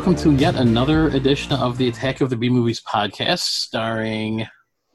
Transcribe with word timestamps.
welcome 0.00 0.16
to 0.16 0.32
yet 0.32 0.54
another 0.54 1.08
edition 1.08 1.52
of 1.52 1.76
the 1.76 1.86
Attack 1.86 2.22
of 2.22 2.30
the 2.30 2.36
B 2.36 2.48
Movies 2.48 2.80
podcast, 2.80 3.40
starring, 3.40 4.40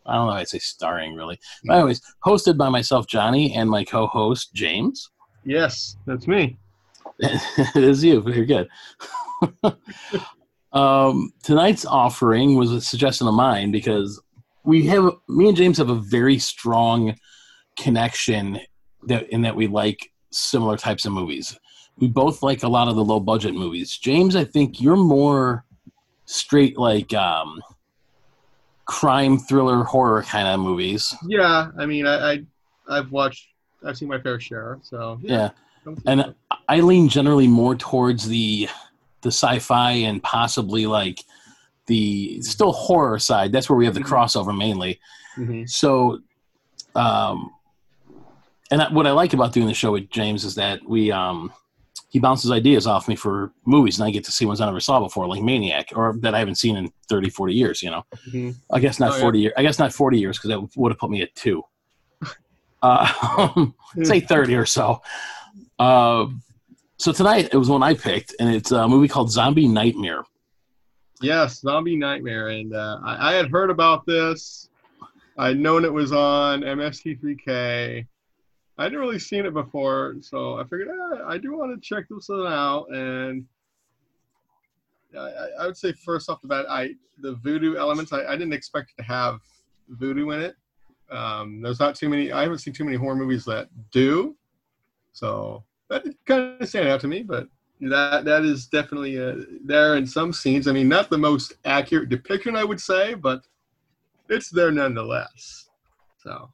I 0.04 0.16
don't 0.16 0.26
know 0.26 0.32
how 0.32 0.40
I 0.40 0.46
say 0.46 0.58
starring 0.58 1.14
really. 1.14 1.40
But 1.64 1.76
anyways, 1.76 2.02
hosted 2.26 2.58
by 2.58 2.70
myself, 2.70 3.06
Johnny, 3.06 3.54
and 3.54 3.70
my 3.70 3.84
co 3.84 4.08
host, 4.08 4.52
James. 4.56 5.12
Yes, 5.44 5.96
that's 6.08 6.28
me. 6.28 6.58
it 7.20 7.84
is 7.84 8.04
you. 8.04 8.20
Very 8.20 8.48
good. 8.48 8.68
um, 10.74 11.32
tonight's 11.44 11.86
offering 11.86 12.56
was 12.56 12.72
a 12.72 12.82
suggestion 12.82 13.28
of 13.28 13.36
mine 13.36 13.70
because 13.70 14.20
we 14.64 14.88
have, 14.88 15.12
me 15.30 15.50
and 15.50 15.56
James 15.56 15.78
have 15.78 15.92
a 15.92 16.02
very 16.02 16.40
strong 16.40 17.16
connection 17.78 18.60
that 19.04 19.30
in 19.30 19.44
that 19.44 19.56
we 19.56 19.68
like 19.68 20.10
similar 20.32 20.78
types 20.78 21.06
of 21.06 21.12
movies. 21.12 21.56
We 21.98 22.08
both 22.08 22.44
like 22.44 22.64
a 22.64 22.68
lot 22.68 22.88
of 22.88 22.96
the 22.96 23.04
low 23.06 23.20
budget 23.20 23.54
movies. 23.54 23.98
James, 23.98 24.36
I 24.36 24.44
think 24.44 24.82
you're 24.82 24.96
more 24.98 25.64
straight 26.26 26.78
like 26.78 27.14
um, 27.14 27.62
crime 28.86 29.38
thriller 29.38 29.84
horror 29.84 30.24
kind 30.24 30.48
of 30.48 30.60
movies. 30.60 31.16
Yeah, 31.28 31.72
I 31.78 31.86
mean, 31.86 32.06
I, 32.06 32.34
I 32.34 32.46
I've 32.88 33.12
watched, 33.12 33.48
I've 33.86 33.98
seen 33.98 34.10
my 34.10 34.20
fair 34.20 34.40
share. 34.40 34.80
So 34.84 35.20
Yeah. 35.22 35.52
And 36.08 36.34
I 36.68 36.80
lean 36.80 37.08
generally 37.10 37.48
more 37.48 37.76
towards 37.76 38.28
the 38.28 38.68
the 39.22 39.30
sci-fi 39.32 39.92
and 39.92 40.22
possibly 40.22 40.86
like 40.88 41.20
the 41.88 42.42
still 42.42 42.72
horror 42.72 43.20
side. 43.20 43.52
That's 43.52 43.70
where 43.70 43.78
we 43.78 43.86
have 43.86 43.94
the 43.94 44.00
Mhm. 44.02 44.08
crossover 44.08 44.56
mainly. 44.56 45.00
Mhm. 45.38 45.70
So, 45.70 46.20
um, 46.96 47.52
and 48.72 48.82
I, 48.82 48.92
what 48.92 49.06
I 49.08 49.12
like 49.12 49.34
about 49.34 49.54
doing 49.54 49.68
the 49.68 49.74
show 49.76 49.92
with 49.92 50.10
James 50.10 50.44
is 50.44 50.56
that 50.56 50.88
we 50.88 51.12
um, 51.12 51.52
he 52.10 52.20
bounces 52.20 52.52
ideas 52.52 52.88
off 52.88 53.08
me 53.08 53.16
for 53.16 53.52
movies, 53.66 54.00
and 54.00 54.08
I 54.08 54.12
get 54.12 54.24
to 54.26 54.32
see 54.32 54.46
ones 54.46 54.62
I 54.62 54.66
never 54.66 54.80
saw 54.80 55.00
before, 55.00 55.28
like 55.28 55.42
Maniac, 55.44 55.90
or 55.96 56.16
that 56.22 56.34
I 56.34 56.40
haven't 56.40 56.56
seen 56.56 56.78
in 56.78 56.90
30, 57.10 57.30
40 57.30 57.54
years. 57.54 57.82
You 57.84 57.92
know, 57.92 58.06
Mhm. 58.30 58.56
I 58.72 58.80
guess 58.80 59.00
not 59.00 59.12
Oh, 59.12 59.16
yeah. 59.16 59.22
forty 59.22 59.40
years. 59.40 59.54
I 59.58 59.62
guess 59.64 59.80
not 59.80 59.92
forty 59.94 60.20
years 60.20 60.38
because 60.38 60.50
that 60.50 60.78
would 60.78 60.92
have 60.92 61.00
put 61.00 61.10
me 61.10 61.22
at 61.22 61.34
two. 61.36 61.64
Uh, 62.82 63.66
say 64.04 64.20
thirty 64.20 64.54
or 64.56 64.66
so. 64.66 65.02
Uh, 65.80 66.28
so 66.98 67.12
tonight 67.12 67.50
it 67.52 67.58
was 67.58 67.68
one 67.70 67.82
I 67.82 67.96
picked, 67.96 68.36
and 68.40 68.54
it's 68.54 68.72
a 68.72 68.88
movie 68.88 69.08
called 69.08 69.32
Zombie 69.32 69.68
Nightmare. 69.68 70.24
Yes, 71.22 71.62
Zombie 71.62 71.96
Nightmare, 71.96 72.50
and 72.50 72.76
uh, 72.76 73.00
I, 73.04 73.32
I 73.32 73.34
had 73.34 73.50
heard 73.50 73.72
about 73.72 74.06
this. 74.06 74.70
I'd 75.38 75.58
known 75.58 75.84
it 75.84 75.92
was 75.92 76.12
on 76.12 76.62
MST3K. 76.62 78.06
I 78.78 78.84
hadn't 78.84 79.00
really 79.00 79.20
seen 79.20 79.46
it 79.46 79.54
before, 79.54 80.16
so 80.22 80.60
I 80.60 80.64
figured 80.64 80.90
eh, 80.90 81.22
I 81.26 81.38
do 81.38 81.58
want 81.58 81.74
to 81.74 81.88
check 81.88 82.06
this 82.10 82.28
one 82.28 82.46
out. 82.52 82.88
And 82.92 83.46
I, 85.18 85.48
I- 85.62 85.66
would 85.66 85.78
say 85.78 85.94
first 85.94 86.30
off 86.30 86.42
the 86.42 86.48
bat, 86.48 86.66
I 86.70 86.96
the 87.20 87.34
voodoo 87.36 87.78
elements. 87.78 88.12
I, 88.12 88.26
I 88.26 88.32
didn't 88.36 88.54
expect 88.54 88.96
to 88.98 89.04
have 89.04 89.40
voodoo 89.88 90.32
in 90.32 90.42
it. 90.42 90.56
Um, 91.10 91.62
there's 91.62 91.80
not 91.80 91.96
too 91.96 92.10
many. 92.10 92.32
I 92.32 92.42
haven't 92.42 92.58
seen 92.60 92.74
too 92.74 92.84
many 92.84 92.98
horror 92.98 93.16
movies 93.16 93.46
that 93.46 93.70
do. 93.92 94.36
So 95.14 95.64
that 95.90 96.04
kind 96.26 96.62
of 96.62 96.68
stand 96.68 96.90
out 96.90 97.00
to 97.02 97.08
me, 97.08 97.24
but 97.24 97.48
that 97.82 98.26
that 98.26 98.44
is 98.44 98.68
definitely 98.68 99.18
uh, 99.20 99.36
there 99.64 99.96
in 99.96 100.06
some 100.06 100.34
scenes. 100.34 100.68
I 100.68 100.74
mean, 100.74 100.90
not 100.90 101.10
the 101.10 101.18
most 101.18 101.54
accurate 101.64 102.10
depiction, 102.10 102.56
I 102.58 102.66
would 102.66 102.82
say, 102.82 103.14
but 103.14 103.46
it's 104.30 104.50
there 104.50 104.72
nonetheless. 104.72 105.70
So 106.18 106.52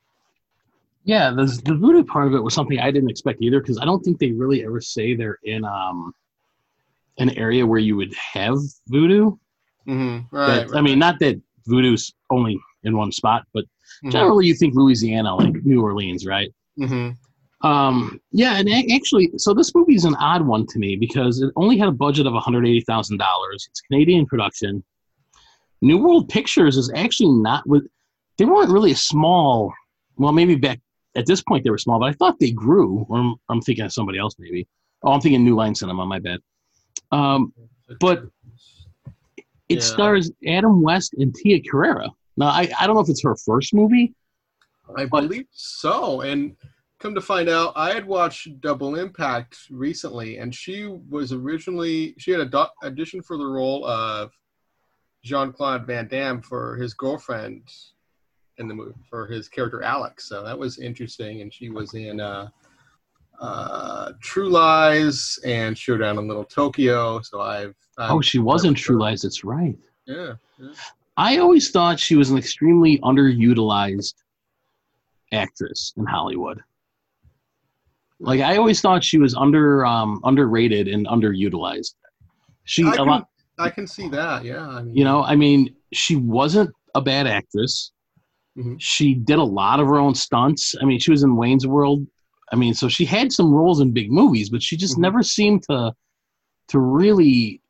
Yeah, 1.03 1.31
the 1.31 1.45
the 1.66 1.73
voodoo 1.75 2.03
part 2.03 2.28
of 2.28 2.34
it 2.35 2.44
was 2.44 2.53
something 2.53 2.79
I 2.79 2.91
didn't 2.91 3.09
expect 3.09 3.41
either 3.41 3.59
because 3.59 3.79
I 3.79 3.85
don't 3.85 4.01
think 4.03 4.19
they 4.19 4.31
really 4.31 4.63
ever 4.63 4.79
say 4.81 5.16
they're 5.16 5.39
in 5.44 5.66
um 5.66 6.13
an 7.17 7.29
area 7.31 7.66
where 7.66 7.79
you 7.79 7.95
would 7.97 8.13
have 8.16 8.57
voodoo. 8.88 9.31
mm-hmm. 9.88 10.35
right, 10.35 10.67
But, 10.67 10.78
I 10.78 10.81
mean, 10.81 10.97
not 11.00 11.19
that 11.19 11.39
voodoo's 11.67 12.13
only 12.29 12.59
in 12.84 12.95
one 12.97 13.12
spot, 13.12 13.45
but 13.53 13.66
Mhm. 14.03 14.12
generally 14.12 14.45
you 14.47 14.56
think 14.56 14.73
Louisiana, 14.75 15.35
like 15.35 15.53
New 15.66 15.81
Orleans, 15.81 16.25
right? 16.25 16.50
Mhm. 16.79 17.18
Um, 17.62 18.19
yeah, 18.31 18.57
and 18.57 18.68
actually, 18.91 19.31
so 19.38 19.53
this 19.53 19.75
movie 19.75 19.94
is 19.95 20.06
an 20.06 20.16
odd 20.16 20.45
one 20.47 20.66
to 20.68 20.79
me 20.79 20.95
because 20.95 21.41
it 21.41 21.51
only 21.56 21.78
had 21.78 21.88
a 21.89 21.91
budget 21.91 22.25
of 22.25 22.33
one 22.33 22.41
hundred 22.41 22.66
eighty 22.68 22.81
thousand 22.81 23.18
dollars. 23.18 23.68
It's 23.69 23.81
Canadian 23.81 24.25
production. 24.25 24.83
New 25.81 25.97
World 25.97 26.29
Pictures 26.29 26.78
is 26.78 26.91
actually 26.95 27.31
not 27.31 27.68
with. 27.68 27.85
They 28.38 28.45
weren't 28.45 28.72
really 28.72 28.91
a 28.91 28.95
small. 28.95 29.73
Well, 30.18 30.31
maybe 30.31 30.56
back 30.56 30.79
at 31.16 31.25
this 31.25 31.41
point 31.41 31.63
they 31.63 31.69
were 31.69 31.77
small, 31.77 31.99
but 31.99 32.09
I 32.09 32.13
thought 32.13 32.39
they 32.39 32.51
grew. 32.51 33.05
Or 33.09 33.17
I'm, 33.19 33.35
I'm 33.49 33.61
thinking 33.61 33.85
of 33.85 33.94
somebody 33.94 34.17
else, 34.19 34.35
maybe. 34.39 34.67
Oh, 35.03 35.11
I'm 35.11 35.22
thinking 35.22 35.44
New 35.44 35.55
Line 35.55 35.75
Cinema. 35.75 36.05
My 36.05 36.19
bad. 36.19 36.39
Um, 37.11 37.53
but 37.99 38.23
it 39.69 39.75
Yeah. 39.75 39.79
stars 39.79 40.31
Adam 40.47 40.81
West 40.81 41.13
and 41.17 41.33
Tia 41.33 41.61
Carrere. 41.61 42.07
Now, 42.38 42.47
I, 42.47 42.69
I 42.79 42.88
don't 42.88 42.95
know 42.95 43.01
if 43.01 43.09
it's 43.09 43.23
her 43.23 43.35
first 43.35 43.73
movie. 43.73 44.13
I 44.95 45.05
but- 45.05 45.21
believe 45.27 45.47
so. 45.51 46.21
And 46.21 46.55
come 47.00 47.16
to 47.16 47.21
find 47.21 47.50
out, 47.50 47.73
I 47.75 47.94
had 47.94 48.05
watched 48.05 48.61
Double 48.61 48.95
Impact 48.95 49.57
recently, 49.69 50.38
and 50.38 50.53
she 50.53 50.85
was 51.09 51.33
originally 51.33 52.13
she 52.17 52.31
had 52.31 52.41
a 52.41 52.45
do- 52.45 52.66
audition 52.83 53.21
for 53.21 53.38
the 53.38 53.45
role 53.45 53.85
of 53.85 54.31
Jean 55.23 55.51
Claude 55.51 55.85
Van 55.85 56.07
Damme 56.07 56.41
for 56.41 56.75
his 56.77 56.94
girlfriend 56.94 57.63
in 58.61 58.67
the 58.67 58.73
movie 58.73 58.94
for 59.09 59.27
his 59.27 59.49
character 59.49 59.83
Alex. 59.83 60.29
So 60.29 60.44
that 60.44 60.57
was 60.57 60.79
interesting, 60.79 61.41
and 61.41 61.53
she 61.53 61.69
was 61.69 61.94
in 61.94 62.22
uh, 62.22 62.49
uh, 63.41 64.11
True 64.22 64.49
Lies 64.49 65.39
and 65.44 65.77
Showdown 65.77 66.17
in 66.17 66.27
Little 66.27 66.45
Tokyo. 66.45 67.21
So 67.21 67.41
I've, 67.41 67.75
I've 67.97 68.11
Oh, 68.11 68.21
she 68.21 68.39
was 68.39 68.66
in 68.66 68.73
True 68.73 69.00
Lies. 69.00 69.23
That's 69.23 69.44
right. 69.44 69.77
Yeah, 70.05 70.33
yeah. 70.59 70.69
I 71.17 71.38
always 71.38 71.71
thought 71.71 72.00
she 72.00 72.16
was 72.16 72.29
an 72.31 72.38
extremely 72.38 73.00
underutilized 73.00 74.13
actress 75.33 75.94
in 75.97 76.05
Hollywood. 76.05 76.61
Like 78.19 78.41
I 78.41 78.57
always 78.57 78.81
thought 78.81 79.03
she 79.03 79.17
was 79.17 79.33
under 79.33 79.85
um, 79.85 80.21
underrated 80.23 80.88
and 80.88 81.07
underutilized. 81.07 81.95
She 82.66 82.83
I 82.83 82.94
a 82.94 82.95
can, 82.97 83.07
lot, 83.07 83.27
I 83.57 83.69
can 83.69 83.88
see 83.88 84.07
that. 84.09 84.45
Yeah, 84.45 84.67
I 84.67 84.83
mean, 84.83 84.95
you 84.95 85.03
know, 85.03 85.23
I 85.23 85.35
mean, 85.35 85.75
she 85.91 86.16
wasn't 86.16 86.69
a 86.94 87.01
bad 87.01 87.25
actress. 87.25 87.91
Mhm. 88.57 88.75
She 88.79 89.13
did 89.13 89.39
a 89.39 89.44
lot 89.44 89.79
of 89.79 89.88
her 89.88 89.97
own 89.97 90.13
stunts. 90.16 90.75
I 90.81 90.85
mean, 90.85 91.00
she 91.00 91.12
was 91.12 91.23
in 91.23 91.35
Wayne's 91.35 91.66
World. 91.67 92.06
I 92.51 92.56
mean, 92.57 92.73
so 92.73 92.89
she 92.89 93.06
had 93.06 93.31
some 93.31 93.53
roles 93.53 93.79
in 93.79 93.91
big 93.91 94.12
movies, 94.12 94.50
but 94.50 94.62
she 94.62 94.75
just 94.75 94.97
Mhm. 94.97 95.01
never 95.01 95.23
seemed 95.23 95.63
to 95.63 95.94
to 96.67 96.79
really 96.79 97.62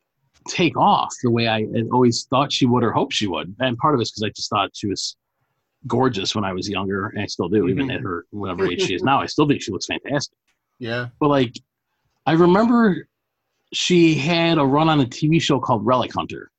take 0.47 0.75
off 0.78 1.12
the 1.24 1.31
way 1.31 1.47
I 1.47 1.62
had 1.62 1.88
always 1.92 2.25
thought 2.25 2.52
she 2.53 2.66
would 2.68 2.84
or 2.84 2.92
hoped 2.92 3.14
she 3.14 3.25
would. 3.28 3.56
And 3.59 3.78
part 3.78 3.96
of 3.96 4.02
it's 4.02 4.12
because 4.12 4.24
I 4.24 4.30
just 4.30 4.50
thought 4.50 4.69
she 4.75 4.86
was 4.88 5.16
gorgeous 5.88 6.36
when 6.36 6.44
I 6.44 6.53
was 6.53 6.69
younger, 6.69 7.08
and 7.08 7.22
I 7.22 7.25
still 7.25 7.50
do, 7.50 7.68
even 7.68 7.88
Mhm. 7.88 7.96
at 7.96 8.02
her 8.02 8.25
whatever 8.31 8.68
age 8.68 8.81
she 8.84 8.94
is 8.94 9.02
now. 9.03 9.19
I 9.22 9.25
still 9.28 9.48
think 9.48 9.62
she 9.63 9.72
looks 9.72 9.86
fantastic. 9.88 10.38
yeah. 10.78 11.09
But 11.19 11.30
like, 11.30 11.56
I 12.28 12.34
remember 12.34 13.08
she 13.74 14.13
had 14.16 14.58
a 14.59 14.66
run 14.66 14.90
on 14.90 15.00
a 15.00 15.06
TV 15.06 15.40
show 15.40 15.59
called 15.59 15.84
Relic 15.86 16.13
Hunter, 16.13 16.50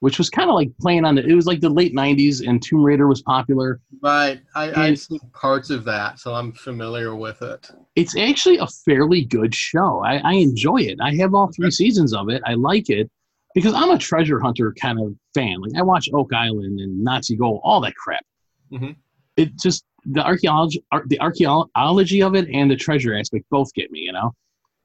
which 0.00 0.18
was 0.18 0.30
kind 0.30 0.48
of 0.48 0.54
like 0.54 0.70
playing 0.78 1.04
on 1.04 1.16
the. 1.16 1.26
It 1.26 1.34
was 1.34 1.46
like 1.46 1.60
the 1.60 1.68
late 1.68 1.94
'90s, 1.94 2.46
and 2.46 2.62
Tomb 2.62 2.82
Raider 2.82 3.06
was 3.08 3.22
popular. 3.22 3.80
Right. 4.02 4.40
I, 4.54 4.72
I've 4.88 4.98
seen 4.98 5.20
parts 5.32 5.70
of 5.70 5.84
that, 5.84 6.18
so 6.18 6.34
I'm 6.34 6.52
familiar 6.52 7.14
with 7.16 7.42
it. 7.42 7.70
It's 7.96 8.16
actually 8.16 8.58
a 8.58 8.66
fairly 8.66 9.24
good 9.24 9.54
show. 9.54 10.02
I, 10.04 10.18
I 10.18 10.32
enjoy 10.34 10.78
it. 10.82 10.98
I 11.02 11.14
have 11.16 11.34
all 11.34 11.50
three 11.54 11.70
seasons 11.70 12.14
of 12.14 12.28
it. 12.28 12.42
I 12.46 12.54
like 12.54 12.90
it 12.90 13.10
because 13.54 13.74
I'm 13.74 13.90
a 13.90 13.98
treasure 13.98 14.38
hunter 14.40 14.72
kind 14.80 15.00
of 15.00 15.14
fan. 15.34 15.60
Like 15.60 15.72
I 15.76 15.82
watch 15.82 16.08
Oak 16.14 16.32
Island 16.32 16.80
and 16.80 17.02
Nazi 17.02 17.36
Gold, 17.36 17.60
all 17.64 17.80
that 17.80 17.94
crap. 17.96 18.24
Mhm. 18.72 18.96
It 19.36 19.56
just 19.56 19.84
the 20.04 20.24
archaeology, 20.24 20.82
ar- 20.92 21.04
the 21.06 21.20
archaeology 21.20 22.22
of 22.22 22.34
it, 22.34 22.48
and 22.52 22.70
the 22.70 22.76
treasure 22.76 23.16
aspect 23.18 23.44
both 23.50 23.72
get 23.74 23.90
me. 23.90 24.00
You 24.00 24.12
know, 24.12 24.32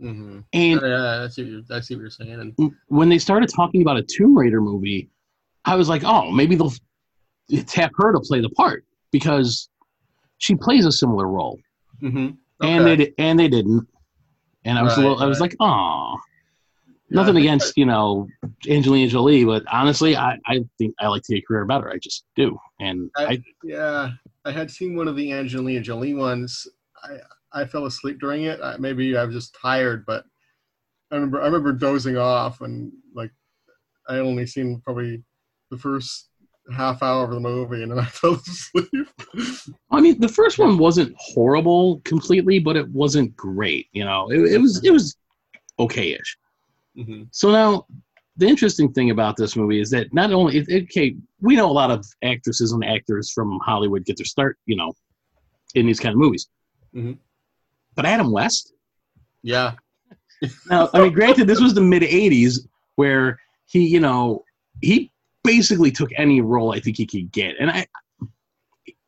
Mm-hmm. 0.03 0.39
and 0.53 0.81
Yeah, 0.81 1.23
I 1.23 1.27
see, 1.29 1.43
what 1.43 1.51
you're, 1.51 1.77
I 1.77 1.79
see 1.79 1.95
what 1.95 2.01
you're 2.01 2.09
saying. 2.09 2.53
And 2.57 2.71
when 2.87 3.09
they 3.09 3.17
started 3.17 3.49
talking 3.49 3.81
about 3.81 3.97
a 3.97 4.03
Tomb 4.03 4.37
Raider 4.37 4.61
movie, 4.61 5.09
I 5.65 5.75
was 5.75 5.87
like, 5.87 6.03
oh, 6.03 6.29
maybe 6.31 6.55
they'll 6.55 6.73
tap 7.67 7.91
her 7.95 8.11
to 8.11 8.19
play 8.19 8.41
the 8.41 8.49
part 8.49 8.85
because 9.11 9.69
she 10.39 10.55
plays 10.55 10.85
a 10.85 10.91
similar 10.91 11.27
role, 11.27 11.59
hmm 12.01 12.31
and 12.61 12.85
they 12.85 13.13
and 13.17 13.39
they 13.39 13.47
didn't, 13.47 13.87
and 14.65 14.77
I 14.77 14.83
was 14.83 14.97
a 14.97 14.99
Right, 14.99 15.03
little, 15.09 15.23
I 15.23 15.27
was 15.27 15.39
right. 15.39 15.49
like, 15.51 15.55
oh, 15.61 16.17
Yeah, 17.09 17.21
nothing 17.21 17.37
against 17.37 17.77
you 17.77 17.85
know 17.85 18.27
Angelina 18.67 19.09
Jolie, 19.09 19.45
but 19.45 19.63
honestly, 19.71 20.17
I 20.17 20.37
I 20.45 20.59
think 20.77 20.95
I 20.99 21.07
like 21.07 21.23
Tia 21.23 21.41
Carrere 21.47 21.65
better. 21.65 21.89
I 21.89 21.97
just 21.97 22.25
do, 22.35 22.57
and 22.79 23.09
I- 23.15 23.25
I 23.25 23.43
yeah, 23.63 24.11
I 24.43 24.51
had 24.51 24.69
seen 24.69 24.97
one 24.97 25.07
of 25.07 25.15
the 25.15 25.31
Angelina 25.31 25.79
Jolie 25.81 26.13
ones. 26.13 26.67
I 27.01 27.19
I 27.53 27.65
fell 27.65 27.85
asleep 27.85 28.19
during 28.19 28.43
it. 28.43 28.59
I, 28.61 28.77
maybe 28.77 29.15
I 29.15 29.23
was 29.25 29.35
just 29.35 29.55
tired, 29.61 30.05
but 30.05 30.25
I 31.11 31.15
remember 31.15 31.41
I 31.41 31.45
remember 31.45 31.71
dozing 31.73 32.17
off 32.17 32.61
and 32.61 32.91
like 33.13 33.31
I 34.09 34.17
only 34.17 34.45
seen 34.45 34.81
probably 34.83 35.23
the 35.71 35.77
first 35.77 36.29
half 36.75 37.03
hour 37.03 37.25
of 37.25 37.31
the 37.31 37.39
movie, 37.39 37.83
and 37.83 37.91
then 37.91 37.99
I 37.99 38.05
fell 38.19 38.33
asleep. 38.33 39.07
I 39.91 40.01
mean, 40.01 40.19
the 40.19 40.27
first 40.27 40.59
one 40.59 40.77
wasn't 40.77 41.15
horrible 41.17 42.01
completely, 42.03 42.59
but 42.59 42.75
it 42.75 42.87
wasn't 42.89 43.35
great. 43.35 43.87
You 43.91 44.05
know, 44.05 44.29
it, 44.31 44.39
it 44.53 44.57
was 44.59 44.83
it 44.83 44.91
was 44.91 45.15
okay-ish. 45.79 46.37
hmm 46.95 47.23
So 47.31 47.51
now, 47.51 47.85
the 48.37 48.47
interesting 48.47 48.91
thing 48.91 49.11
about 49.11 49.37
this 49.37 49.55
movie 49.55 49.79
is 49.79 49.89
that 49.91 50.13
not 50.13 50.31
only 50.33 50.57
it, 50.57 50.65
it, 50.69 50.83
okay, 50.83 51.15
we 51.41 51.55
know 51.55 51.69
a 51.69 51.71
lot 51.71 51.91
of 51.91 52.05
actresses 52.23 52.71
and 52.71 52.83
actors 52.83 53.31
from 53.31 53.59
Hollywood 53.63 54.05
get 54.05 54.17
their 54.17 54.25
start, 54.25 54.57
you 54.65 54.75
know, 54.75 54.93
in 55.75 55.85
these 55.85 55.99
kind 55.99 56.13
of 56.13 56.19
movies. 56.19 56.47
Mhm. 56.95 57.17
But 57.95 58.05
Adam 58.05 58.31
West, 58.31 58.73
Yeah. 59.43 59.73
now 60.69 60.89
I 60.93 61.01
mean, 61.03 61.13
granted, 61.13 61.47
this 61.47 61.61
was 61.61 61.73
the 61.73 61.81
mid 61.81 62.03
'80s 62.03 62.67
where 62.95 63.39
he, 63.65 63.85
you 63.87 63.99
know, 63.99 64.43
he 64.81 65.11
basically 65.43 65.91
took 65.91 66.09
any 66.17 66.41
role 66.41 66.73
I 66.73 66.79
think 66.79 66.97
he 66.97 67.05
could 67.05 67.31
get, 67.31 67.55
and 67.59 67.69
I, 67.71 67.87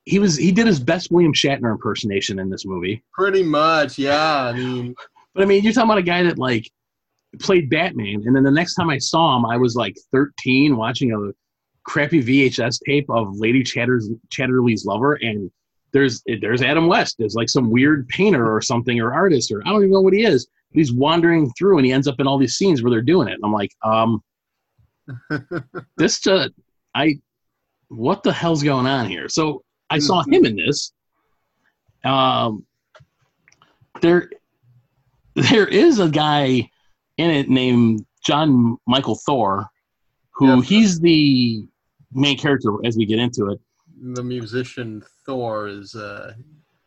he 0.06 0.20
was 0.20 0.38
he 0.38 0.52
did 0.52 0.68
his 0.68 0.80
best 0.80 1.12
William 1.12 1.34
Shatner 1.34 1.72
impersonation 1.72 2.40
in 2.40 2.50
this 2.50 2.66
movie. 2.66 3.04
Pretty 3.14 3.44
much. 3.44 3.98
Yeah. 3.98 4.44
I 4.46 4.54
mean, 4.54 4.96
But 5.34 5.44
I 5.44 5.46
mean, 5.46 5.64
you're 5.64 5.74
talking 5.74 5.90
about 5.90 5.98
a 5.98 6.04
guy 6.04 6.24
that 6.24 6.38
like 6.38 6.70
played 7.40 7.70
Batman, 7.70 8.24
and 8.26 8.36
then 8.36 8.44
the 8.44 8.52
next 8.52 8.76
time 8.76 8.90
I 8.90 8.98
saw 8.98 9.36
him, 9.36 9.46
I 9.46 9.58
was 9.58 9.76
like 9.76 9.98
13, 10.12 10.78
watching 10.78 11.12
a 11.12 11.32
crappy 11.84 12.22
VHS 12.24 12.80
tape 12.86 13.10
of 13.10 13.38
Lady 13.38 13.62
Chatters, 13.64 14.10
Chatterley's 14.30 14.86
Lover, 14.86 15.14
and 15.16 15.52
there's 15.94 16.22
there's 16.42 16.62
Adam 16.62 16.88
West. 16.88 17.16
There's 17.18 17.36
like 17.36 17.50
some 17.50 17.70
weird 17.72 18.08
painter 18.10 18.54
or 18.54 18.62
something 18.62 19.00
or 19.00 19.14
artist 19.14 19.52
or 19.52 19.62
I 19.66 19.70
don't 19.70 19.82
even 19.82 19.92
know 19.92 20.02
what 20.02 20.14
he 20.14 20.24
is. 20.26 20.48
He's 20.72 20.92
wandering 20.92 21.50
through, 21.58 21.78
and 21.78 21.86
he 21.86 21.94
ends 21.94 22.08
up 22.08 22.20
in 22.20 22.28
all 22.28 22.38
these 22.38 22.56
scenes 22.56 22.84
where 22.84 22.92
they're 22.92 23.02
doing 23.02 23.30
it. 23.30 23.36
And 23.36 23.46
I'm 23.46 23.54
like, 23.54 23.72
um, 23.84 24.22
this 25.98 26.20
just 26.20 26.52
I, 26.94 27.20
what 27.88 28.24
the 28.24 28.34
hell's 28.34 28.62
going 28.64 28.86
on 28.88 29.10
here? 29.10 29.30
So 29.30 29.64
I 29.90 30.00
saw 30.00 30.24
him 30.24 30.46
in 30.46 30.56
this. 30.58 30.92
Um, 32.04 32.66
there, 34.02 34.30
there 35.36 35.68
is 35.68 36.00
a 36.00 36.10
guy 36.10 36.70
in 37.18 37.30
it 37.30 37.50
named 37.50 38.06
Jon 38.26 38.78
Mikl 38.90 39.18
Thor, 39.26 39.68
who 40.34 40.48
Yeah. 40.58 40.62
he's 40.62 41.00
the 41.00 41.68
main 42.12 42.38
character 42.38 42.72
as 42.86 42.98
we 42.98 43.06
get 43.06 43.20
into 43.20 43.50
it. 43.52 43.60
The 44.02 44.24
musician 44.24 45.04
Thor 45.26 45.68
is, 45.68 45.96
uh, 45.96 46.34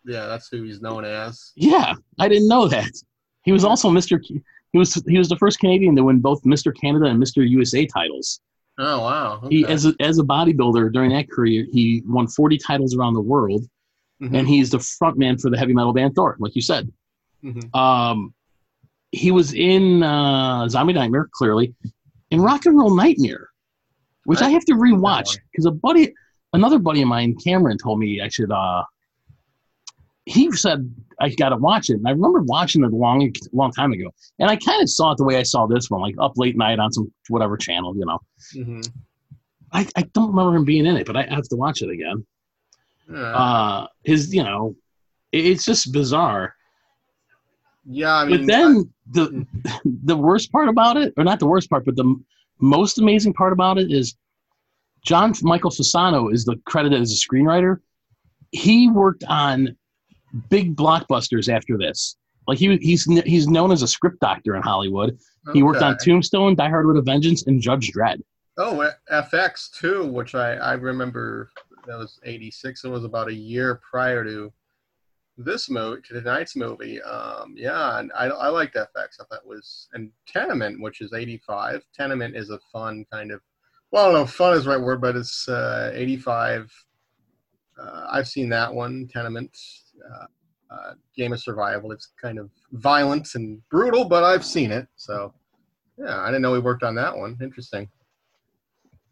yeah, 0.04 0.26
that's 0.26 0.48
who 0.48 0.62
he's 0.62 0.80
known 0.80 1.04
as. 1.04 1.52
Yeah, 1.56 1.94
I 2.18 2.28
didn't 2.28 2.48
know 2.48 2.68
that. 2.68 2.90
He 3.44 3.52
was 3.52 3.64
also 3.64 3.90
Mr. 3.90 4.20
He 4.72 4.78
was 4.78 4.94
he 5.06 5.16
was 5.18 5.28
the 5.28 5.36
first 5.36 5.58
Canadian 5.58 5.96
to 5.96 6.04
win 6.04 6.20
both 6.20 6.42
Mr. 6.44 6.74
Canada 6.78 7.06
and 7.06 7.22
Mr. 7.22 7.48
USA 7.48 7.86
titles. 7.86 8.40
Oh, 8.78 9.00
wow. 9.00 9.42
He 9.48 9.64
as 9.66 9.86
a, 9.86 9.94
as 10.00 10.18
a 10.18 10.22
bodybuilder 10.22 10.92
during 10.92 11.10
that 11.10 11.30
career, 11.30 11.66
he 11.72 12.02
won 12.06 12.28
40 12.28 12.58
titles 12.58 12.94
around 12.94 13.14
the 13.14 13.20
world, 13.20 13.64
Mhm. 14.22 14.38
and 14.38 14.48
he's 14.48 14.70
the 14.70 14.78
frontman 14.78 15.40
for 15.40 15.50
the 15.50 15.56
heavy 15.58 15.72
metal 15.72 15.92
band 15.92 16.14
Thor, 16.14 16.36
like 16.38 16.54
you 16.54 16.62
said. 16.62 16.92
Mhm. 17.42 17.74
Um, 17.74 18.34
he 19.10 19.30
was 19.30 19.54
in 19.54 20.02
uh, 20.02 20.68
Zombie 20.68 20.92
Nightmare, 20.92 21.28
clearly, 21.32 21.74
in 22.30 22.40
Rock 22.40 22.66
and 22.66 22.76
Roll 22.76 22.94
Nightmare, 22.94 23.48
which 24.24 24.42
I 24.42 24.50
have 24.50 24.64
to 24.66 24.74
rewatch 24.74 25.38
because 25.50 25.64
a 25.66 25.70
buddy, 25.70 26.12
another 26.52 26.78
buddy 26.78 27.02
of 27.02 27.08
mine, 27.08 27.36
Cameron, 27.42 27.78
told 27.78 27.98
me 27.98 28.20
I 28.20 28.28
should. 28.28 28.50
Uh, 28.50 28.82
he 30.24 30.50
said 30.52 30.94
I 31.20 31.30
got 31.30 31.50
to 31.50 31.56
watch 31.56 31.88
it, 31.90 31.94
and 31.94 32.06
I 32.06 32.10
remember 32.10 32.42
watching 32.42 32.84
it 32.84 32.92
a 32.92 32.96
long, 32.96 33.32
long 33.52 33.72
time 33.72 33.92
ago, 33.92 34.10
and 34.38 34.50
I 34.50 34.56
kind 34.56 34.82
of 34.82 34.88
saw 34.90 35.12
it 35.12 35.18
the 35.18 35.24
way 35.24 35.36
I 35.38 35.42
saw 35.42 35.66
this 35.66 35.88
one, 35.90 36.00
like 36.02 36.14
up 36.20 36.32
late 36.36 36.56
night 36.56 36.78
on 36.78 36.92
some 36.92 37.10
whatever 37.28 37.56
channel, 37.56 37.94
you 37.96 38.04
know. 38.04 38.18
Mhm. 38.54 38.88
I, 39.72 39.86
I 39.96 40.02
don't 40.14 40.28
remember 40.30 40.56
him 40.56 40.64
being 40.64 40.86
in 40.86 40.96
it, 40.96 41.06
but 41.06 41.16
I 41.16 41.22
have 41.24 41.48
to 41.48 41.56
watch 41.56 41.82
it 41.82 41.90
again. 41.90 42.26
Yeah. 43.10 43.18
Uh, 43.20 43.86
his, 44.04 44.34
you 44.34 44.42
know, 44.42 44.74
it- 45.32 45.44
it's 45.46 45.64
just 45.64 45.92
bizarre. 45.92 46.54
yeah, 47.86 48.14
I 48.14 48.24
mean, 48.26 48.40
but 48.40 48.46
then 48.46 48.92
the 49.10 49.46
the 50.04 50.16
worst 50.16 50.52
part 50.52 50.68
about 50.68 50.96
it, 50.98 51.14
or 51.16 51.24
not 51.24 51.38
the 51.38 51.46
worst 51.46 51.68
part, 51.70 51.84
but 51.86 51.96
the 51.96 52.14
most 52.60 52.98
amazing 52.98 53.32
part 53.32 53.52
about 53.52 53.78
it 53.78 53.90
is 53.90 54.14
John 55.04 55.32
Michael 55.42 55.70
Fasano 55.70 56.32
is 56.32 56.44
the 56.44 56.56
credited 56.66 57.00
as 57.00 57.12
a 57.12 57.16
screenwriter. 57.16 57.78
He 58.52 58.88
worked 58.88 59.24
on 59.28 59.76
big 60.48 60.76
blockbusters 60.76 61.52
after 61.52 61.76
this. 61.78 62.16
Like 62.46 62.58
he 62.58 62.76
he's 62.78 63.04
he's 63.24 63.46
known 63.46 63.70
as 63.72 63.82
a 63.82 63.88
script 63.88 64.20
doctor 64.20 64.56
in 64.56 64.62
Hollywood. 64.62 65.18
He 65.52 65.62
worked 65.62 65.82
on. 65.82 65.96
Tombstone, 65.98 66.54
Die 66.54 66.68
Hard 66.68 66.86
with 66.86 66.96
a 66.96 67.02
Vengeance, 67.02 67.46
and 67.46 67.60
Judge 67.60 67.90
Dredd. 67.92 68.20
Oh, 68.56 68.90
FX 69.10 69.70
too, 69.70 70.06
which 70.06 70.34
I 70.34 70.54
I 70.54 70.72
remember 70.72 71.50
that 71.86 71.98
was 71.98 72.18
'86. 72.24 72.84
It 72.84 72.88
was 72.88 73.04
about 73.04 73.28
a 73.28 73.34
year 73.34 73.80
prior 73.88 74.24
to 74.24 74.52
this 75.36 75.70
movie, 75.70 76.02
to 76.02 76.14
tonight's 76.14 76.56
movie. 76.56 77.00
Um, 77.02 77.54
yeah, 77.56 77.98
and 77.98 78.10
I 78.16 78.26
I 78.26 78.48
liked 78.48 78.74
FX. 78.76 79.20
I 79.20 79.24
thought 79.24 79.42
it 79.44 79.46
was 79.46 79.88
and 79.92 80.10
Tenement, 80.26 80.80
which 80.80 81.00
is 81.00 81.12
'85. 81.12 81.82
Tenement 81.94 82.34
is 82.36 82.50
a 82.50 82.58
fun 82.72 83.04
kind 83.12 83.30
of. 83.30 83.40
Well, 83.90 84.02
I 84.02 84.12
don't 84.12 84.20
know, 84.20 84.26
fun 84.26 84.56
is 84.56 84.64
the 84.64 84.70
right 84.70 84.80
word, 84.80 85.00
but 85.00 85.16
it's 85.16 85.48
uh, 85.48 85.92
'85. 85.94 86.72
Uh, 87.80 88.06
I've 88.10 88.28
seen 88.28 88.48
that 88.50 88.72
one, 88.72 89.08
Tenement. 89.12 89.56
Uh, 90.04 90.26
uh, 90.70 90.92
game 91.16 91.32
of 91.32 91.40
survival. 91.40 91.92
It's 91.92 92.12
kind 92.20 92.38
of 92.38 92.50
violent 92.72 93.34
and 93.34 93.66
brutal, 93.70 94.04
but 94.04 94.24
I've 94.24 94.44
seen 94.44 94.70
it. 94.70 94.86
So, 94.96 95.32
yeah, 95.96 96.20
I 96.20 96.26
didn't 96.26 96.42
know 96.42 96.54
he 96.54 96.60
worked 96.60 96.82
on 96.82 96.94
that 96.96 97.16
one. 97.16 97.36
Interesting. 97.40 97.88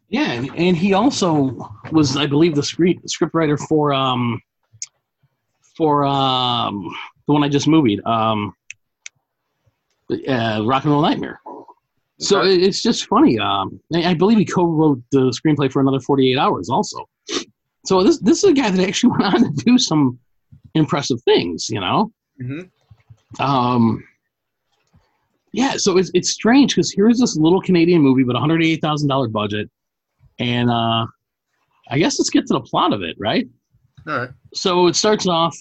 Yeah, 0.09 0.31
and, 0.31 0.55
and 0.55 0.77
he 0.77 0.93
also 0.93 1.69
was, 1.91 2.15
I 2.15 2.27
believe, 2.27 2.55
the 2.55 2.63
script 2.63 3.01
scriptwriter 3.07 3.59
for 3.67 3.93
um 3.93 4.41
for 5.75 6.05
um 6.05 6.95
the 7.27 7.33
one 7.33 7.43
I 7.43 7.49
just 7.49 7.67
movied, 7.67 8.01
um 8.05 8.53
uh, 10.09 10.61
Rock 10.63 10.83
and 10.83 10.93
Roll 10.93 11.01
Nightmare. 11.01 11.41
So 12.19 12.41
it's 12.43 12.81
just 12.81 13.07
funny. 13.07 13.37
Um, 13.37 13.79
I 13.93 14.11
I 14.11 14.13
believe 14.13 14.39
he 14.39 14.45
co-wrote 14.45 15.01
the 15.11 15.31
screenplay 15.31 15.71
for 15.71 15.81
another 15.81 15.99
48 15.99 16.37
hours, 16.37 16.69
also. 16.69 17.07
So 17.85 18.03
this 18.03 18.19
this 18.19 18.43
is 18.43 18.49
a 18.49 18.53
guy 18.53 18.69
that 18.71 18.87
actually 18.87 19.11
went 19.19 19.23
on 19.23 19.43
to 19.43 19.63
do 19.63 19.77
some 19.77 20.17
impressive 20.73 21.21
things, 21.23 21.69
you 21.69 21.79
know. 21.79 22.11
hmm 22.39 22.61
Um, 23.39 24.03
yeah, 25.53 25.73
so 25.77 25.97
it's 25.97 26.11
it's 26.13 26.29
strange 26.29 26.75
because 26.75 26.91
here's 26.91 27.19
this 27.19 27.35
little 27.37 27.61
Canadian 27.61 28.01
movie 28.01 28.23
with 28.23 28.35
a 28.35 28.39
hundred 28.39 28.63
eighty 28.63 28.77
thousand 28.79 29.09
dollar 29.09 29.27
budget, 29.27 29.69
and 30.39 30.69
uh, 30.69 31.05
I 31.89 31.97
guess 31.97 32.19
let's 32.19 32.29
get 32.29 32.47
to 32.47 32.53
the 32.53 32.61
plot 32.61 32.93
of 32.93 33.01
it, 33.01 33.15
right? 33.19 33.47
All 34.07 34.17
right. 34.17 34.29
So 34.53 34.87
it 34.87 34.95
starts 34.95 35.27
off. 35.27 35.55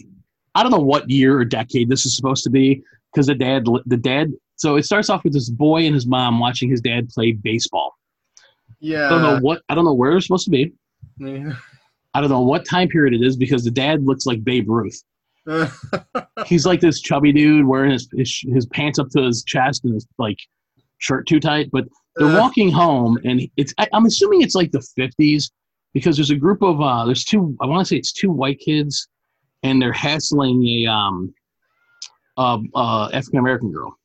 I 0.54 0.62
don't 0.62 0.72
know 0.72 0.78
what 0.78 1.08
year 1.10 1.38
or 1.38 1.44
decade 1.44 1.88
this 1.90 2.06
is 2.06 2.16
supposed 2.16 2.44
to 2.44 2.50
be 2.50 2.82
because 3.12 3.26
the 3.26 3.34
dad, 3.34 3.66
the 3.86 3.96
dad. 3.96 4.32
So 4.56 4.76
it 4.76 4.84
starts 4.84 5.10
off 5.10 5.22
with 5.22 5.32
this 5.32 5.50
boy 5.50 5.84
and 5.84 5.94
his 5.94 6.06
mom 6.06 6.38
watching 6.38 6.70
his 6.70 6.80
dad 6.80 7.08
play 7.08 7.32
baseball. 7.32 7.94
Yeah. 8.80 9.06
I 9.06 9.10
don't 9.10 9.22
know 9.22 9.38
what. 9.40 9.62
I 9.68 9.74
don't 9.74 9.84
know 9.84 9.94
where 9.94 10.10
they're 10.10 10.20
supposed 10.20 10.44
to 10.46 10.50
be. 10.50 10.72
know. 11.18 11.56
I 12.14 12.20
don't 12.20 12.30
know 12.30 12.40
what 12.40 12.64
time 12.64 12.88
period 12.88 13.14
it 13.14 13.24
is 13.24 13.36
because 13.36 13.64
the 13.64 13.70
dad 13.70 14.02
looks 14.02 14.24
like 14.26 14.42
Babe 14.42 14.68
Ruth. 14.68 15.02
He's 16.46 16.66
like 16.66 16.80
this 16.80 17.00
chubby 17.00 17.32
dude 17.32 17.66
wearing 17.66 17.92
his, 17.92 18.08
his 18.16 18.40
his 18.52 18.66
pants 18.66 18.98
up 18.98 19.08
to 19.10 19.22
his 19.22 19.44
chest 19.44 19.84
and 19.84 19.94
his 19.94 20.06
like 20.18 20.38
shirt 20.98 21.26
too 21.26 21.38
tight. 21.38 21.70
But 21.70 21.84
they're 22.16 22.40
walking 22.40 22.70
home, 22.70 23.18
and 23.24 23.42
it's 23.56 23.74
I, 23.78 23.86
I'm 23.92 24.06
assuming 24.06 24.42
it's 24.42 24.54
like 24.54 24.72
the 24.72 24.84
50s 24.98 25.50
because 25.92 26.16
there's 26.16 26.30
a 26.30 26.36
group 26.36 26.62
of 26.62 26.80
uh 26.80 27.04
there's 27.04 27.24
two 27.24 27.56
I 27.60 27.66
want 27.66 27.86
to 27.86 27.88
say 27.88 27.96
it's 27.96 28.12
two 28.12 28.30
white 28.30 28.58
kids, 28.60 29.08
and 29.62 29.80
they're 29.80 29.92
hassling 29.92 30.66
a 30.66 30.86
um 30.86 31.34
uh, 32.36 32.58
uh 32.74 33.10
African 33.12 33.38
American 33.38 33.72
girl. 33.72 33.96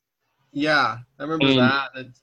Yeah, 0.52 0.98
I 1.20 1.24
remember 1.24 1.48
And- 1.48 1.60
that. 1.60 1.90
It's- 1.96 2.22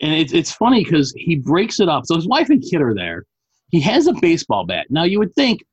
and 0.00 0.12
it's 0.12 0.32
it's 0.32 0.52
funny 0.52 0.84
because 0.84 1.12
he 1.16 1.34
breaks 1.36 1.80
it 1.80 1.88
up. 1.88 2.04
So 2.06 2.14
his 2.14 2.28
wife 2.28 2.50
and 2.50 2.62
kid 2.62 2.80
are 2.80 2.94
there. 2.94 3.24
He 3.70 3.80
has 3.80 4.06
a 4.06 4.12
baseball 4.20 4.64
bat. 4.64 4.86
Now 4.90 5.02
you 5.02 5.18
would 5.18 5.34
think, 5.34 5.64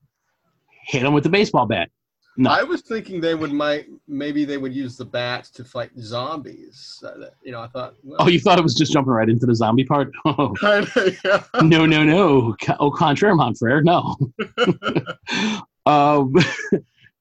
hit 0.87 1.03
him 1.03 1.13
with 1.13 1.23
the 1.23 1.29
baseball 1.29 1.67
bat. 1.67 1.89
No. 2.35 2.49
I 2.49 2.63
was 2.63 2.81
thinking 2.81 3.21
they 3.21 3.35
would 3.35 3.53
might 3.53 3.85
maybe 4.07 4.43
they 4.43 4.57
would 4.57 4.73
use 4.73 4.97
the 4.97 5.05
bats 5.05 5.49
to 5.51 5.63
fight 5.63 5.91
zombies. 5.99 7.01
Uh, 7.05 7.27
you 7.43 7.51
know, 7.51 7.61
I 7.61 7.67
thought. 7.67 7.93
Well, 8.03 8.17
Oh, 8.19 8.27
you 8.27 8.39
thought 8.39 8.57
it 8.57 8.63
was 8.63 8.73
just 8.73 8.91
jumping 8.91 9.13
right 9.13 9.29
into 9.29 9.45
the 9.45 9.53
zombie 9.55 9.85
part? 9.85 10.11
Oh, 10.25 10.53
yeah. 11.23 11.43
no, 11.61 11.85
no, 11.85 12.03
no. 12.03 12.55
Au 12.79 12.89
contraire, 12.91 13.35
mon 13.35 13.53
frere, 13.53 13.83
no. 13.83 14.17
um, 15.85 16.33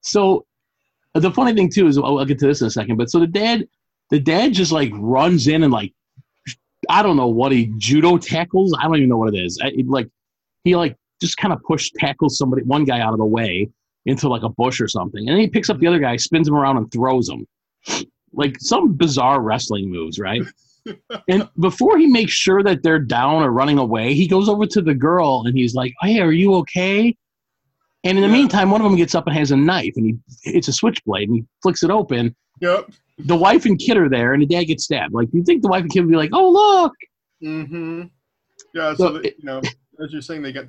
so 0.00 0.46
the 1.14 1.30
funny 1.30 1.52
thing 1.54 1.70
too 1.70 1.86
is 1.86 1.98
I'll, 1.98 2.18
I'll 2.18 2.24
get 2.24 2.38
to 2.40 2.46
this 2.46 2.60
in 2.60 2.66
a 2.66 2.70
second. 2.70 2.96
But 2.96 3.10
so 3.10 3.20
the 3.20 3.26
dad, 3.26 3.68
the 4.10 4.20
dad 4.20 4.52
just 4.52 4.72
like 4.72 4.90
runs 4.94 5.48
in 5.48 5.62
and 5.62 5.72
like 5.72 5.92
I 6.88 7.02
don't 7.02 7.16
know 7.16 7.28
what 7.28 7.52
he 7.52 7.72
judo 7.78 8.18
tackles. 8.18 8.74
I 8.78 8.82
don't 8.84 8.96
even 8.96 9.08
know 9.08 9.16
what 9.18 9.34
it 9.34 9.38
is. 9.38 9.58
I, 9.62 9.68
it, 9.68 9.88
like 9.88 10.08
he 10.64 10.76
like 10.76 10.96
just 11.20 11.36
kind 11.36 11.52
of 11.52 11.62
push 11.62 11.90
tackles 11.98 12.36
somebody, 12.36 12.62
one 12.62 12.84
guy 12.84 13.00
out 13.00 13.12
of 13.12 13.18
the 13.18 13.24
way 13.24 13.68
into 14.06 14.28
like 14.28 14.42
a 14.42 14.48
bush 14.50 14.80
or 14.80 14.88
something, 14.88 15.20
and 15.20 15.30
then 15.30 15.38
he 15.38 15.48
picks 15.48 15.70
up 15.70 15.78
the 15.78 15.86
other 15.86 15.98
guy, 15.98 16.16
spins 16.16 16.46
him 16.48 16.54
around, 16.54 16.76
and 16.76 16.90
throws 16.92 17.28
him. 17.28 17.46
Like 18.32 18.56
some 18.60 18.94
bizarre 18.94 19.40
wrestling 19.40 19.90
moves, 19.90 20.18
right? 20.18 20.42
and 21.28 21.48
before 21.58 21.96
he 21.96 22.06
makes 22.06 22.32
sure 22.32 22.62
that 22.62 22.82
they're 22.82 22.98
down 22.98 23.42
or 23.42 23.50
running 23.50 23.78
away, 23.78 24.12
he 24.12 24.26
goes 24.26 24.48
over 24.48 24.66
to 24.66 24.82
the 24.82 24.94
girl 24.94 25.44
and 25.46 25.56
he's 25.56 25.74
like, 25.74 25.94
"Hey, 26.02 26.20
are 26.20 26.32
you 26.32 26.54
okay?" 26.56 27.16
And 28.02 28.18
in 28.18 28.22
the 28.22 28.28
Yeah. 28.28 28.34
meantime, 28.34 28.70
one 28.70 28.82
of 28.82 28.84
them 28.84 28.96
gets 28.96 29.14
up 29.14 29.26
and 29.26 29.34
has 29.36 29.50
a 29.50 29.56
knife, 29.56 29.94
and 29.96 30.06
he 30.06 30.16
it's 30.42 30.68
a 30.68 30.72
switchblade, 30.72 31.28
and 31.28 31.38
he 31.38 31.44
flicks 31.62 31.82
it 31.82 31.90
open. 31.90 32.36
Yep. 32.60 32.90
The 33.18 33.36
wife 33.36 33.64
and 33.64 33.78
kid 33.78 33.96
are 33.96 34.08
there, 34.08 34.32
and 34.32 34.42
the 34.42 34.46
dad 34.46 34.64
gets 34.64 34.84
stabbed. 34.84 35.14
Like 35.14 35.28
you 35.32 35.42
think 35.44 35.62
the 35.62 35.68
wife 35.68 35.82
and 35.82 35.92
kid 35.92 36.00
would 36.00 36.10
be 36.10 36.16
like, 36.16 36.30
"Oh 36.32 36.50
look, 36.50 36.92
Mm-hmm. 37.42 38.02
Yeah. 38.74 38.94
So, 38.94 39.06
So 39.08 39.12
the, 39.18 39.34
you 39.38 39.44
know, 39.44 39.58
as 40.02 40.12
you're 40.12 40.22
saying, 40.22 40.42
they 40.42 40.52
get 40.52 40.68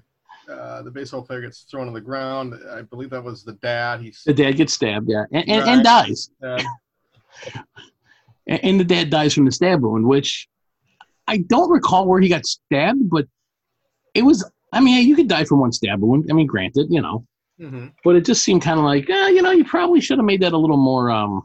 uh, 0.49 0.81
the 0.83 0.91
baseball 0.91 1.21
player 1.23 1.41
gets 1.41 1.61
thrown 1.61 1.87
on 1.87 1.93
the 1.93 2.01
ground. 2.01 2.53
I 2.71 2.83
believe 2.83 3.09
that 3.11 3.23
was 3.23 3.43
the 3.43 3.53
dad. 3.53 4.01
He's 4.01 4.21
The 4.25 4.33
dad 4.33 4.53
gets 4.57 4.73
stabbed, 4.73 5.09
yeah, 5.09 5.23
and, 5.31 5.49
and, 5.49 5.61
Right. 5.61 5.69
and 5.69 5.83
dies. 5.83 6.29
And, 8.47 8.63
and 8.63 8.79
the 8.79 8.83
dad 8.83 9.09
dies 9.09 9.33
from 9.33 9.45
the 9.45 9.51
stab 9.51 9.81
wound, 9.81 10.05
which 10.05 10.47
I 11.27 11.37
don't 11.37 11.71
recall 11.71 12.05
where 12.07 12.21
he 12.21 12.29
got 12.29 12.45
stabbed, 12.45 13.09
but 13.09 13.25
it 14.13 14.21
was. 14.23 14.47
I 14.71 14.79
mean, 14.81 15.07
you 15.07 15.15
could 15.15 15.27
die 15.27 15.45
from 15.45 15.59
one 15.61 15.71
stab 15.71 15.99
wound. 16.01 16.25
I 16.29 16.33
mean, 16.33 16.45
granted, 16.47 16.87
you 16.89 17.01
know, 17.01 17.25
hmm 17.59 17.87
but 18.03 18.15
it 18.15 18.23
just 18.25 18.43
seemed 18.43 18.61
kind 18.61 18.77
of 18.77 18.85
like, 18.85 19.09
eh, 19.09 19.29
you 19.29 19.41
know, 19.41 19.51
you 19.51 19.65
probably 19.65 19.99
should 19.99 20.19
have 20.19 20.25
made 20.25 20.41
that 20.41 20.53
a 20.53 20.57
little 20.57 20.77
more, 20.77 21.09
um, 21.09 21.41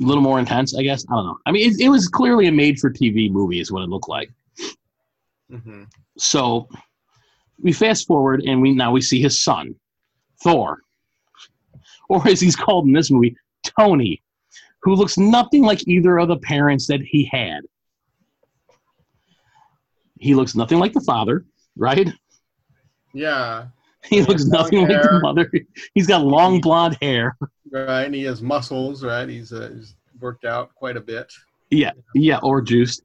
a 0.00 0.04
little 0.04 0.22
more 0.22 0.38
intense. 0.38 0.76
I 0.76 0.82
guess 0.82 1.04
I 1.10 1.14
don't 1.14 1.26
know. 1.26 1.38
I 1.46 1.52
mean, 1.52 1.70
it, 1.70 1.80
it 1.80 1.88
was 1.88 2.08
clearly 2.08 2.46
a 2.46 2.52
made-for-TV 2.52 3.30
movie, 3.30 3.60
is 3.60 3.72
what 3.72 3.82
it 3.82 3.88
looked 3.88 4.08
like. 4.08 4.30
hmm 5.50 5.84
So 6.18 6.68
we 7.62 7.72
fast 7.72 8.06
forward, 8.06 8.42
and 8.46 8.60
we 8.60 8.72
now 8.72 8.92
we 8.92 9.00
see 9.00 9.20
his 9.20 9.42
son, 9.42 9.74
Thor, 10.42 10.80
or 12.08 12.26
as 12.28 12.40
he's 12.40 12.56
called 12.56 12.86
in 12.86 12.92
this 12.92 13.10
movie, 13.10 13.36
Tony, 13.78 14.22
who 14.82 14.94
looks 14.94 15.16
nothing 15.18 15.62
like 15.62 15.86
either 15.88 16.18
of 16.18 16.28
the 16.28 16.38
parents 16.38 16.86
that 16.86 17.00
he 17.00 17.24
had. 17.24 17.62
He 20.18 20.34
looks 20.34 20.54
nothing 20.54 20.78
like 20.78 20.92
the 20.92 21.00
father, 21.00 21.44
right? 21.76 22.10
Yeah. 23.12 23.66
He 24.10 24.18
Yeah, 24.18 24.24
looks 24.24 24.44
nothing 24.46 24.86
like 24.88 25.02
the 25.02 25.20
mother. 25.20 25.50
He's 25.94 26.06
got 26.06 26.24
long 26.24 26.60
blonde 26.60 26.96
hair. 27.00 27.36
Right. 27.72 28.04
And 28.04 28.14
he 28.14 28.22
has 28.22 28.42
muscles. 28.42 29.02
Right. 29.02 29.28
He's, 29.28 29.52
uh, 29.52 29.70
he's 29.74 29.96
worked 30.20 30.44
out 30.44 30.72
quite 30.76 30.96
a 30.96 31.00
bit. 31.00 31.30
Yeah, 31.70 31.90
yeah, 32.14 32.38
or 32.44 32.62
juiced. 32.62 33.02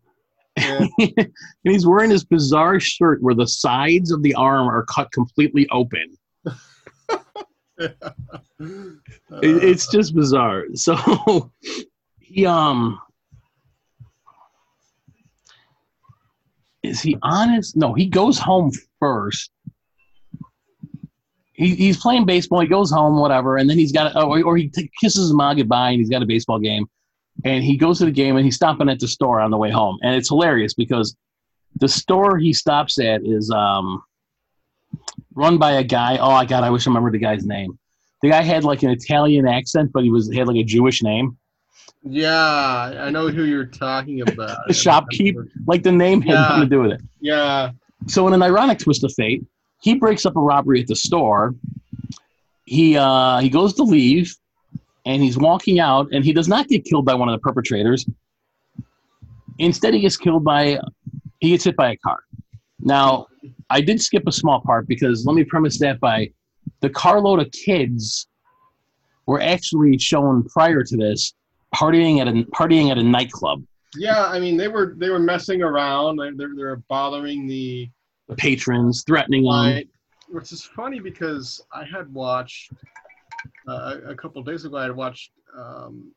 Yeah. 0.56 0.86
and 1.00 1.32
he's 1.64 1.88
wearing 1.88 2.12
this 2.12 2.24
bizarre 2.24 2.80
shirt 2.80 3.24
where 3.24 3.34
the 3.34 3.48
sides 3.48 4.12
of 4.12 4.22
the 4.22 4.36
arm 4.36 4.68
are 4.68 4.86
cut 4.86 5.12
completely 5.12 5.68
open. 5.72 6.16
It, 7.80 7.96
it's 9.42 9.88
just 9.88 10.14
bizarre. 10.14 10.66
So 10.76 11.52
he 12.20 12.46
um 12.46 13.00
is 16.84 17.02
he 17.02 17.18
honest? 17.24 17.76
No, 17.76 17.94
he 17.94 18.06
goes 18.06 18.38
home 18.38 18.72
first. 19.00 19.52
He, 21.54 21.76
he's 21.76 21.98
playing 21.98 22.26
baseball. 22.26 22.62
He 22.62 22.68
goes 22.68 22.90
home, 22.92 23.20
whatever, 23.20 23.58
and 23.58 23.70
then 23.70 23.78
he's 23.78 23.92
got 23.92 24.16
or, 24.16 24.42
or 24.44 24.58
he 24.58 24.70
t- 24.70 24.90
kisses 25.00 25.24
his 25.24 25.34
mom 25.34 25.58
goodbye, 25.58 25.90
and 25.92 26.00
he's 26.00 26.10
got 26.10 26.24
a 26.24 26.26
baseball 26.26 26.60
game, 26.60 26.86
and 27.44 27.64
he 27.64 27.76
goes 27.78 27.98
to 28.00 28.06
the 28.06 28.12
game, 28.12 28.36
and 28.38 28.46
he's 28.46 28.56
stopping 28.56 28.88
at 28.90 29.00
the 29.00 29.08
store 29.08 29.42
on 29.42 29.52
the 29.52 29.58
way 29.58 29.70
home, 29.70 29.98
and 30.02 30.16
it's 30.16 30.30
hilarious 30.30 30.74
because 30.74 31.16
the 31.80 31.88
store 31.90 32.38
he 32.38 32.54
stops 32.54 33.00
at 33.00 33.22
is 33.26 33.52
um 33.52 34.02
run 35.36 35.58
by 35.58 35.72
a 35.74 35.84
guy. 35.84 36.18
Oh 36.18 36.32
my 36.32 36.46
god, 36.46 36.64
I 36.64 36.70
wish 36.70 36.88
I 36.88 36.90
remembered 36.90 37.14
the 37.14 37.20
guy's 37.20 37.46
name. 37.46 37.78
The 38.22 38.30
guy 38.30 38.42
had 38.42 38.64
like 38.64 38.84
an 38.84 38.90
Italian 38.92 39.48
accent, 39.48 39.92
but 39.94 40.04
he 40.04 40.10
was 40.12 40.32
had 40.34 40.48
like 40.48 40.58
a 40.58 40.64
Jewish 40.64 41.02
name. 41.04 41.38
yeah. 42.04 43.04
I 43.06 43.10
know 43.10 43.30
who 43.30 43.44
you're 43.46 43.66
talking 43.66 44.22
about. 44.22 44.58
The 44.68 44.74
shopkeep, 44.74 45.36
like 45.68 45.84
the 45.84 45.92
name 45.92 46.22
had 46.22 46.34
Yeah. 46.34 46.42
nothing 46.42 46.62
to 46.62 46.68
do 46.68 46.82
with 46.82 46.92
it. 46.94 47.02
Yeah. 47.20 47.72
So 48.08 48.28
in 48.28 48.34
an 48.34 48.42
ironic 48.42 48.80
twist 48.80 49.04
of 49.04 49.14
fate, 49.14 49.44
he 49.82 49.96
breaks 49.96 50.26
up 50.26 50.36
a 50.36 50.40
robbery 50.40 50.82
at 50.82 50.88
the 50.88 50.96
store. 50.96 51.56
He 52.66 52.96
uh, 52.96 53.40
he 53.40 53.50
goes 53.50 53.74
to 53.74 53.84
leave, 53.84 54.34
and 55.06 55.22
he's 55.22 55.38
walking 55.38 55.80
out, 55.80 56.08
and 56.14 56.24
he 56.24 56.32
does 56.32 56.48
not 56.48 56.68
get 56.68 56.86
killed 56.86 57.06
by 57.06 57.16
one 57.16 57.28
of 57.28 57.34
the 57.34 57.40
perpetrators. 57.40 58.06
Instead, 59.58 59.94
he 59.94 60.00
gets 60.00 60.18
killed 60.18 60.44
by 60.44 60.80
he 61.40 61.50
gets 61.50 61.64
hit 61.66 61.76
by 61.76 61.92
a 61.92 61.98
car. 61.98 62.20
Now, 62.80 63.28
I 63.70 63.82
did 63.82 64.02
skip 64.02 64.24
a 64.28 64.32
small 64.32 64.62
part 64.62 64.88
because 64.88 65.26
let 65.26 65.36
me 65.36 65.44
premise 65.44 65.80
that 65.80 66.00
by 66.00 66.32
the 66.80 66.90
carload 66.90 67.40
of 67.40 67.52
kids 67.52 68.28
were 69.26 69.42
actually 69.42 69.98
shown 69.98 70.44
prior 70.50 70.84
to 70.84 70.98
this 70.98 71.34
partying 71.76 72.20
at 72.20 72.28
a 72.28 72.34
partying 72.52 72.92
at 72.92 72.98
a 72.98 73.04
nightclub. 73.04 73.64
Yeah. 73.96 74.26
I 74.26 74.40
mean, 74.40 74.58
they 74.58 74.68
were 74.68 74.94
they 74.98 75.10
were 75.10 75.20
messing 75.20 75.64
around. 75.64 76.18
They 76.18 76.32
they're, 76.32 76.56
they're 76.56 76.76
bothering 76.88 77.48
the 77.48 77.90
The 78.00 78.01
patrons 78.38 79.04
threatening 79.06 79.44
them. 79.44 79.84
Which 80.30 80.52
is 80.52 80.64
funny 80.64 81.00
because 81.00 81.62
I 81.74 81.84
had 81.84 82.12
watched 82.14 82.72
uh, 83.68 83.98
a 84.08 84.16
couple 84.16 84.42
days 84.44 84.66
ago. 84.66 84.78
I 84.78 84.84
had 84.84 84.96
watched 84.96 85.32
um, 85.58 86.12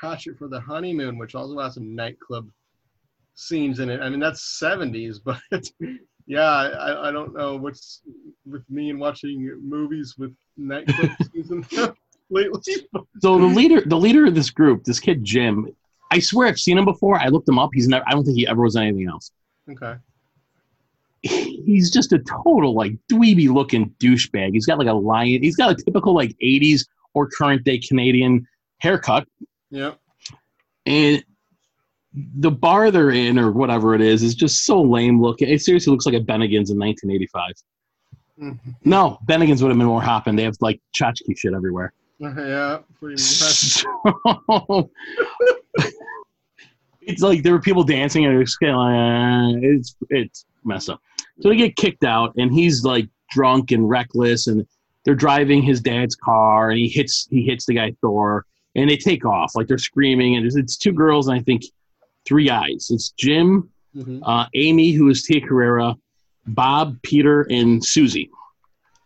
Hatchet 0.00 0.36
for 0.38 0.48
the 0.48 0.60
Honeymoon, 0.60 1.18
which 1.18 1.34
also 1.34 1.58
has 1.60 1.74
some 1.74 1.94
nightclub 1.94 2.48
scenes 3.34 3.78
in 3.78 3.88
it. 3.88 4.00
I 4.00 4.08
mean, 4.08 4.20
that's 4.20 4.60
'70s, 4.60 5.18
but 5.24 5.40
yeah, 6.26 6.50
I, 6.50 7.08
I 7.08 7.10
don't 7.12 7.34
know 7.34 7.56
what's 7.56 8.02
with 8.44 8.68
me 8.68 8.90
and 8.90 8.98
watching 8.98 9.60
movies 9.62 10.16
with 10.18 10.34
nightclub 10.56 11.10
scenes 11.32 11.50
in 11.50 11.60
them 11.62 11.94
lately. 12.30 12.60
So 13.20 13.38
the 13.38 13.46
leader, 13.46 13.82
the 13.86 13.96
leader 13.96 14.26
of 14.26 14.34
this 14.34 14.50
group, 14.50 14.84
this 14.84 15.00
kid 15.00 15.22
Jim, 15.22 15.68
I 16.10 16.18
swear 16.18 16.48
I've 16.48 16.58
seen 16.58 16.78
him 16.78 16.84
before. 16.84 17.20
I 17.20 17.28
looked 17.28 17.48
him 17.48 17.58
up. 17.58 17.70
He's 17.72 17.88
never. 17.88 18.04
I 18.08 18.12
don't 18.12 18.24
think 18.24 18.36
he 18.36 18.46
ever 18.46 18.62
was 18.62 18.76
anything 18.76 19.08
else. 19.08 19.30
Okay. 19.70 19.94
He's 21.66 21.90
just 21.90 22.12
a 22.12 22.18
total 22.20 22.74
like 22.74 22.92
dweeby 23.10 23.48
looking 23.52 23.90
douchebag. 24.00 24.52
He's 24.52 24.64
got 24.66 24.78
like 24.78 24.88
a 24.88 24.92
lion. 24.94 25.42
He's 25.42 25.56
got 25.56 25.70
a 25.70 25.74
typical 25.84 26.14
like 26.14 26.34
'80s 26.42 26.86
or 27.14 27.28
current 27.28 27.64
day 27.64 27.78
Canadian 27.78 28.46
haircut, 28.78 29.26
Yeah. 29.70 29.92
and 30.86 31.22
the 32.38 32.50
bar 32.50 32.90
they're 32.90 33.10
in 33.10 33.38
or 33.38 33.50
whatever 33.52 33.94
it 33.94 34.00
is 34.00 34.22
is 34.22 34.34
just 34.34 34.64
so 34.64 34.80
lame 34.80 35.20
looking. 35.20 35.48
It 35.48 35.60
seriously 35.60 35.90
looks 35.90 36.06
like 36.06 36.14
a 36.14 36.20
Bennigan's 36.20 36.70
in 36.70 36.78
1985. 36.78 37.52
Mhm. 38.40 38.58
No, 38.84 39.18
Bennigan's 39.28 39.62
would 39.62 39.68
have 39.70 39.78
been 39.78 39.86
more 39.86 40.02
hopping. 40.02 40.36
They 40.36 40.44
have 40.44 40.56
like 40.60 40.80
tchotchke 40.94 41.36
shit 41.36 41.52
everywhere. 41.54 41.92
Yeah. 42.18 42.78
So, 43.16 43.84
it's 47.02 47.22
like 47.22 47.42
there 47.42 47.52
were 47.52 47.60
people 47.60 47.82
dancing 47.84 48.24
and 48.26 48.40
it's 48.40 48.56
kind 48.56 48.72
of 48.72 48.78
like, 48.78 49.64
uh, 49.64 49.68
it's 49.74 49.96
it's 50.10 50.44
messed 50.64 50.90
up. 50.90 51.00
So 51.40 51.48
they 51.50 51.56
get 51.56 51.76
kicked 51.76 52.04
out 52.04 52.34
and 52.36 52.52
he's 52.52 52.84
like 52.84 53.08
drunk 53.30 53.70
and 53.72 53.88
reckless 53.88 54.46
and 54.46 54.66
they're 55.04 55.14
driving 55.14 55.62
his 55.62 55.80
dad's 55.80 56.16
car 56.16 56.70
and 56.70 56.78
he 56.78 56.88
hits 56.88 57.26
he 57.30 57.42
hits 57.42 57.66
the 57.66 57.74
guy 57.74 57.94
Thor 58.00 58.44
and 58.74 58.88
they 58.90 58.96
take 58.96 59.24
off 59.24 59.52
like 59.54 59.66
they're 59.68 59.78
screaming 59.78 60.36
and 60.36 60.46
it's, 60.46 60.56
it's 60.56 60.76
two 60.76 60.92
girls 60.92 61.28
and 61.28 61.38
I 61.38 61.42
think 61.42 61.62
three 62.24 62.46
guys. 62.46 62.88
It's 62.90 63.10
Jim, 63.10 63.70
Mhm. 63.96 64.20
uh, 64.24 64.46
Amy 64.54 64.92
who 64.92 65.08
is 65.08 65.22
Tia 65.22 65.40
Carrere, 65.40 65.94
Bob, 66.46 67.00
Peter, 67.02 67.42
and 67.50 67.84
Susie. 67.84 68.30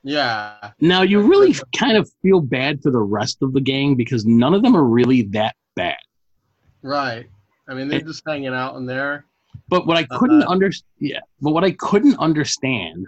Yeah. 0.03 0.71
Now 0.81 1.03
you 1.03 1.21
really 1.21 1.55
kind 1.77 1.97
of 1.97 2.11
feel 2.23 2.41
bad 2.41 2.83
for 2.83 2.91
the 2.91 2.99
rest 3.01 3.39
of 3.43 3.53
the 3.53 3.61
gang 3.61 3.95
because 3.97 4.25
none 4.25 4.55
of 4.55 4.63
them 4.63 4.75
are 4.77 4.85
really 4.85 5.23
that 5.33 5.55
bad. 5.77 5.97
Right. 6.83 7.27
I 7.69 7.75
mean, 7.75 7.89
they're 7.89 8.01
just 8.01 8.23
hanging 8.27 8.55
out 8.55 8.77
in 8.77 8.87
there. 8.87 9.27
But 9.71 9.87
what 9.87 9.97
I 9.97 10.05
couldn't 10.19 10.43
Uh-huh. 10.43 10.51
under 10.53 10.71
yeah, 10.99 11.21
but 11.41 11.53
what 11.53 11.65
I 11.65 11.71
couldn't 11.71 12.19
understand 12.19 13.07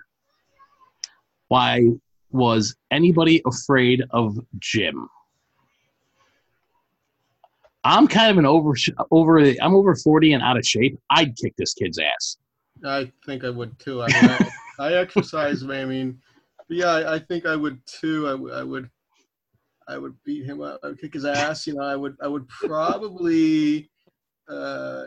why 1.48 1.88
was 2.30 2.74
anybody 2.90 3.42
afraid 3.44 4.02
of 4.10 4.38
Jim? 4.60 5.08
I'm 7.84 8.06
kind 8.06 8.30
of 8.30 8.38
an 8.38 8.46
over 8.46 8.74
over 9.10 9.38
I'm 9.60 9.74
over 9.74 9.94
40 9.96 10.34
and 10.34 10.42
out 10.42 10.56
of 10.56 10.64
shape. 10.64 10.96
I'd 11.10 11.36
kick 11.36 11.54
this 11.58 11.74
kid's 11.74 11.98
ass. 11.98 12.36
I 12.84 13.10
think 13.26 13.44
I 13.44 13.50
would 13.50 13.76
too. 13.78 14.02
I, 14.02 14.06
mean, 14.08 14.30
I, 14.30 14.50
I 14.78 14.92
exercise. 14.94 15.62
I 15.64 15.84
mean, 15.84 16.18
yeah, 16.68 16.86
I, 16.90 17.14
I 17.14 17.18
think 17.18 17.44
I 17.44 17.56
would 17.56 17.80
too. 17.86 18.28
I, 18.28 18.34
would- 18.34 18.52
I 18.54 18.62
would, 18.62 18.90
I 19.88 19.98
would 19.98 20.14
beat 20.24 20.44
him 20.46 20.60
up. 20.62 20.78
I 20.84 20.88
would 20.88 21.00
kick 21.00 21.14
his 21.14 21.24
ass. 21.24 21.66
You 21.66 21.74
know, 21.74 21.82
I 21.82 21.96
would, 21.96 22.16
I 22.22 22.28
would 22.28 22.48
probably 22.48 23.90
uh, 24.48 25.04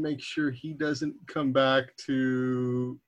make 0.00 0.20
sure 0.22 0.50
he 0.50 0.72
doesn't 0.72 1.14
come 1.26 1.52
back 1.52 1.96
to 2.06 2.98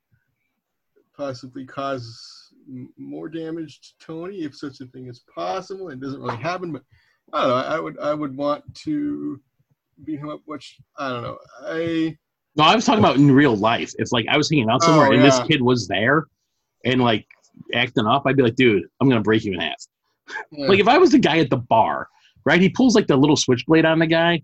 possibly 1.17 1.65
cause 1.67 2.53
m- 2.69 2.93
more 2.97 3.29
damage 3.29 3.81
to 3.81 4.07
Tony, 4.07 4.43
if 4.43 4.57
such 4.57 4.81
a 4.81 4.87
thing 4.87 5.07
is 5.09 5.23
possible. 5.35 5.89
It 5.91 6.01
doesn't 6.01 6.21
really 6.21 6.37
happen, 6.37 6.73
but 6.73 6.83
I 7.33 7.41
don't 7.41 7.49
know. 7.49 7.55
I 7.57 7.81
would, 7.81 7.99
I 7.99 8.15
would 8.15 8.37
want 8.37 8.65
to 8.85 9.41
beat 10.05 10.19
him 10.19 10.31
up. 10.31 10.41
Which 10.47 10.77
I 10.99 11.09
don't 11.11 11.23
know. 11.23 11.39
I. 11.63 12.17
No, 12.57 12.65
I 12.65 12.75
was 12.75 12.85
talking 12.85 12.99
about 13.05 13.17
in 13.17 13.31
real 13.31 13.57
life. 13.57 13.93
If 13.99 14.13
like 14.13 14.27
I 14.29 14.37
was 14.37 14.51
hanging 14.51 14.69
out 14.69 14.83
somewhere 14.83 15.09
Oh, 15.09 15.13
and 15.13 15.23
this 15.23 15.39
kid 15.49 15.63
was 15.63 15.87
there 15.87 16.25
and 16.85 17.01
like 17.01 17.27
acting 17.75 18.07
up, 18.07 18.25
I'd 18.27 18.37
be 18.37 18.43
like, 18.43 18.57
dude, 18.57 18.83
I'm 19.01 19.09
gonna 19.09 19.21
break 19.21 19.45
you 19.45 19.53
in 19.55 19.61
half. 19.61 19.77
Yeah. 20.51 20.67
Like 20.69 20.81
if 20.81 20.89
I 20.89 20.99
was 20.99 21.13
the 21.13 21.19
guy 21.19 21.39
at 21.39 21.51
the 21.51 21.59
bar, 21.59 22.09
right? 22.45 22.61
He 22.61 22.69
pulls 22.69 22.95
like 22.95 23.07
the 23.07 23.17
little 23.17 23.37
switchblade 23.37 23.85
on 23.85 23.99
the 23.99 24.07
guy. 24.07 24.43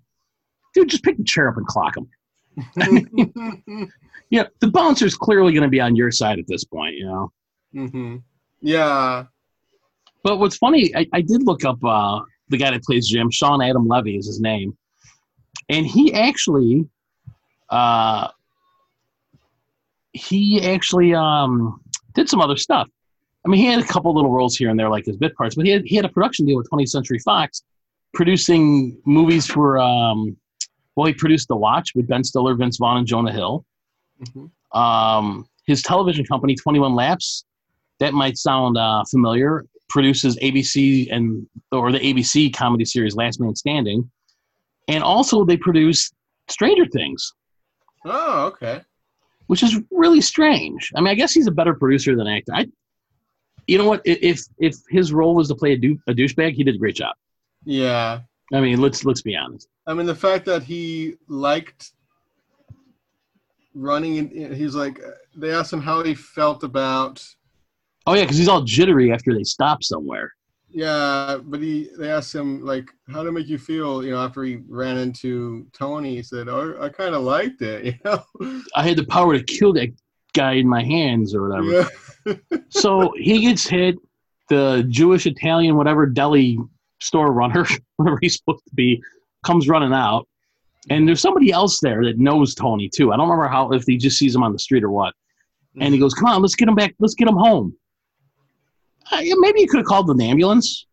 Dude, 0.75 0.89
just 0.89 1.03
pick 1.03 1.17
the 1.17 1.25
chair 1.25 1.49
up 1.49 1.57
and 1.57 1.67
clock 1.67 1.97
him. 1.97 2.09
Yeah, 4.31 4.45
the 4.61 4.67
bouncer's 4.73 5.15
clearly 5.15 5.53
going 5.53 5.63
to 5.63 5.69
be 5.69 5.81
on 5.81 5.95
your 5.95 6.11
side 6.11 6.41
at 6.41 6.47
this 6.49 6.65
point, 6.65 6.97
you 6.97 7.07
know. 7.07 7.33
hmm 7.73 8.17
Yeah. 8.61 9.27
But 10.25 10.39
what's 10.39 10.57
funny, 10.57 10.93
I, 10.97 11.07
I 11.13 11.21
did 11.21 11.45
look 11.45 11.65
up 11.65 11.79
uh, 11.85 12.21
the 12.49 12.57
guy 12.57 12.73
that 12.73 12.83
plays 12.83 13.07
Jim. 13.07 13.31
Shawn 13.31 13.63
Adam 13.63 13.87
Levy 13.87 14.17
is 14.17 14.27
his 14.27 14.41
name. 14.41 14.77
and 15.69 15.87
he 15.87 16.13
actually, 16.13 16.89
uh, 17.71 18.29
he 20.13 20.61
actually 20.69 21.15
um, 21.15 21.81
did 22.15 22.29
some 22.29 22.41
other 22.41 22.57
stuff. 22.57 22.89
I 23.45 23.49
mean, 23.49 23.61
he 23.61 23.67
had 23.67 23.79
a 23.81 23.87
couple 23.87 24.13
little 24.13 24.33
roles 24.33 24.57
here 24.57 24.71
and 24.71 24.79
there, 24.79 24.89
like 24.91 25.05
his 25.05 25.17
bit 25.17 25.37
parts, 25.37 25.55
but 25.55 25.67
he 25.67 25.71
had, 25.71 25.83
he 25.85 25.95
had 25.95 26.05
a 26.05 26.09
production 26.09 26.47
deal 26.47 26.57
with 26.57 26.69
20th 26.69 26.89
Century 26.89 27.21
Fox, 27.21 27.63
producing 28.13 29.01
movies 29.05 29.47
for. 29.47 29.79
Um, 29.79 30.37
well, 30.97 31.07
he 31.07 31.13
produced 31.15 31.49
The 31.49 31.57
Watch 31.57 31.91
with 31.95 32.09
Ben 32.09 32.25
Stiller, 32.25 32.55
Vince 32.55 32.79
Vaughn, 32.79 32.99
and 32.99 33.07
Jonah 33.07 33.33
Hill. 33.33 33.65
Mhm. 34.23 34.51
Um, 34.77 35.47
his 35.67 35.83
television 35.83 36.25
company, 36.25 36.55
21 36.55 36.95
Laps, 36.95 37.45
that 38.01 38.15
might 38.15 38.37
sound 38.39 38.77
uh, 38.77 39.05
familiar, 39.11 39.65
produces 39.89 40.37
ABC 40.39 41.09
and 41.13 41.47
or 41.73 41.93
the 41.93 41.99
ABC 41.99 42.53
comedy 42.55 42.85
series 42.85 43.15
Last 43.15 43.41
Man 43.41 43.55
Standing, 43.55 44.11
and 44.89 45.03
also 45.05 45.45
they 45.45 45.57
produce 45.57 46.13
Stranger 46.49 46.87
Things, 46.87 47.33
Oh, 48.05 48.47
okay. 48.47 48.81
which 49.47 49.63
is 49.63 49.81
really 49.91 50.21
strange. 50.21 50.91
I 50.97 51.01
mean, 51.01 51.09
I 51.09 51.15
guess 51.15 51.33
he's 51.33 51.47
a 51.47 51.51
better 51.53 51.75
producer 51.75 52.17
than 52.17 52.27
actor. 52.27 52.53
I, 52.55 52.67
you 53.67 53.79
know 53.79 53.87
what? 53.89 54.03
If 54.05 54.43
if 54.59 54.77
his 54.91 55.13
role 55.13 55.35
was 55.35 55.49
to 55.49 55.55
play 55.55 55.73
a, 55.73 55.77
dou- 55.77 55.99
a 56.07 56.13
douchebag, 56.13 56.53
he 56.55 56.63
did 56.65 56.75
a 56.77 56.79
great 56.79 56.95
job. 56.97 57.15
Yeah. 57.65 58.21
I 58.53 58.61
mean, 58.61 58.81
let's 58.81 59.05
let's 59.05 59.23
be 59.23 59.37
honest. 59.37 59.69
I 59.87 59.95
mean, 59.95 60.07
the 60.07 60.15
fact 60.15 60.45
that 60.47 60.63
he 60.63 61.15
liked 61.29 61.93
running, 63.75 64.31
he's 64.55 64.75
like, 64.75 65.01
they 65.35 65.51
asked 65.53 65.73
him 65.73 65.81
how 65.83 66.03
he 66.03 66.15
felt 66.15 66.63
about, 66.65 67.25
Oh 68.07 68.15
yeah, 68.15 68.23
because 68.23 68.39
he's 68.39 68.49
all 68.49 68.63
jittery 68.63 69.13
after 69.13 69.35
they 69.35 69.43
stop 69.45 69.83
somewhere. 69.83 70.33
yeah, 70.71 71.39
but 71.43 71.61
he, 71.61 71.91
they 71.99 72.11
asked 72.11 72.35
him 72.35 72.65
like, 72.65 72.89
how 73.13 73.23
did 73.23 73.31
it 73.31 73.33
make 73.33 73.49
you 73.49 73.59
feel, 73.59 74.05
you 74.05 74.13
know, 74.13 74.23
after 74.25 74.45
he 74.45 74.61
ran 74.69 74.97
into 74.97 75.67
Tony? 75.73 76.15
He 76.17 76.23
said, 76.23 76.49
oh, 76.49 76.77
I 76.81 76.89
kind 76.89 77.15
of 77.15 77.23
liked 77.23 77.63
it, 77.63 77.85
you 77.87 77.95
know. 78.05 78.23
I 78.77 78.83
had 78.83 78.97
the 78.97 79.07
power 79.07 79.37
to 79.37 79.43
kill 79.43 79.73
that 79.75 79.93
guy 80.35 80.53
in 80.53 80.69
my 80.69 80.85
hands 80.85 81.35
or 81.35 81.49
whatever. 81.49 81.89
Yeah. 82.27 82.59
so 82.69 83.13
he 83.17 83.41
gets 83.41 83.67
hit. 83.67 83.97
The 84.49 84.87
Jewish, 84.89 85.27
Italian, 85.27 85.77
whatever 85.77 86.07
deli 86.07 86.57
store 87.01 87.33
runner, 87.33 87.67
whatever 87.97 88.19
he's 88.21 88.37
supposed 88.37 88.65
to 88.69 88.75
be, 88.75 89.03
comes 89.45 89.69
running 89.69 89.93
out. 89.93 90.27
And 90.89 91.07
there's 91.07 91.21
somebody 91.21 91.51
else 91.51 91.81
there 91.81 92.05
that 92.05 92.19
knows 92.19 92.55
Tony 92.55 92.89
too. 92.89 93.13
I 93.13 93.17
don't 93.17 93.29
remember 93.29 93.49
how 93.49 93.73
if 93.73 93.85
he 93.85 93.97
just 93.97 94.19
sees 94.19 94.35
him 94.35 94.43
on 94.43 94.53
the 94.53 94.59
street 94.59 94.85
or 94.85 94.91
what. 94.91 95.15
And 95.79 95.93
he 95.93 96.01
goes, 96.01 96.15
"Come 96.15 96.27
on, 96.27 96.41
let's 96.41 96.55
get 96.55 96.69
him 96.69 96.75
back. 96.75 96.95
Let's 96.99 97.15
get 97.15 97.29
him 97.29 97.37
home." 97.37 97.77
Uh, 99.11 99.21
maybe 99.39 99.61
you 99.61 99.69
could 99.69 99.79
have 99.79 99.87
called 99.87 100.09
an 100.11 100.21
ambulance. 100.21 100.87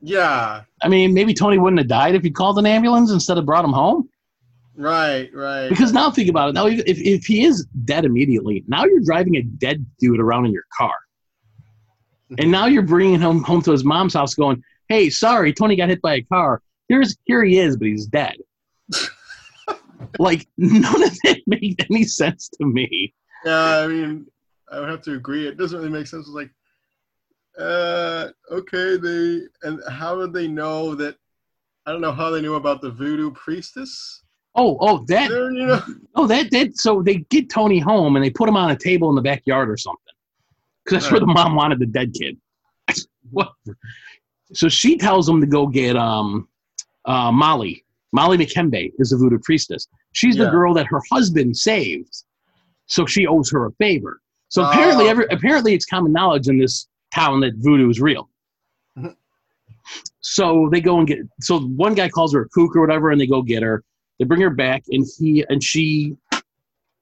Yeah. 0.00 0.62
I 0.82 0.88
mean, 0.88 1.14
maybe 1.14 1.32
Tony 1.32 1.58
wouldn't 1.58 1.78
have 1.78 1.88
died 1.88 2.14
if 2.14 2.22
he 2.22 2.30
called 2.30 2.58
an 2.58 2.66
ambulance 2.66 3.12
instead 3.12 3.38
of 3.38 3.46
brought 3.46 3.64
him 3.64 3.72
home. 3.72 4.08
Right. 4.74 5.30
Right. 5.32 5.68
Because 5.68 5.92
now 5.92 6.10
think 6.10 6.28
about 6.28 6.48
it. 6.48 6.52
Now, 6.54 6.66
if, 6.66 6.82
if 6.86 7.24
he 7.24 7.44
is 7.44 7.66
dead 7.84 8.04
immediately, 8.04 8.64
now 8.66 8.84
you're 8.84 9.00
driving 9.04 9.36
a 9.36 9.42
dead 9.42 9.86
dude 10.00 10.18
around 10.18 10.46
in 10.46 10.52
your 10.52 10.64
car. 10.76 10.94
And 12.38 12.50
now 12.50 12.66
you're 12.66 12.82
bringing 12.82 13.20
him 13.20 13.42
home 13.42 13.62
to 13.62 13.72
his 13.72 13.84
mom's 13.84 14.14
house 14.14 14.34
going, 14.34 14.62
hey, 14.88 15.10
sorry, 15.10 15.52
Tony 15.52 15.76
got 15.76 15.88
hit 15.88 16.02
by 16.02 16.14
a 16.14 16.22
car. 16.22 16.62
Here's 16.88 17.16
Here 17.24 17.44
he 17.44 17.58
is, 17.58 17.76
but 17.76 17.88
he's 17.88 18.06
dead. 18.06 18.36
like, 20.18 20.46
none 20.56 21.02
of 21.02 21.14
that 21.24 21.40
made 21.46 21.84
any 21.90 22.04
sense 22.04 22.48
to 22.60 22.66
me. 22.66 23.14
Yeah, 23.44 23.78
I 23.78 23.86
mean, 23.86 24.26
I 24.70 24.80
would 24.80 24.88
have 24.88 25.02
to 25.02 25.14
agree. 25.14 25.46
It 25.46 25.56
doesn't 25.56 25.78
really 25.78 25.90
make 25.90 26.06
sense. 26.06 26.26
It's 26.26 26.34
like, 26.34 26.50
uh, 27.58 28.28
okay, 28.50 28.96
they 28.96 29.42
and 29.62 29.80
how 29.90 30.18
did 30.18 30.32
they 30.32 30.48
know 30.48 30.94
that? 30.94 31.16
I 31.84 31.92
don't 31.92 32.00
know 32.00 32.12
how 32.12 32.30
they 32.30 32.40
knew 32.40 32.54
about 32.54 32.80
the 32.80 32.90
voodoo 32.90 33.32
priestess. 33.32 34.22
Oh, 34.54 34.78
oh, 34.80 35.04
that, 35.08 35.30
There, 35.30 35.50
you 35.50 35.66
know, 35.66 35.82
oh, 36.14 36.26
that, 36.26 36.50
that. 36.50 36.76
So 36.76 37.02
they 37.02 37.16
get 37.30 37.50
Tony 37.50 37.78
home 37.78 38.16
and 38.16 38.24
they 38.24 38.30
put 38.30 38.48
him 38.48 38.56
on 38.56 38.70
a 38.70 38.76
table 38.76 39.08
in 39.08 39.16
the 39.16 39.22
backyard 39.22 39.70
or 39.70 39.76
something. 39.76 40.14
Because 40.84 41.02
that's 41.02 41.12
where 41.12 41.20
the 41.20 41.26
mom 41.26 41.54
wanted 41.54 41.78
the 41.78 41.86
dead 41.86 42.12
kid. 42.14 42.36
what? 43.30 43.52
So 44.52 44.68
she 44.68 44.98
tells 44.98 45.28
him 45.28 45.40
to 45.40 45.46
go 45.46 45.66
get 45.66 45.96
um, 45.96 46.48
uh, 47.04 47.32
Molly. 47.32 47.84
Molly 48.12 48.36
Mokembe 48.36 48.92
is 48.98 49.10
the 49.10 49.16
voodoo 49.16 49.38
priestess. 49.42 49.88
She's 50.12 50.36
the 50.36 50.50
girl 50.50 50.74
that 50.74 50.86
her 50.86 51.00
husband 51.10 51.56
saved, 51.56 52.24
so 52.86 53.06
she 53.06 53.26
owes 53.26 53.50
her 53.50 53.64
a 53.66 53.72
favor. 53.72 54.20
So 54.48 54.64
apparently, 54.64 55.06
Oh. 55.06 55.08
every, 55.08 55.26
apparently, 55.30 55.72
it's 55.72 55.86
common 55.86 56.12
knowledge 56.12 56.48
in 56.48 56.58
this 56.58 56.86
town 57.14 57.40
that 57.40 57.54
voodoo 57.56 57.88
is 57.88 58.00
real. 58.00 58.28
Mhm. 58.98 59.16
So 60.20 60.68
they 60.70 60.82
go 60.82 60.98
and 60.98 61.08
get. 61.08 61.20
So 61.40 61.60
one 61.60 61.94
guy 61.94 62.10
calls 62.10 62.34
her 62.34 62.42
a 62.42 62.48
kook 62.50 62.76
or 62.76 62.82
whatever, 62.82 63.10
and 63.10 63.18
they 63.20 63.26
go 63.26 63.40
get 63.40 63.62
her. 63.62 63.82
They 64.18 64.26
bring 64.26 64.42
her 64.42 64.50
back, 64.50 64.82
and 64.90 65.06
he 65.18 65.44
and 65.48 65.62
she. 65.64 66.14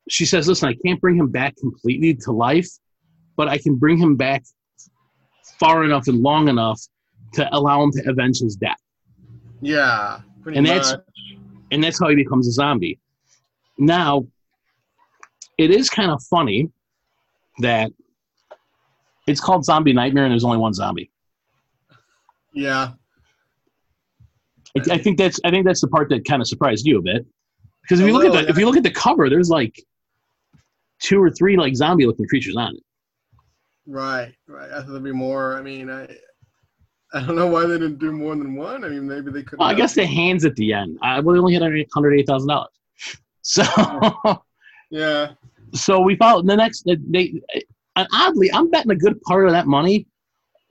She 0.09 0.25
says, 0.27 0.47
"Listen, 0.49 0.69
I 0.69 0.75
can't 0.87 1.01
bring 1.01 1.17
him 1.17 1.29
back 1.29 1.57
completely 1.57 2.15
to 2.15 2.33
life, 2.33 2.69
but 3.41 3.49
I 3.49 3.57
can 3.57 3.75
bring 3.77 3.97
him 3.97 4.17
back 4.17 4.43
far 5.59 5.83
enough 5.83 6.09
and 6.09 6.19
long 6.21 6.49
enough 6.49 6.79
to 7.37 7.49
allow 7.57 7.83
him 7.83 7.91
to 7.93 8.11
avenge 8.11 8.39
his 8.41 8.55
death." 8.55 8.83
yeah, 9.63 10.21
pretty 10.43 10.59
And 10.59 10.67
much. 10.67 10.77
that's- 10.83 10.97
and 11.73 11.83
that's 11.85 11.99
how 12.01 12.09
he 12.09 12.17
becomes 12.17 12.47
a 12.49 12.53
zombie. 12.53 12.99
Now, 13.79 14.27
it 15.57 15.71
is 15.71 15.89
kind 15.89 16.11
of 16.11 16.23
funny 16.25 16.69
that 17.61 17.91
it's 19.27 19.41
called 19.41 19.65
Zombie 19.65 19.93
Nightmare 19.95 20.25
and 20.25 20.33
there's 20.33 20.45
only 20.45 20.59
one 20.59 20.75
zombie. 20.75 21.11
yeah, 22.53 22.93
I, 24.77 24.95
I 24.97 24.99
think 24.99 25.17
that's 25.17 25.39
I 25.47 25.51
think 25.51 25.65
that's 25.65 25.81
the 25.81 25.89
part 25.89 26.09
that 26.11 26.25
kind 26.27 26.43
of 26.43 26.49
surprised 26.49 26.85
you 26.87 26.99
a 26.99 27.03
bit 27.03 27.25
because 27.83 28.01
if 28.01 28.07
you 28.07 28.13
look 28.13 28.25
at 28.27 28.33
the 28.33 28.43
if 28.51 28.59
you 28.59 28.67
look 28.67 28.77
at 28.77 28.83
the 28.83 28.91
cover, 29.07 29.31
there's 29.31 29.49
like 29.61 29.75
two 31.01 31.19
or 31.23 31.31
three 31.31 31.57
like 31.57 31.75
zombie 31.77 32.07
looking 32.07 32.27
creatures 32.27 32.57
on 32.57 32.75
it. 32.77 32.83
Right, 33.91 34.35
right. 34.47 34.71
I 34.71 34.77
thought 34.77 34.89
there'd 34.89 35.05
be 35.05 35.13
more. 35.13 35.57
I 35.57 35.63
mean, 35.63 35.91
I, 35.91 36.09
I 37.13 37.21
don't 37.21 37.37
know 37.37 37.49
why 37.49 37.67
they 37.67 37.79
didn't 37.79 37.99
do 37.99 38.13
more 38.13 38.37
than 38.37 38.57
one. 38.57 38.85
I 38.85 38.89
mean, 38.89 39.07
maybe 39.07 39.31
they 39.31 39.43
could. 39.43 39.59
Well, 39.59 39.69
I 39.69 39.75
guess 39.75 39.95
the 39.95 40.07
hands 40.07 40.45
at 40.45 40.57
the 40.57 40.73
end. 40.73 40.99
I 41.03 41.21
well, 41.21 41.35
they 41.35 41.41
only 41.41 41.55
had 41.55 41.63
hundred 41.93 42.19
eight 42.19 42.27
thousand 42.27 42.49
dollars. 42.49 42.71
So 43.43 43.65
Yeah, 44.91 45.33
so 45.75 46.01
we 46.01 46.17
followed 46.17 46.47
the 46.47 46.57
next 46.57 46.85
they 46.85 47.33
and 47.97 48.09
oddly 48.13 48.51
i'm 48.53 48.71
betting 48.71 48.91
a 48.91 48.97
good 48.97 49.21
part 49.23 49.47
of 49.47 49.53
that 49.53 49.67
money 49.67 50.07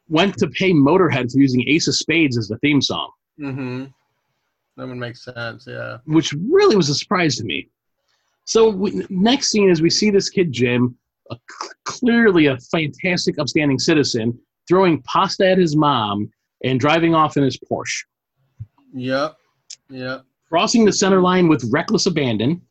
went 0.07 0.35
to 0.37 0.47
pay 0.47 0.71
motorhead 0.71 1.31
for 1.31 1.37
using 1.39 1.63
ace 1.67 1.87
of 1.87 1.95
spades 1.95 2.37
as 2.37 2.47
the 2.47 2.57
theme 2.59 2.81
song 2.81 3.09
mm-hmm. 3.39 3.85
That 4.77 4.87
would 4.87 4.95
make 4.95 5.17
sense. 5.17 5.67
Yeah. 5.67 5.97
which 6.05 6.33
really 6.33 6.77
was 6.77 6.89
a 6.89 6.95
surprise 6.95 7.35
to 7.37 7.43
me 7.43 7.69
so 8.45 8.69
we, 8.69 9.05
next 9.09 9.49
scene 9.49 9.69
is 9.69 9.81
we 9.81 9.89
see 9.89 10.09
this 10.09 10.29
kid 10.29 10.51
jim 10.51 10.97
a, 11.31 11.37
clearly 11.85 12.47
a 12.47 12.57
fantastic 12.71 13.37
upstanding 13.39 13.77
citizen 13.79 14.37
throwing 14.67 15.01
pasta 15.03 15.47
at 15.49 15.57
his 15.57 15.75
mom 15.75 16.29
and 16.63 16.79
driving 16.79 17.13
off 17.15 17.37
in 17.37 17.43
his 17.43 17.57
porsche 17.71 18.03
Yep. 18.93 19.35
Yep. 19.89 20.25
crossing 20.49 20.85
the 20.85 20.93
center 20.93 21.21
line 21.21 21.47
with 21.47 21.63
reckless 21.71 22.05
abandon 22.05 22.61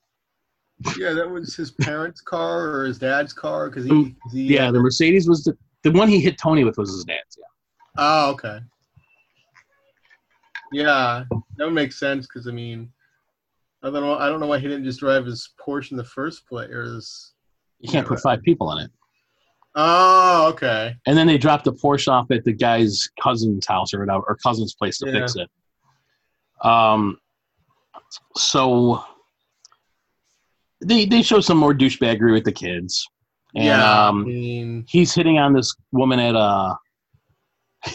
Yeah, 0.97 1.12
that 1.12 1.29
was 1.29 1.55
his 1.57 1.71
parents' 1.73 2.21
car 2.21 2.68
or 2.71 2.85
his 2.85 2.99
dad's 2.99 3.33
car 3.33 3.68
because 3.68 3.85
he, 3.85 3.90
Mm, 3.90 4.16
he. 4.33 4.42
yeah 4.55 4.71
the 4.71 4.81
mercedes 4.81 5.29
was 5.29 5.44
the, 5.44 5.57
the 5.85 5.90
one 5.92 6.09
he 6.09 6.21
hit 6.21 6.38
tony 6.38 6.64
with 6.64 6.77
was 6.79 6.90
his 6.90 7.05
dad's 7.05 7.37
yeah 7.38 7.44
Oh, 8.01 8.31
okay. 8.31 8.61
Yeah, 10.71 11.25
that 11.57 11.64
would 11.64 11.75
make 11.75 11.92
sense 11.92 12.27
because 12.27 12.47
I 12.47 12.53
mean, 12.53 12.92
I 13.83 13.90
don't 13.90 14.03
know. 14.03 14.16
I 14.18 14.29
don't 14.29 14.38
know 14.38 14.47
why 14.47 14.59
he 14.61 14.68
didn't 14.68 14.85
just 14.85 15.01
drive 15.01 15.25
his 15.27 15.51
Porsche 15.61 15.90
in 15.92 15.97
the 15.97 16.05
first 16.05 16.47
place. 16.47 16.71
Or 16.71 16.83
his... 16.85 17.33
you 17.81 17.91
can't 17.91 18.07
put 18.07 18.21
five 18.21 18.43
people 18.43 18.73
in 18.73 18.85
it 18.85 18.91
Oh, 19.81 20.49
okay. 20.55 20.97
And 21.07 21.17
then 21.17 21.29
they 21.29 21.38
dropped 21.38 21.62
the 21.64 21.73
Porsche 21.73 22.09
off 22.09 22.29
at 22.33 22.43
the 22.43 22.53
guy's 22.53 23.09
cousin's 23.23 23.64
house 23.64 23.95
or 23.95 24.01
whatever, 24.01 24.25
or 24.27 24.37
cousin's 24.43 24.75
place 24.75 24.99
to 24.99 25.07
Yeah. 25.07 25.12
fix 25.21 25.37
it. 25.37 25.49
Um, 26.67 27.19
so 28.35 29.05
they 30.85 31.05
they 31.05 31.23
show 31.23 31.41
some 31.41 31.59
more 31.59 31.73
douchebaggery 31.75 32.33
with 32.33 32.45
the 32.45 32.51
kids, 32.53 33.07
and 33.55 33.64
yeah, 33.67 33.85
I 34.05 34.09
um, 34.09 34.25
mean, 34.25 34.85
he's 34.88 35.14
hitting 35.14 35.38
on 35.38 35.53
this 35.53 35.73
woman 35.93 36.19
at 36.19 36.35
uh 36.35 36.75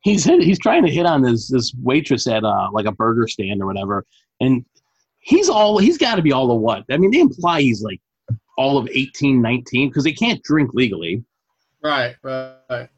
he's 0.00 0.24
hit, 0.24 0.42
he's 0.42 0.58
trying 0.58 0.84
to 0.86 0.90
hit 0.90 1.04
on 1.04 1.20
this 1.20 1.48
this 1.48 1.74
waitress 1.82 2.26
at 2.26 2.44
uh 2.44 2.68
like 2.72 2.86
a 2.86 2.92
burger 2.92 3.28
stand 3.28 3.60
or 3.60 3.66
whatever, 3.66 4.06
and 4.40 4.64
he's 5.18 5.50
all 5.50 5.76
he's 5.76 5.98
got 5.98 6.14
to 6.14 6.22
be 6.22 6.32
all 6.32 6.46
the 6.48 6.54
what? 6.54 6.84
I 6.90 6.96
mean, 6.96 7.10
they 7.10 7.20
imply 7.20 7.60
he's 7.60 7.82
like 7.82 8.00
all 8.56 8.78
of 8.78 8.88
18, 8.90 9.40
19 9.40 9.88
because 9.88 10.04
they 10.04 10.12
can't 10.12 10.42
drink 10.42 10.70
legally 10.74 11.22
right, 11.82 12.16
right, 12.22 12.88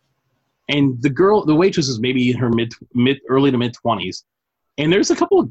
and 0.69 1.01
the 1.03 1.11
girl, 1.11 1.45
the 1.45 1.55
waitress 1.55 1.89
is 1.89 1.99
maybe 1.99 2.31
in 2.31 2.37
her 2.37 2.51
mid, 2.51 2.73
mid, 2.95 3.21
early 3.29 3.51
to 3.51 3.59
mid 3.59 3.75
twenties, 3.75 4.25
and 4.77 4.93
there's 4.93 5.11
a 5.11 5.17
couple 5.17 5.41
of 5.41 5.51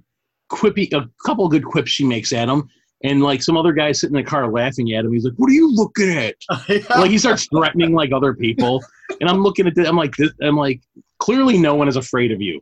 quippy, 0.51 0.91
a 0.93 1.09
couple 1.25 1.45
of 1.45 1.51
good 1.51 1.65
quips 1.65 1.91
she 1.91 2.05
makes 2.05 2.31
at 2.31 2.47
him, 2.47 2.69
and 3.03 3.23
like 3.23 3.41
some 3.41 3.57
other 3.57 3.73
guy 3.73 3.91
sitting 3.91 4.15
in 4.15 4.23
the 4.23 4.29
car 4.29 4.51
laughing 4.51 4.93
at 4.93 5.05
him. 5.05 5.13
He's 5.13 5.25
like, 5.25 5.33
"What 5.37 5.49
are 5.49 5.53
you 5.53 5.73
looking 5.73 6.11
at?" 6.11 6.35
Like 6.89 7.09
he 7.09 7.17
starts 7.17 7.47
threatening 7.47 7.93
like 7.93 8.11
other 8.11 8.33
people, 8.33 8.83
and 9.19 9.29
I'm 9.29 9.41
looking 9.41 9.65
at 9.65 9.75
this. 9.75 9.87
I'm 9.87 9.97
like, 9.97 10.15
this, 10.15 10.31
I'm 10.41 10.57
like, 10.57 10.81
clearly 11.17 11.57
no 11.57 11.73
one 11.73 11.87
is 11.87 11.95
afraid 11.95 12.31
of 12.31 12.39
you. 12.39 12.61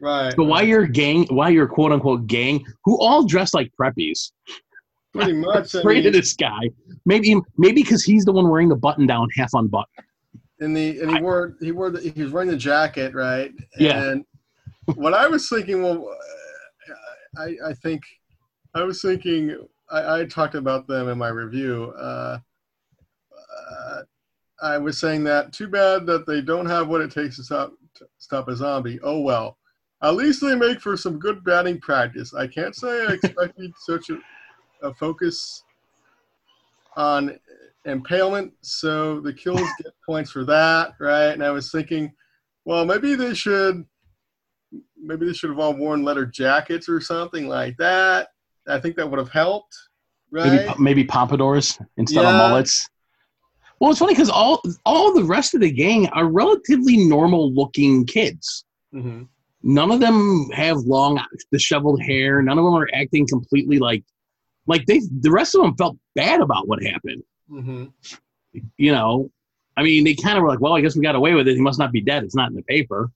Right. 0.00 0.32
But 0.36 0.44
why 0.44 0.62
your 0.62 0.86
gang, 0.86 1.26
why 1.30 1.48
your 1.50 1.66
quote 1.66 1.90
unquote 1.90 2.26
gang, 2.28 2.64
who 2.84 2.98
all 3.00 3.26
dress 3.26 3.54
like 3.54 3.72
preppies, 3.78 4.30
Pretty 5.12 5.32
much. 5.34 5.74
I 5.74 5.80
afraid 5.80 6.06
of 6.06 6.12
this 6.12 6.34
guy? 6.34 6.70
Maybe, 7.04 7.36
maybe 7.56 7.82
because 7.82 8.04
he's 8.04 8.24
the 8.24 8.32
one 8.32 8.48
wearing 8.48 8.68
the 8.68 8.76
button 8.76 9.06
down, 9.06 9.28
half 9.36 9.50
unbuttoned. 9.54 9.86
and 10.60 10.76
the 10.76 11.00
and 11.00 11.16
he 11.16 11.22
wore 11.22 11.56
he 11.60 11.72
wore 11.72 11.90
the, 11.90 12.00
he 12.00 12.22
was 12.22 12.32
wearing 12.32 12.50
the 12.50 12.56
jacket, 12.56 13.14
right? 13.14 13.52
Yeah. 13.78 14.10
And 14.10 14.24
what 14.94 15.14
I 15.14 15.26
was 15.26 15.48
thinking, 15.48 15.82
well, 15.82 16.08
I 17.36 17.56
I 17.66 17.72
think 17.74 18.02
I 18.74 18.82
was 18.82 19.02
thinking 19.02 19.56
I, 19.90 20.20
I 20.20 20.24
talked 20.26 20.54
about 20.54 20.86
them 20.86 21.08
in 21.08 21.18
my 21.18 21.28
review. 21.28 21.92
Uh, 21.98 22.38
uh, 23.70 24.02
I 24.62 24.78
was 24.78 24.98
saying 24.98 25.24
that 25.24 25.52
too 25.52 25.68
bad 25.68 26.06
that 26.06 26.26
they 26.26 26.40
don't 26.40 26.66
have 26.66 26.88
what 26.88 27.00
it 27.00 27.10
takes 27.10 27.36
to 27.36 27.44
stop 27.44 27.72
to 27.94 28.06
stop 28.18 28.48
a 28.48 28.56
zombie. 28.56 29.00
Oh 29.02 29.20
well. 29.20 29.56
At 30.02 30.14
least 30.14 30.40
they 30.40 30.54
make 30.54 30.80
for 30.80 30.96
some 30.96 31.18
good 31.18 31.44
batting 31.44 31.78
practice. 31.78 32.32
I 32.32 32.46
can't 32.46 32.74
say 32.74 33.04
I 33.04 33.12
expected 33.12 33.70
such 33.80 34.08
a, 34.08 34.18
a 34.82 34.92
focus 34.94 35.64
on 36.96 37.38
impalement, 37.84 38.52
so 38.62 39.20
the 39.20 39.32
kills 39.32 39.68
get 39.82 39.92
points 40.04 40.30
for 40.30 40.44
that, 40.44 40.92
right? 41.00 41.30
And 41.30 41.44
I 41.44 41.50
was 41.50 41.70
thinking, 41.70 42.12
well, 42.64 42.84
maybe 42.84 43.14
they 43.14 43.34
should, 43.34 43.84
maybe 45.00 45.26
they 45.26 45.32
should 45.32 45.50
have 45.50 45.58
all 45.58 45.74
worn 45.74 46.04
leather 46.04 46.26
jackets 46.26 46.88
or 46.88 47.00
something 47.00 47.48
like 47.48 47.76
that. 47.78 48.28
I 48.68 48.78
think 48.78 48.96
that 48.96 49.08
would 49.08 49.18
have 49.18 49.30
helped, 49.30 49.74
right? 50.30 50.50
Maybe, 50.50 50.74
maybe 50.78 51.04
pompadours 51.04 51.78
instead 51.96 52.22
Yeah. 52.22 52.30
of 52.30 52.36
mullets. 52.36 52.88
Well, 53.80 53.90
it's 53.90 53.98
funny 53.98 54.12
because 54.12 54.28
all 54.28 54.60
all 54.84 55.14
the 55.14 55.24
rest 55.24 55.54
of 55.54 55.62
the 55.62 55.70
gang 55.70 56.06
are 56.08 56.26
relatively 56.26 56.98
normal 56.98 57.52
looking 57.54 58.04
kids. 58.04 58.64
hmm 58.92 59.22
None 59.62 59.90
of 59.90 60.00
them 60.00 60.48
have 60.54 60.78
long, 60.78 61.20
disheveled 61.52 62.00
hair. 62.02 62.40
None 62.42 62.58
of 62.58 62.64
them 62.64 62.74
are 62.74 62.88
acting 62.94 63.26
completely 63.26 63.78
like, 63.78 64.02
like 64.66 64.86
they. 64.86 65.00
The 65.20 65.30
rest 65.30 65.54
of 65.54 65.62
them 65.62 65.74
felt 65.76 65.96
bad 66.14 66.40
about 66.40 66.68
what 66.68 66.82
happened. 66.82 67.22
hmm 67.48 67.86
You 68.76 68.92
know, 68.92 69.30
I 69.76 69.82
mean, 69.82 70.04
they 70.04 70.14
kind 70.14 70.36
of 70.36 70.42
were 70.42 70.48
like, 70.48 70.60
"Well, 70.60 70.74
I 70.74 70.80
guess 70.80 70.96
we 70.96 71.02
got 71.02 71.14
away 71.14 71.34
with 71.34 71.48
it. 71.48 71.54
He 71.54 71.60
must 71.60 71.78
not 71.78 71.92
be 71.92 72.00
dead. 72.00 72.24
It's 72.24 72.34
not 72.34 72.50
in 72.50 72.56
the 72.56 72.62
paper." 72.62 73.10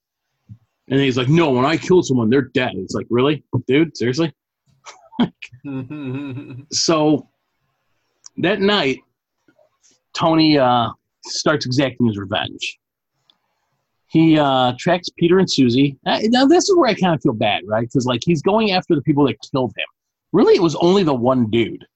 And 0.89 1.01
he's 1.01 1.17
like, 1.17 1.29
"No, 1.29 1.51
when 1.51 1.65
I 1.65 1.77
kill 1.77 2.03
someone, 2.03 2.31
they're 2.31 2.43
dead." 2.43 2.73
It's 2.77 2.95
like, 2.95 3.07
really, 3.11 3.45
dude, 3.67 3.97
seriously. 3.97 4.33
So 6.73 7.29
that 8.39 8.61
night, 8.61 9.01
Tony 10.15 10.59
uh, 10.59 10.91
starts 11.25 11.67
exacting 11.67 12.07
his 12.07 12.19
revenge. 12.19 12.79
He 14.09 14.39
uh, 14.39 14.75
tracks 14.79 15.09
Peter 15.19 15.39
and 15.39 15.51
Susie. 15.51 15.97
Uh, 16.07 16.21
now, 16.25 16.47
this 16.47 16.69
is 16.69 16.77
where 16.77 16.89
I 16.89 16.95
kind 16.95 17.15
of 17.15 17.23
feel 17.23 17.33
bad, 17.33 17.63
right? 17.67 17.83
Because 17.83 18.07
like 18.07 18.23
he's 18.25 18.43
going 18.43 18.71
after 18.73 18.95
the 18.95 19.03
people 19.03 19.27
that 19.27 19.37
killed 19.51 19.73
him. 19.77 19.87
Really, 20.35 20.57
it 20.57 20.63
was 20.63 20.75
only 20.75 21.05
the 21.05 21.15
one 21.15 21.49
dude. 21.49 21.87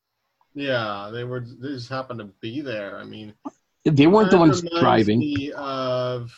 yeah, 0.55 1.11
they 1.13 1.25
were. 1.25 1.41
They 1.41 1.71
just 1.71 1.89
happened 1.89 2.21
to 2.21 2.27
be 2.41 2.61
there. 2.61 2.97
I 2.97 3.03
mean, 3.03 3.35
They 3.85 4.07
weren't 4.07 4.31
the 4.31 4.39
ones 4.39 4.63
driving. 4.79 5.19
me 5.19 5.51
of 5.57 6.33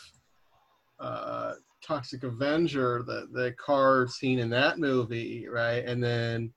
uh, 0.98 1.52
Toxic 1.84 2.22
Avenger, 2.22 3.02
the 3.02 3.28
the 3.32 3.52
car 3.52 4.08
scene 4.08 4.38
in 4.38 4.48
that 4.48 4.78
movie, 4.78 5.46
right? 5.46 5.84
And 5.84 6.02
then 6.02 6.54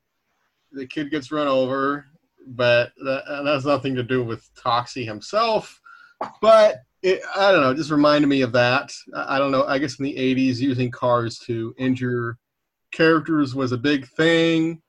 the 0.71 0.87
kid 0.87 1.11
gets 1.11 1.29
run 1.29 1.49
over, 1.49 2.05
but 2.47 2.93
that, 3.03 3.25
that 3.27 3.45
has 3.45 3.65
nothing 3.65 3.95
to 3.95 4.03
do 4.03 4.23
with 4.23 4.49
Toxie 4.55 5.03
himself. 5.05 5.77
But 6.41 6.77
it, 7.01 7.19
I 7.35 7.51
don't 7.51 7.59
know, 7.59 7.71
it 7.71 7.75
just 7.75 7.91
reminded 7.91 8.27
me 8.27 8.43
of 8.43 8.53
that. 8.53 8.93
I, 9.13 9.35
I 9.35 9.39
don't 9.39 9.51
know. 9.51 9.65
I 9.65 9.77
guess 9.77 9.99
in 9.99 10.05
the 10.05 10.15
'80s, 10.15 10.59
using 10.59 10.89
cars 10.89 11.37
to 11.39 11.75
injure 11.77 12.37
characters 12.93 13.53
was 13.53 13.73
a 13.73 13.77
big 13.77 14.07
thing, 14.07 14.81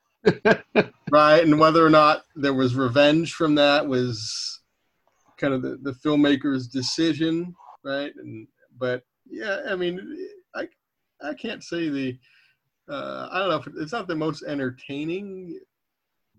right? 1.10 1.42
And 1.42 1.58
whether 1.58 1.84
or 1.84 1.90
not 1.90 2.24
there 2.34 2.54
was 2.54 2.74
revenge 2.74 3.34
from 3.34 3.54
that 3.56 3.86
was 3.86 4.60
kind 5.38 5.54
of 5.54 5.62
the, 5.62 5.78
the 5.82 5.92
filmmaker's 5.92 6.68
decision, 6.68 7.54
right? 7.84 8.12
And 8.16 8.46
but 8.78 9.02
yeah, 9.28 9.60
I 9.68 9.74
mean, 9.76 10.00
I 10.54 10.68
I 11.22 11.34
can't 11.34 11.62
say 11.62 11.88
the 11.88 12.18
uh, 12.88 13.28
I 13.32 13.38
don't 13.38 13.48
know 13.48 13.56
if 13.56 13.66
it's 13.82 13.92
not 13.92 14.08
the 14.08 14.14
most 14.16 14.42
entertaining, 14.46 15.58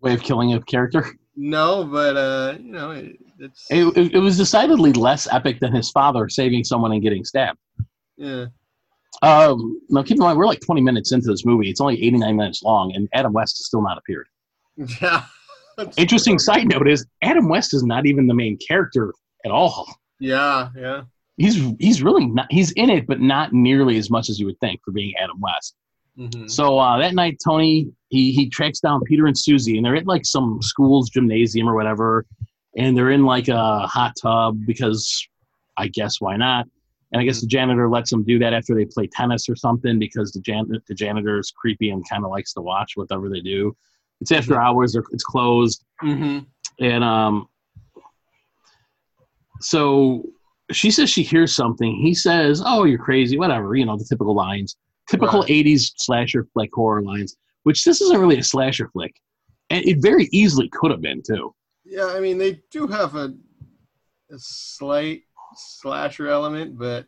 Way 0.01 0.13
of 0.13 0.21
killing 0.21 0.53
a 0.53 0.61
character. 0.61 1.15
no, 1.35 1.83
but 1.83 2.15
uh, 2.15 2.55
you 2.59 2.71
know, 2.71 2.91
it, 2.91 3.17
it's 3.39 3.65
It, 3.71 3.85
it, 3.97 4.13
it 4.15 4.19
was 4.19 4.37
decidedly 4.37 4.93
less 4.93 5.27
epic 5.31 5.59
than 5.59 5.73
his 5.73 5.89
father 5.91 6.29
saving 6.29 6.63
someone 6.63 6.91
and 6.91 7.01
getting 7.01 7.23
stabbed. 7.23 7.59
yeah, 8.17 8.45
Um, 9.21 9.79
now, 9.89 10.03
keep 10.03 10.17
in 10.17 10.23
mind, 10.23 10.37
we're 10.37 10.45
like 10.45 10.61
20 10.61 10.81
minutes 10.81 11.11
into 11.11 11.27
this 11.27 11.45
movie. 11.45 11.69
It's 11.69 11.81
only 11.81 12.03
89 12.03 12.35
minutes 12.35 12.63
long, 12.63 12.93
and 12.95 13.07
Adam 13.13 13.33
West 13.33 13.57
has 13.57 13.65
still 13.65 13.81
not 13.81 13.97
appeared. 13.97 14.27
yeah. 15.01 15.25
Interesting 15.97 16.39
side 16.39 16.67
note 16.67 16.87
is 16.87 17.05
Adam 17.21 17.49
West 17.49 17.73
is 17.73 17.83
not 17.83 18.05
even 18.05 18.27
the 18.27 18.33
main 18.33 18.57
character 18.57 19.13
at 19.43 19.51
all. 19.51 19.87
Yeah, 20.19 20.69
yeah, 20.75 21.03
He's 21.37 21.61
he's 21.79 22.01
really 22.01 22.27
not. 22.27 22.47
He's 22.49 22.71
in 22.71 22.89
it, 22.89 23.07
but 23.07 23.19
not 23.19 23.51
nearly 23.51 23.97
as 23.97 24.09
much 24.09 24.29
as 24.29 24.39
you 24.39 24.45
would 24.45 24.59
think 24.59 24.79
for 24.85 24.91
being 24.91 25.13
Adam 25.21 25.39
West. 25.41 25.75
hmm 26.15 26.47
So 26.47 26.79
uh, 26.79 26.97
that 26.99 27.13
night, 27.13 27.39
Tony 27.43 27.89
he 28.09 28.31
he 28.31 28.49
tracks 28.49 28.79
down 28.79 29.01
Peter 29.03 29.25
and 29.25 29.37
Susie, 29.37 29.75
and 29.75 29.85
they're 29.85 29.97
at 29.97 30.07
like 30.07 30.25
some 30.25 30.61
school's 30.61 31.09
gymnasium 31.09 31.67
or 31.67 31.75
whatever, 31.75 32.25
and 32.77 32.95
they're 32.95 33.11
in 33.11 33.25
like 33.25 33.49
a 33.49 33.85
hot 33.85 34.13
tub 34.21 34.57
because 34.65 35.27
I 35.77 35.89
guess 35.89 36.21
why 36.21 36.37
not? 36.37 36.67
And 37.15 37.21
I 37.21 37.23
guess 37.23 37.39
the 37.39 37.47
janitor 37.47 37.87
lets 37.89 38.09
them 38.09 38.25
do 38.25 38.37
that 38.39 38.51
after 38.53 38.75
they 38.75 38.83
play 38.83 39.07
tennis 39.07 39.47
or 39.47 39.55
something 39.55 39.97
because 39.97 40.33
the 40.33 40.41
jan 40.41 40.67
the 40.85 40.93
janitor 40.93 41.39
is 41.39 41.49
creepy 41.49 41.91
and 41.91 42.03
kind 42.09 42.25
of 42.25 42.29
likes 42.29 42.51
to 42.55 42.61
watch 42.61 42.91
whatever 42.95 43.29
they 43.29 43.39
do. 43.39 43.73
It's 44.19 44.33
after 44.33 44.59
hours. 44.59 44.91
They're, 44.91 45.03
it's 45.13 45.23
closed. 45.23 45.85
hmm 46.01 46.39
And 46.81 47.05
um, 47.05 47.47
so 49.61 50.23
she 50.73 50.91
says 50.91 51.09
she 51.09 51.23
hears 51.23 51.55
something. 51.55 51.95
He 51.95 52.13
says, 52.13 52.61
"Oh, 52.65 52.83
you're 52.83 52.99
crazy." 52.99 53.37
Whatever, 53.37 53.75
you 53.75 53.85
know, 53.85 53.97
the 53.97 54.03
typical 54.03 54.35
lines, 54.35 54.75
typical 55.09 55.39
Right. 55.39 55.49
'80s 55.49 55.93
slasher 55.95 56.45
flick 56.53 56.71
horror 56.73 57.01
lines. 57.01 57.37
Which 57.63 57.85
this 57.85 58.01
isn't 58.01 58.19
really 58.19 58.39
a 58.39 58.43
slasher 58.43 58.89
flick, 58.89 59.15
and 59.69 59.85
it 59.85 60.01
very 60.01 60.27
easily 60.33 60.67
could 60.67 60.91
have 60.91 61.01
been 61.01 61.21
too. 61.25 61.55
Yeah, 61.85 62.07
I 62.07 62.19
mean, 62.19 62.37
they 62.37 62.59
do 62.71 62.87
have 62.87 63.15
a, 63.15 63.33
a 64.31 64.37
slight 64.37 65.21
slasher 65.55 66.27
element, 66.27 66.77
but 66.77 67.05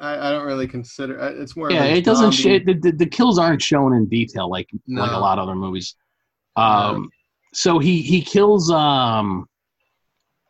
I, 0.00 0.28
I 0.28 0.30
don't 0.32 0.46
really 0.46 0.66
consider 0.66 1.18
it's 1.40 1.56
more. 1.56 1.70
Yeah, 1.70 1.84
a 1.84 1.96
it 1.96 2.04
doesn't. 2.04 2.32
Sh- 2.32 2.64
the, 2.64 2.74
the 2.80 2.92
the 2.92 3.06
kills 3.06 3.38
aren't 3.38 3.62
shown 3.62 3.94
in 3.94 4.06
detail 4.06 4.48
like 4.50 4.68
like 4.88 5.10
a 5.12 5.18
lot 5.18 5.38
of 5.38 5.44
other 5.48 5.54
movies. 5.54 5.96
Um, 6.56 7.10
so 7.52 7.78
he 7.78 8.00
he 8.02 8.22
kills 8.22 8.70
um 8.70 9.46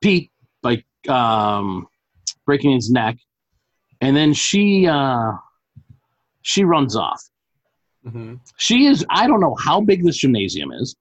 Pete 0.02 0.30
by 0.62 0.82
um 1.08 1.86
breaking 2.46 2.72
his 2.72 2.90
neck, 2.90 3.16
and 4.00 4.16
then 4.16 4.32
she 4.32 4.86
uh 4.86 5.32
she 6.42 6.64
runs 6.64 6.96
off. 6.96 7.22
Mhm. 8.06 8.38
She 8.58 8.86
is. 8.86 9.04
I 9.10 9.26
don't 9.26 9.40
know 9.40 9.56
how 9.58 9.80
big 9.80 10.04
this 10.04 10.18
gymnasium 10.18 10.72
is. 10.72 10.94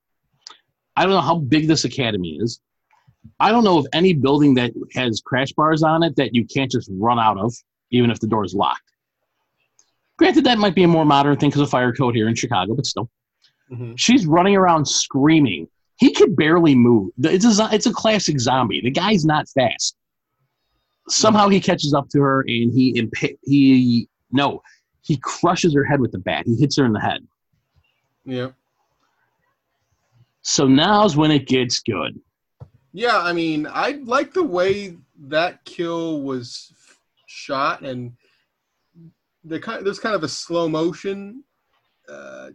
I 0.96 1.04
don't 1.04 1.12
know 1.12 1.22
how 1.22 1.38
big 1.40 1.68
this 1.68 1.86
academy 1.86 2.38
is. 2.42 2.60
I 3.40 3.52
don't 3.52 3.64
know 3.64 3.78
of 3.78 3.88
any 3.94 4.14
building 4.14 4.54
that 4.56 4.72
has 4.94 5.22
crash 5.26 5.52
bars 5.54 5.84
on 5.84 6.04
it 6.04 6.16
that 6.18 6.34
you 6.34 6.46
can't 6.46 6.72
just 6.72 6.90
run 6.94 7.20
out 7.20 7.38
of, 7.38 7.54
even 7.92 8.12
if 8.12 8.20
the 8.20 8.28
door 8.28 8.44
is 8.46 8.54
locked. 8.54 8.82
Granted, 10.18 10.44
that 10.46 10.58
might 10.60 10.76
be 10.76 10.84
a 10.84 10.88
more 10.88 11.06
modern 11.06 11.38
thing 11.38 11.50
because 11.50 11.62
of 11.62 11.70
fire 11.70 11.94
code 11.94 12.16
here 12.16 12.28
in 12.28 12.36
Chicago, 12.36 12.76
but 12.76 12.86
still, 12.86 13.10
Mhm. 13.72 13.94
she's 13.98 14.26
running 14.26 14.56
around 14.56 14.86
screaming. 14.88 15.68
He 15.98 16.12
could 16.12 16.36
barely 16.36 16.76
move. 16.76 17.12
It's 17.20 17.46
a 17.60 17.70
it's 17.72 17.86
a 17.86 17.94
classic 17.94 18.40
zombie. 18.40 18.82
The 18.82 18.92
guy's 18.92 19.26
not 19.26 19.48
fast. 19.50 19.96
Somehow 21.10 21.50
he 21.50 21.60
catches 21.60 21.94
up 21.94 22.08
to 22.10 22.20
her 22.22 22.42
and 22.42 22.72
he 22.74 22.90
imp- 22.98 23.38
he 23.44 24.08
no 24.32 24.62
he 25.02 25.18
crushes 25.18 25.74
her 25.74 25.84
head 25.84 26.00
with 26.00 26.12
the 26.12 26.20
bat. 26.20 26.46
He 26.46 26.56
hits 26.56 26.78
her 26.78 26.86
in 26.86 26.94
the 26.94 27.00
head. 27.00 27.28
Yeah. 28.26 28.52
So 30.42 30.68
now's 30.68 31.16
when 31.18 31.32
it 31.32 31.48
gets 31.48 31.80
good. 31.82 32.20
Yeah, 32.94 33.18
I 33.18 33.34
mean, 33.34 33.68
I 33.70 34.00
like 34.04 34.34
the 34.34 34.44
way 34.44 34.98
that 35.28 35.66
kill 35.66 36.22
was 36.22 36.72
shot, 37.26 37.82
and 37.82 38.14
the 39.44 39.60
kind 39.60 39.84
there's 39.86 40.00
kind 40.00 40.16
of 40.16 40.24
a 40.24 40.30
slow 40.30 40.70
motion 40.70 41.44
uh, 42.08 42.52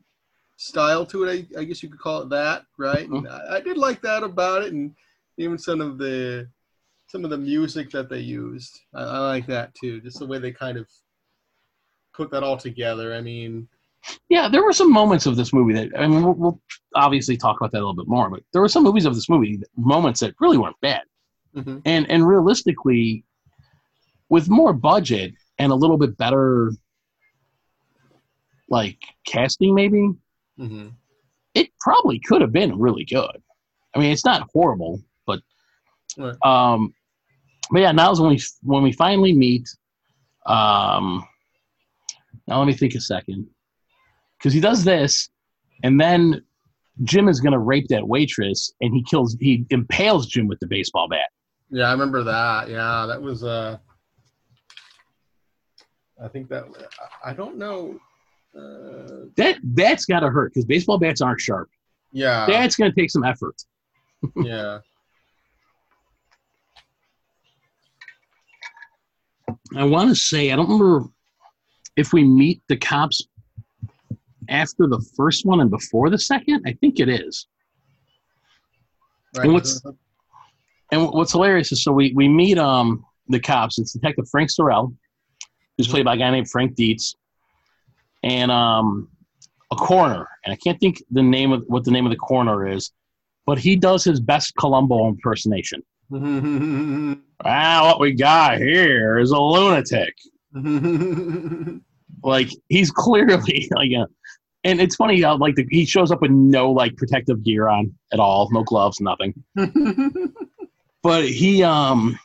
style 0.57 1.05
to 1.07 1.25
it. 1.25 1.49
I, 1.57 1.61
I 1.61 1.65
guess 1.65 1.83
you 1.83 1.89
could 1.89 2.01
call 2.01 2.23
it 2.23 2.29
that, 2.31 2.63
right? 2.79 3.09
Mhm. 3.09 3.19
And 3.19 3.29
I, 3.29 3.57
I 3.57 3.61
did 3.61 3.77
like 3.77 4.01
that 4.03 4.23
about 4.23 4.63
it, 4.63 4.73
and 4.73 4.95
even 5.39 5.59
some 5.59 5.81
of 5.81 5.99
the 5.99 6.49
some 7.09 7.25
of 7.25 7.31
the 7.31 7.39
music 7.39 7.91
that 7.91 8.09
they 8.09 8.21
used. 8.21 8.81
I, 8.95 9.03
I 9.03 9.19
like 9.19 9.47
that 9.47 9.75
too. 9.75 10.01
Just 10.01 10.21
the 10.21 10.27
way 10.27 10.39
they 10.39 10.53
kind 10.53 10.79
of 10.79 10.87
put 12.15 12.31
that 12.31 12.45
all 12.45 12.57
together. 12.57 13.13
I 13.15 13.21
mean, 13.21 13.69
Yeah, 14.29 14.49
there 14.49 14.63
were 14.65 14.73
some 14.73 14.93
moments 14.93 15.27
of 15.27 15.37
this 15.37 15.53
movie 15.53 15.75
that 15.75 15.89
I 15.99 16.07
mean 16.07 16.23
we'll, 16.23 16.35
we'll 16.35 16.61
obviously 16.95 17.37
talk 17.37 17.57
about 17.61 17.73
that 17.73 17.79
a 17.79 17.85
little 17.85 17.95
bit 17.95 18.09
more, 18.09 18.31
but 18.31 18.43
there 18.53 18.63
were 18.63 18.69
some 18.69 18.83
movies 18.85 19.05
of 19.07 19.15
this 19.15 19.29
movie 19.29 19.61
moments 19.77 20.21
that 20.21 20.35
really 20.41 20.57
weren't 20.59 20.81
bad. 20.81 21.03
mhm. 21.55 21.83
and 21.85 22.11
and 22.11 22.27
realistically 22.27 23.25
with 24.29 24.49
more 24.49 24.73
budget 24.73 25.33
and 25.59 25.73
a 25.73 25.75
little 25.75 25.99
bit 25.99 26.17
better 26.17 26.73
like 28.69 28.99
casting 29.27 29.75
maybe, 29.75 30.11
hmm 30.57 30.89
it 31.55 31.71
probably 31.81 32.21
could 32.21 32.41
have 32.43 32.53
been 32.53 32.79
really 32.79 33.05
good. 33.05 33.43
I 33.95 33.99
mean, 33.99 34.13
it's 34.13 34.25
not 34.25 34.49
horrible, 34.53 35.01
but 35.27 35.41
Right. 36.17 36.37
um, 36.45 36.95
but 37.71 37.81
yeah, 37.81 37.91
now's 37.91 38.21
when 38.21 38.31
we 38.31 38.41
when 38.63 38.83
we 38.83 38.93
finally 38.93 39.33
meet. 39.33 39.69
Um, 40.47 41.27
now 42.47 42.59
let 42.59 42.67
me 42.67 42.75
think 42.75 42.95
a 42.95 43.01
second, 43.01 43.49
because 44.39 44.53
he 44.53 44.61
does 44.61 44.85
this, 44.85 45.29
and 45.83 46.01
then 46.01 46.43
Jim 47.05 47.29
is 47.29 47.41
gonna 47.41 47.59
rape 47.59 47.87
that 47.89 48.07
waitress, 48.07 48.73
and 48.81 48.95
he 48.95 49.03
kills 49.05 49.37
he 49.41 49.65
impales 49.71 50.27
Jim 50.27 50.47
with 50.49 50.59
the 50.61 50.67
baseball 50.67 51.09
bat. 51.09 51.29
Yeah, 51.71 51.85
I 51.89 51.93
remember 51.93 52.23
that. 52.25 52.69
Yeah, 52.69 53.07
that 53.07 53.21
was. 53.21 53.45
Uh, 53.45 53.79
I 56.23 56.29
think 56.29 56.49
that. 56.49 56.65
I 57.25 57.33
don't 57.33 57.57
know. 57.59 57.99
Uh, 58.57 59.27
That 59.37 59.59
that's 59.63 60.05
gotta 60.07 60.29
hurt 60.29 60.53
because 60.55 60.65
baseball 60.65 60.99
bats 60.99 61.21
aren't 61.21 61.41
sharp. 61.41 61.69
yeah. 62.13 62.47
That's 62.49 62.75
gonna 62.77 62.93
take 62.93 63.11
some 63.11 63.23
effort. 63.25 63.55
yeah. 64.43 64.79
I 69.77 69.85
want 69.85 70.09
to 70.09 70.15
say 70.17 70.51
I 70.51 70.57
don't 70.57 70.69
remember 70.69 71.09
if 71.97 72.13
we 72.13 72.25
meet 72.25 72.63
the 72.69 72.77
cops 72.77 73.23
after 74.49 74.87
the 74.87 75.01
first 75.17 75.45
one 75.47 75.61
and 75.61 75.71
before 75.71 76.11
the 76.11 76.19
second. 76.19 76.63
I 76.67 76.73
think 76.75 77.01
it 77.01 77.09
is. 77.09 77.47
Right. 79.37 79.45
And 79.45 79.53
what's- 79.55 79.83
And 80.91 81.03
what's 81.11 81.33
hilarious 81.33 81.71
is 81.73 81.83
so 81.85 81.93
we 81.93 82.13
we 82.15 82.29
meet 82.29 82.57
um 82.59 83.05
the 83.29 83.39
cops. 83.39 83.79
It's 83.79 83.93
Detective 83.93 84.27
Frank 84.31 84.49
Sorrell, 84.51 84.95
who's 85.77 85.87
played 85.87 86.07
by 86.07 86.15
a 86.15 86.17
guy 86.17 86.31
named 86.31 86.49
Frank 86.51 86.75
Dietz, 86.77 87.15
and 88.23 88.51
um 88.51 89.09
a 89.71 89.77
coroner. 89.77 90.27
And 90.45 90.53
I 90.55 90.57
can't 90.57 90.81
think 90.81 91.03
the 91.11 91.23
name 91.23 91.53
of 91.53 91.63
what 91.67 91.85
the 91.85 91.91
name 91.91 92.07
of 92.07 92.11
the 92.11 92.17
coroner 92.17 92.67
is, 92.67 92.91
but 93.45 93.59
he 93.59 93.77
does 93.77 94.03
his 94.03 94.19
best 94.19 94.55
Columbo 94.57 95.09
impersonation. 95.09 95.83
Ah, 97.45 97.83
what 97.85 98.01
we 98.01 98.13
got 98.15 98.59
here 98.59 99.19
is 99.19 99.31
a 99.31 99.39
lunatic. 99.39 100.13
like 102.25 102.49
he's 102.69 102.91
clearly 102.91 103.69
like 103.77 103.91
a, 103.93 104.07
and 104.65 104.81
it's 104.81 104.97
funny 104.97 105.21
how 105.23 105.37
like 105.37 105.55
the, 105.55 105.67
he 105.71 105.85
shows 105.85 106.11
up 106.11 106.21
with 106.21 106.31
no 106.31 106.71
like 106.73 106.97
protective 106.97 107.43
gear 107.45 107.69
on 107.69 107.95
at 108.13 108.19
all 108.21 108.49
no 108.53 108.63
gloves 108.65 109.01
nothing. 109.01 109.35
But 111.03 111.29
he 111.29 111.63
um 111.63 112.19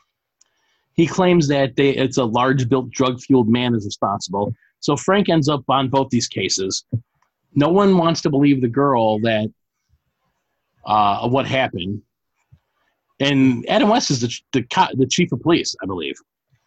he 0.93 1.05
claims 1.05 1.47
that 1.47 1.75
they 1.75 1.91
it's 1.91 2.17
a 2.17 2.25
large 2.25 2.67
built 2.67 2.89
drug 2.89 3.19
fueled 3.21 3.47
man 3.47 3.75
is 3.75 3.85
responsible. 3.85 4.53
So 4.79 4.97
frank 4.97 5.29
ends 5.29 5.47
up 5.47 5.63
on 5.69 5.89
both 5.89 6.09
these 6.09 6.27
cases. 6.27 6.83
No 7.53 7.69
one 7.69 7.97
wants 7.97 8.21
to 8.23 8.29
believe 8.31 8.61
the 8.61 8.67
girl 8.67 9.19
that 9.19 9.47
uh 10.87 11.19
of 11.21 11.31
what 11.31 11.45
happened. 11.45 12.01
And 13.19 13.63
adam 13.69 13.89
west 13.89 14.09
is 14.09 14.21
the 14.21 14.35
the, 14.53 14.63
co- 14.63 14.93
the 14.95 15.05
chief 15.07 15.31
of 15.31 15.39
police 15.41 15.75
i 15.81 15.85
believe. 15.85 16.15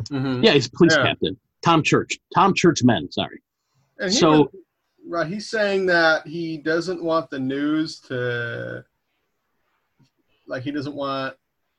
Mhm. 0.04 0.44
yeah 0.44 0.52
he's 0.52 0.68
police 0.68 0.94
Yeah. 0.96 1.06
captain. 1.06 1.36
Tom 1.62 1.82
church. 1.82 2.18
Tom 2.34 2.54
Churchman 2.54 3.10
sorry. 3.10 3.42
So 4.10 4.30
was- 4.42 4.48
right, 5.06 5.26
he's 5.26 5.48
saying 5.48 5.86
that 5.86 6.26
he 6.26 6.58
doesn't 6.58 7.02
want 7.02 7.30
the 7.30 7.38
news 7.38 8.00
to, 8.00 8.84
like, 10.46 10.62
he 10.62 10.70
doesn't 10.70 10.94
want 10.94 11.34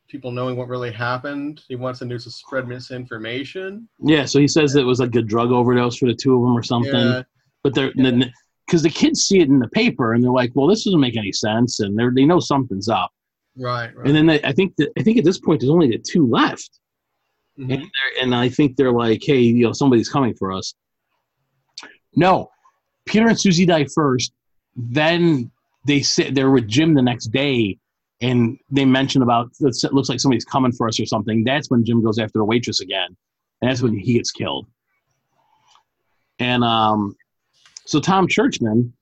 people 0.08 0.32
knowing 0.32 0.56
what 0.56 0.68
really 0.70 0.92
happened. 0.92 1.62
He 1.68 1.76
wants 1.76 2.00
the 2.00 2.06
news 2.06 2.24
to 2.24 2.32
spread 2.32 2.68
misinformation. 2.68 3.88
Yeah, 4.00 4.26
so 4.26 4.40
he 4.40 4.48
says 4.48 4.76
it 4.76 4.84
was 4.84 5.00
like 5.00 5.16
a 5.16 5.22
drug 5.22 5.52
overdose 5.52 5.98
for 5.98 6.06
the 6.08 6.16
two 6.16 6.36
of 6.36 6.42
them 6.42 6.58
or 6.58 6.64
something. 6.64 6.94
Yeah. 6.94 7.24
But 7.64 7.74
they're 7.76 7.92
Yeah. 7.96 8.26
because 8.66 8.84
the 8.84 8.90
kids 8.90 9.24
see 9.24 9.40
it 9.40 9.50
in 9.50 9.60
the 9.60 9.68
paper 9.70 10.14
and 10.14 10.24
they're 10.24 10.32
like, 10.32 10.52
"Well, 10.56 10.68
this 10.68 10.84
doesn't 10.86 11.00
make 11.00 11.18
any 11.18 11.32
sense," 11.34 11.80
and 11.82 11.98
they 12.16 12.26
know 12.26 12.40
something's 12.40 12.88
up. 12.88 13.12
Right. 13.58 13.94
Right. 13.96 14.08
And 14.08 14.16
then 14.16 14.26
they, 14.28 14.42
I 14.44 14.52
think 14.54 14.76
that 14.78 14.92
I 14.98 15.04
think 15.04 15.18
at 15.18 15.24
this 15.26 15.40
point 15.40 15.60
there's 15.60 15.70
only 15.72 15.90
the 15.90 15.98
two 15.98 16.26
left, 16.28 16.80
Mhm. 17.60 17.74
and 17.74 17.84
and 18.22 18.36
I 18.36 18.48
think 18.50 18.78
they're 18.78 18.92
like, 18.92 19.22
"Hey, 19.24 19.40
you 19.42 19.64
know, 19.64 19.74
somebody's 19.74 20.10
coming 20.10 20.34
for 20.36 20.52
us." 20.54 20.74
No, 22.16 22.50
Peter 23.08 23.28
and 23.28 23.40
Susie 23.40 23.66
die 23.66 23.86
first. 23.86 24.34
Then 24.76 25.52
they 25.86 26.02
sit 26.02 26.36
there 26.36 26.52
with 26.52 26.68
Jim 26.68 26.94
the 26.94 27.02
next 27.02 27.28
day, 27.28 27.78
and 28.22 28.58
they 28.70 28.86
mention 28.86 29.22
about 29.22 29.50
it 29.60 29.94
looks 29.94 30.10
like 30.10 30.20
somebody's 30.20 30.46
coming 30.46 30.72
for 30.72 30.88
us 30.88 31.00
or 31.00 31.06
something. 31.06 31.44
That's 31.44 31.70
when 31.70 31.84
Jim 31.86 32.04
goes 32.04 32.20
after 32.20 32.40
the 32.40 32.46
waitress 32.46 32.82
again, 32.82 33.16
and 33.62 33.70
that's 33.72 33.82
when 33.82 33.98
he 33.98 34.14
gets 34.14 34.32
killed. 34.32 34.68
And 36.40 36.64
um, 36.64 37.16
so 37.86 38.00
Tom 38.00 38.28
Churchman, 38.28 38.94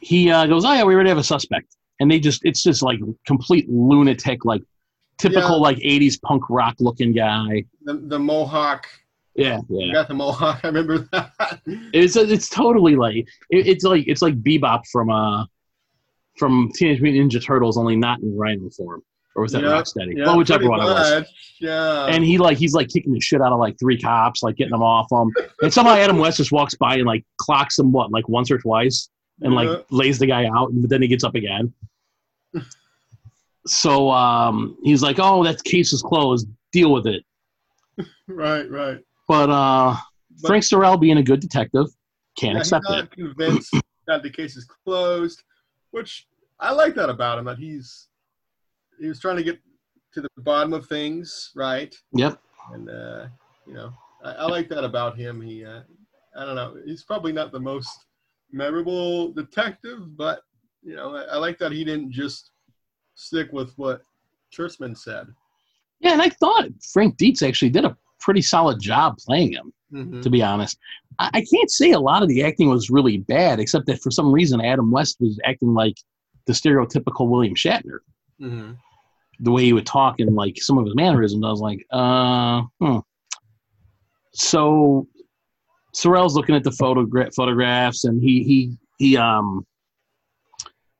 he 0.00 0.30
uh, 0.30 0.46
goes, 0.46 0.64
"Oh 0.64 0.72
yeah, 0.72 0.84
we 0.84 0.94
already 0.94 1.08
have 1.08 1.18
a 1.18 1.24
suspect," 1.24 1.76
and 2.00 2.10
they 2.10 2.20
just—it's 2.20 2.62
just 2.62 2.82
like 2.82 2.98
complete 3.26 3.68
lunatic, 3.68 4.44
like 4.44 4.62
typical 5.18 5.56
Yeah. 5.56 5.62
like 5.62 5.78
'80s 5.78 6.20
punk 6.22 6.44
rock 6.50 6.76
looking 6.78 7.12
guy. 7.12 7.64
the, 7.82 7.94
the 7.94 8.18
Mohawk. 8.18 8.86
Yeah, 9.36 9.60
yeah. 9.68 9.92
got 9.92 10.08
the 10.08 10.14
Mohawk. 10.14 10.60
I 10.64 10.68
remember 10.68 10.98
that. 11.12 11.60
It's 11.92 12.16
it's 12.16 12.48
totally 12.48 12.96
like 12.96 13.16
it, 13.16 13.26
it's 13.50 13.84
like 13.84 14.06
it's 14.08 14.22
like 14.22 14.42
Bebop 14.42 14.82
from 14.90 15.10
uh 15.10 15.44
from 16.38 16.70
Teenage 16.74 17.00
Mutant 17.00 17.32
Ninja 17.32 17.44
Turtles, 17.44 17.76
only 17.78 17.96
not 17.96 18.20
in 18.20 18.36
Rhino 18.36 18.68
form, 18.70 19.02
or 19.34 19.42
was 19.42 19.52
that 19.52 19.62
Yeah, 19.62 19.68
Rocksteady? 19.70 20.16
Yeah, 20.16 20.26
well, 20.26 20.38
whichever 20.38 20.68
one 20.68 20.80
it 20.80 20.84
was. 20.84 21.24
Yeah. 21.60 22.06
And 22.06 22.22
he 22.24 22.38
like 22.38 22.58
he's 22.58 22.74
like 22.74 22.88
kicking 22.88 23.12
the 23.12 23.20
shit 23.20 23.40
out 23.40 23.52
of 23.52 23.58
like 23.58 23.78
three 23.78 23.98
cops, 23.98 24.42
like 24.42 24.56
getting 24.56 24.72
them 24.72 24.82
off 24.82 25.08
them. 25.10 25.30
And 25.62 25.72
somehow 25.72 25.94
Adam 25.94 26.18
West 26.18 26.36
just 26.38 26.52
walks 26.52 26.74
by 26.74 26.94
and 26.96 27.04
like 27.06 27.24
clocks 27.38 27.78
him 27.78 27.92
what 27.92 28.10
like 28.10 28.28
once 28.28 28.50
or 28.50 28.58
twice, 28.58 29.08
and 29.42 29.52
Yeah. 29.54 29.60
like 29.60 29.86
lays 29.90 30.18
the 30.18 30.26
guy 30.26 30.46
out, 30.46 30.70
but 30.72 30.88
then 30.90 31.00
he 31.02 31.08
gets 31.08 31.24
up 31.24 31.34
again. 31.34 31.72
so 33.66 34.10
um, 34.10 34.76
he's 34.82 35.02
like, 35.02 35.16
"Oh, 35.18 35.42
that 35.44 35.62
case 35.64 35.92
is 35.92 36.02
closed. 36.02 36.48
Deal 36.72 36.92
with 36.92 37.06
it." 37.06 37.22
right. 38.28 38.70
Right. 38.70 38.98
But 39.28 39.50
uh, 39.50 39.96
But- 40.42 40.48
Frank 40.48 40.64
Sorrell, 40.64 41.00
being 41.00 41.18
a 41.18 41.22
good 41.22 41.40
detective, 41.40 41.86
can't 42.38 42.54
Yeah, 42.54 42.58
he's 42.60 42.72
accept 42.72 42.84
not 42.88 43.04
it. 43.04 43.10
convinced 43.12 43.74
that 44.06 44.22
the 44.22 44.30
case 44.30 44.56
is 44.56 44.64
closed, 44.84 45.42
which 45.90 46.26
I 46.60 46.72
like 46.72 46.94
that 46.94 47.10
about 47.10 47.38
him. 47.38 47.44
That 47.46 47.58
he's 47.58 48.08
he 49.00 49.08
was 49.08 49.18
trying 49.20 49.36
to 49.36 49.42
get 49.42 49.58
to 50.14 50.20
the 50.20 50.28
bottom 50.38 50.72
of 50.72 50.86
things, 50.86 51.50
right? 51.54 51.94
Yep. 52.12 52.40
And 52.72 52.88
uh, 52.90 53.26
you 53.66 53.74
know, 53.74 53.92
I, 54.24 54.30
I 54.32 54.44
like 54.46 54.68
that 54.70 54.84
about 54.84 55.16
him. 55.16 55.40
He, 55.40 55.64
uh, 55.64 55.80
I 56.36 56.44
don't 56.44 56.54
know, 56.56 56.76
he's 56.84 57.02
probably 57.04 57.32
not 57.32 57.52
the 57.52 57.60
most 57.60 58.06
memorable 58.52 59.32
detective, 59.32 60.16
but 60.16 60.40
you 60.82 60.94
know, 60.94 61.16
I, 61.16 61.22
I 61.22 61.36
like 61.36 61.58
that 61.58 61.72
he 61.72 61.84
didn't 61.84 62.12
just 62.12 62.50
stick 63.14 63.52
with 63.52 63.72
what 63.76 64.02
Churchman 64.50 64.94
said. 64.94 65.26
Yeah, 66.00 66.12
and 66.12 66.22
I 66.22 66.28
thought 66.28 66.66
Frank 66.92 67.16
Dietz 67.16 67.42
actually 67.42 67.70
did 67.70 67.84
a 67.84 67.96
pretty 68.20 68.42
solid 68.42 68.80
job 68.80 69.16
playing 69.18 69.52
him. 69.52 69.72
Mhm. 69.92 70.20
to 70.20 70.30
be 70.30 70.42
honest. 70.42 70.76
I, 71.20 71.30
I 71.34 71.44
can't 71.48 71.70
say 71.70 71.92
a 71.92 72.00
lot 72.00 72.20
of 72.24 72.28
the 72.28 72.42
acting 72.42 72.68
was 72.68 72.90
really 72.90 73.18
bad, 73.18 73.60
except 73.60 73.86
that 73.86 74.00
for 74.02 74.10
some 74.10 74.32
reason 74.32 74.60
Adam 74.60 74.90
West 74.90 75.18
was 75.20 75.38
acting 75.44 75.74
like 75.74 75.94
the 76.46 76.52
stereotypical 76.52 77.28
William 77.28 77.54
Shatner. 77.54 77.98
Mhm. 78.40 78.76
The 79.38 79.50
way 79.52 79.62
he 79.64 79.72
would 79.72 79.86
talk 79.86 80.18
and 80.18 80.34
like 80.34 80.56
some 80.60 80.76
of 80.76 80.86
his 80.86 80.96
mannerisms, 80.96 81.44
I 81.46 81.50
was 81.50 81.60
like, 81.60 81.86
uh, 81.92 82.62
hmm. 82.80 82.98
So 84.34 85.06
Sorrell's 85.94 86.34
looking 86.34 86.54
at 86.54 86.64
the 86.64 86.70
photogra- 86.70 87.32
photographs, 87.34 88.04
and 88.04 88.20
he 88.22 88.42
he 88.42 88.76
he 88.98 89.16
um 89.16 89.64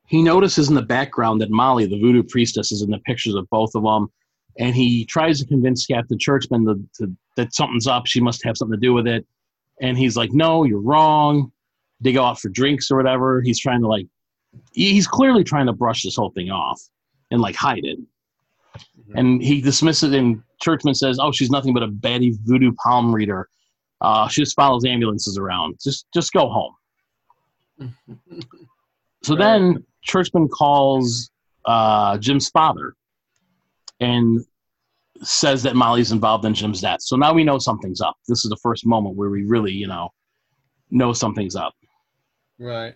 he 0.07 0.23
notices 0.23 0.69
in 0.69 0.75
the 0.75 0.83
background 0.83 1.41
that 1.41 1.51
Molly, 1.51 1.87
the 1.87 1.99
voodoo 1.99 2.23
priestess, 2.23 2.71
is 2.71 2.83
in 2.83 2.91
the 2.91 2.99
pictures 3.01 3.35
of 3.35 3.49
both 3.51 3.75
of 3.75 3.83
them, 3.83 4.09
and 4.59 4.75
he 4.75 5.05
tries 5.05 5.41
to 5.41 5.47
convince 5.47 5.87
Captain 5.87 6.19
Churchman 6.19 6.65
to, 6.67 6.81
to, 7.07 7.13
that 7.37 7.55
something's 7.55 7.87
up. 7.87 8.07
She 8.07 8.21
must 8.21 8.43
have 8.45 8.57
something 8.57 8.79
to 8.79 8.85
do 8.87 8.93
with 8.95 9.07
it. 9.07 9.27
And 9.83 9.99
he's 9.99 10.17
like, 10.17 10.33
"No, 10.33 10.65
you're 10.65 10.81
wrong." 10.81 11.53
They 12.01 12.13
go 12.13 12.25
out 12.25 12.39
for 12.41 12.49
drinks 12.49 12.91
or 12.91 12.97
whatever. 12.97 13.41
He's 13.43 13.59
trying 13.59 13.81
to 13.81 13.89
like, 13.89 14.07
he's 14.73 15.07
clearly 15.07 15.43
trying 15.45 15.67
to 15.67 15.73
brush 15.73 16.03
this 16.03 16.17
whole 16.17 16.31
thing 16.31 16.51
off 16.51 16.81
and 17.31 17.41
like 17.41 17.55
hide 17.55 17.85
it. 17.85 17.99
And 19.15 19.43
he 19.43 19.61
dismisses 19.63 20.13
it. 20.13 20.19
And 20.19 20.43
Churchman 20.61 20.95
says, 20.95 21.19
"Oh, 21.21 21.33
she's 21.33 21.51
nothing 21.51 21.73
but 21.75 21.83
a 21.83 21.89
baddie 21.89 22.37
voodoo 22.45 22.73
palm 22.83 23.15
reader. 23.15 23.49
Uh, 24.01 24.29
she 24.29 24.43
just 24.43 24.55
follows 24.57 24.85
ambulances 24.85 25.39
around. 25.39 25.77
Just 25.83 26.07
just 26.13 26.33
go 26.33 26.49
home." 27.79 27.95
So 29.23 29.35
Right. 29.35 29.41
then 29.41 29.85
Churchman 30.03 30.47
calls 30.49 31.31
uh, 31.65 32.17
Jim's 32.19 32.49
father 32.51 32.95
and 34.01 34.45
says 35.23 35.63
that 35.63 35.77
Molly's 35.77 36.13
involved 36.13 36.45
in 36.45 36.55
Jim's 36.55 36.81
death. 36.81 37.01
So 37.03 37.17
now 37.17 37.33
we 37.33 37.45
know 37.45 37.59
something's 37.59 38.01
up. 38.01 38.17
This 38.29 38.45
is 38.45 38.51
the 38.51 38.57
first 38.57 38.87
moment 38.87 39.17
where 39.17 39.31
we 39.31 39.45
really, 39.45 39.73
you 39.73 39.87
know, 39.87 40.11
know 40.91 41.13
something's 41.13 41.57
up. 41.57 41.75
Right. 42.59 42.95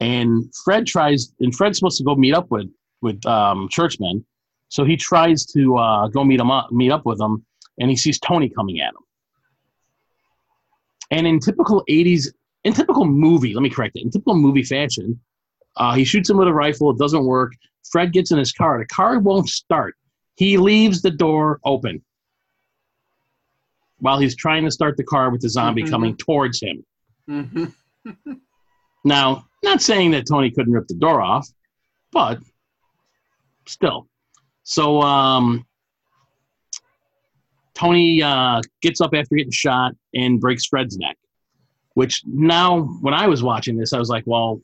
And 0.00 0.52
Fred 0.64 0.86
tries, 0.86 1.32
and 1.40 1.54
Fred's 1.54 1.78
supposed 1.78 1.98
to 1.98 2.04
go 2.04 2.14
meet 2.14 2.34
up 2.34 2.50
with 2.50 2.68
with 3.00 3.24
um, 3.26 3.68
Churchman. 3.70 4.24
So 4.68 4.84
he 4.84 4.96
tries 4.96 5.46
to 5.46 5.76
uh, 5.76 6.08
go 6.08 6.24
meet 6.24 6.40
him 6.40 6.50
up, 6.50 6.70
meet 6.70 6.90
up 6.90 7.06
with 7.06 7.20
him, 7.20 7.44
and 7.78 7.90
he 7.90 7.96
sees 7.96 8.18
Tony 8.18 8.48
coming 8.48 8.80
at 8.80 8.90
him. 8.90 9.02
And 11.10 11.26
in 11.26 11.40
typical 11.40 11.84
'80s, 11.88 12.28
in 12.64 12.74
typical 12.74 13.06
movie, 13.06 13.54
let 13.54 13.62
me 13.62 13.70
correct 13.70 13.96
it. 13.96 14.02
In 14.02 14.10
typical 14.10 14.36
movie 14.36 14.62
fashion, 14.62 15.20
uh, 15.78 15.94
he 15.94 16.04
shoots 16.04 16.28
him 16.28 16.36
with 16.36 16.48
a 16.48 16.52
rifle. 16.52 16.90
It 16.90 16.98
doesn't 16.98 17.24
work. 17.24 17.52
Fred 17.90 18.12
gets 18.12 18.30
in 18.32 18.38
his 18.38 18.52
car. 18.52 18.78
The 18.78 18.86
car 18.86 19.18
won't 19.18 19.48
start. 19.48 19.94
He 20.36 20.56
leaves 20.58 21.00
the 21.02 21.10
door 21.10 21.58
open 21.64 22.04
while 24.00 24.18
he's 24.18 24.36
trying 24.36 24.64
to 24.64 24.70
start 24.70 24.96
the 24.96 25.04
car 25.04 25.30
with 25.30 25.40
the 25.40 25.48
zombie 25.48 25.82
Mhm. 25.82 25.90
coming 25.90 26.16
towards 26.16 26.60
him. 26.60 26.84
hmm 27.26 27.64
Now, 29.04 29.46
not 29.64 29.80
saying 29.80 30.10
that 30.12 30.26
Tony 30.28 30.50
couldn't 30.50 30.72
rip 30.72 30.86
the 30.88 30.94
door 30.94 31.20
off, 31.22 31.48
but 32.12 32.38
still. 33.66 34.08
So 34.64 35.00
um, 35.00 35.64
Tony 37.74 38.22
uh, 38.22 38.60
gets 38.82 39.00
up 39.00 39.14
after 39.14 39.34
getting 39.36 39.52
shot 39.52 39.92
and 40.14 40.40
breaks 40.40 40.66
Fred's 40.66 40.96
neck. 40.98 41.16
Which 41.94 42.22
now, 42.26 42.82
when 43.00 43.14
I 43.14 43.26
was 43.26 43.42
watching 43.42 43.76
this, 43.76 43.92
I 43.92 43.98
was 43.98 44.08
like, 44.08 44.24
well, 44.26 44.60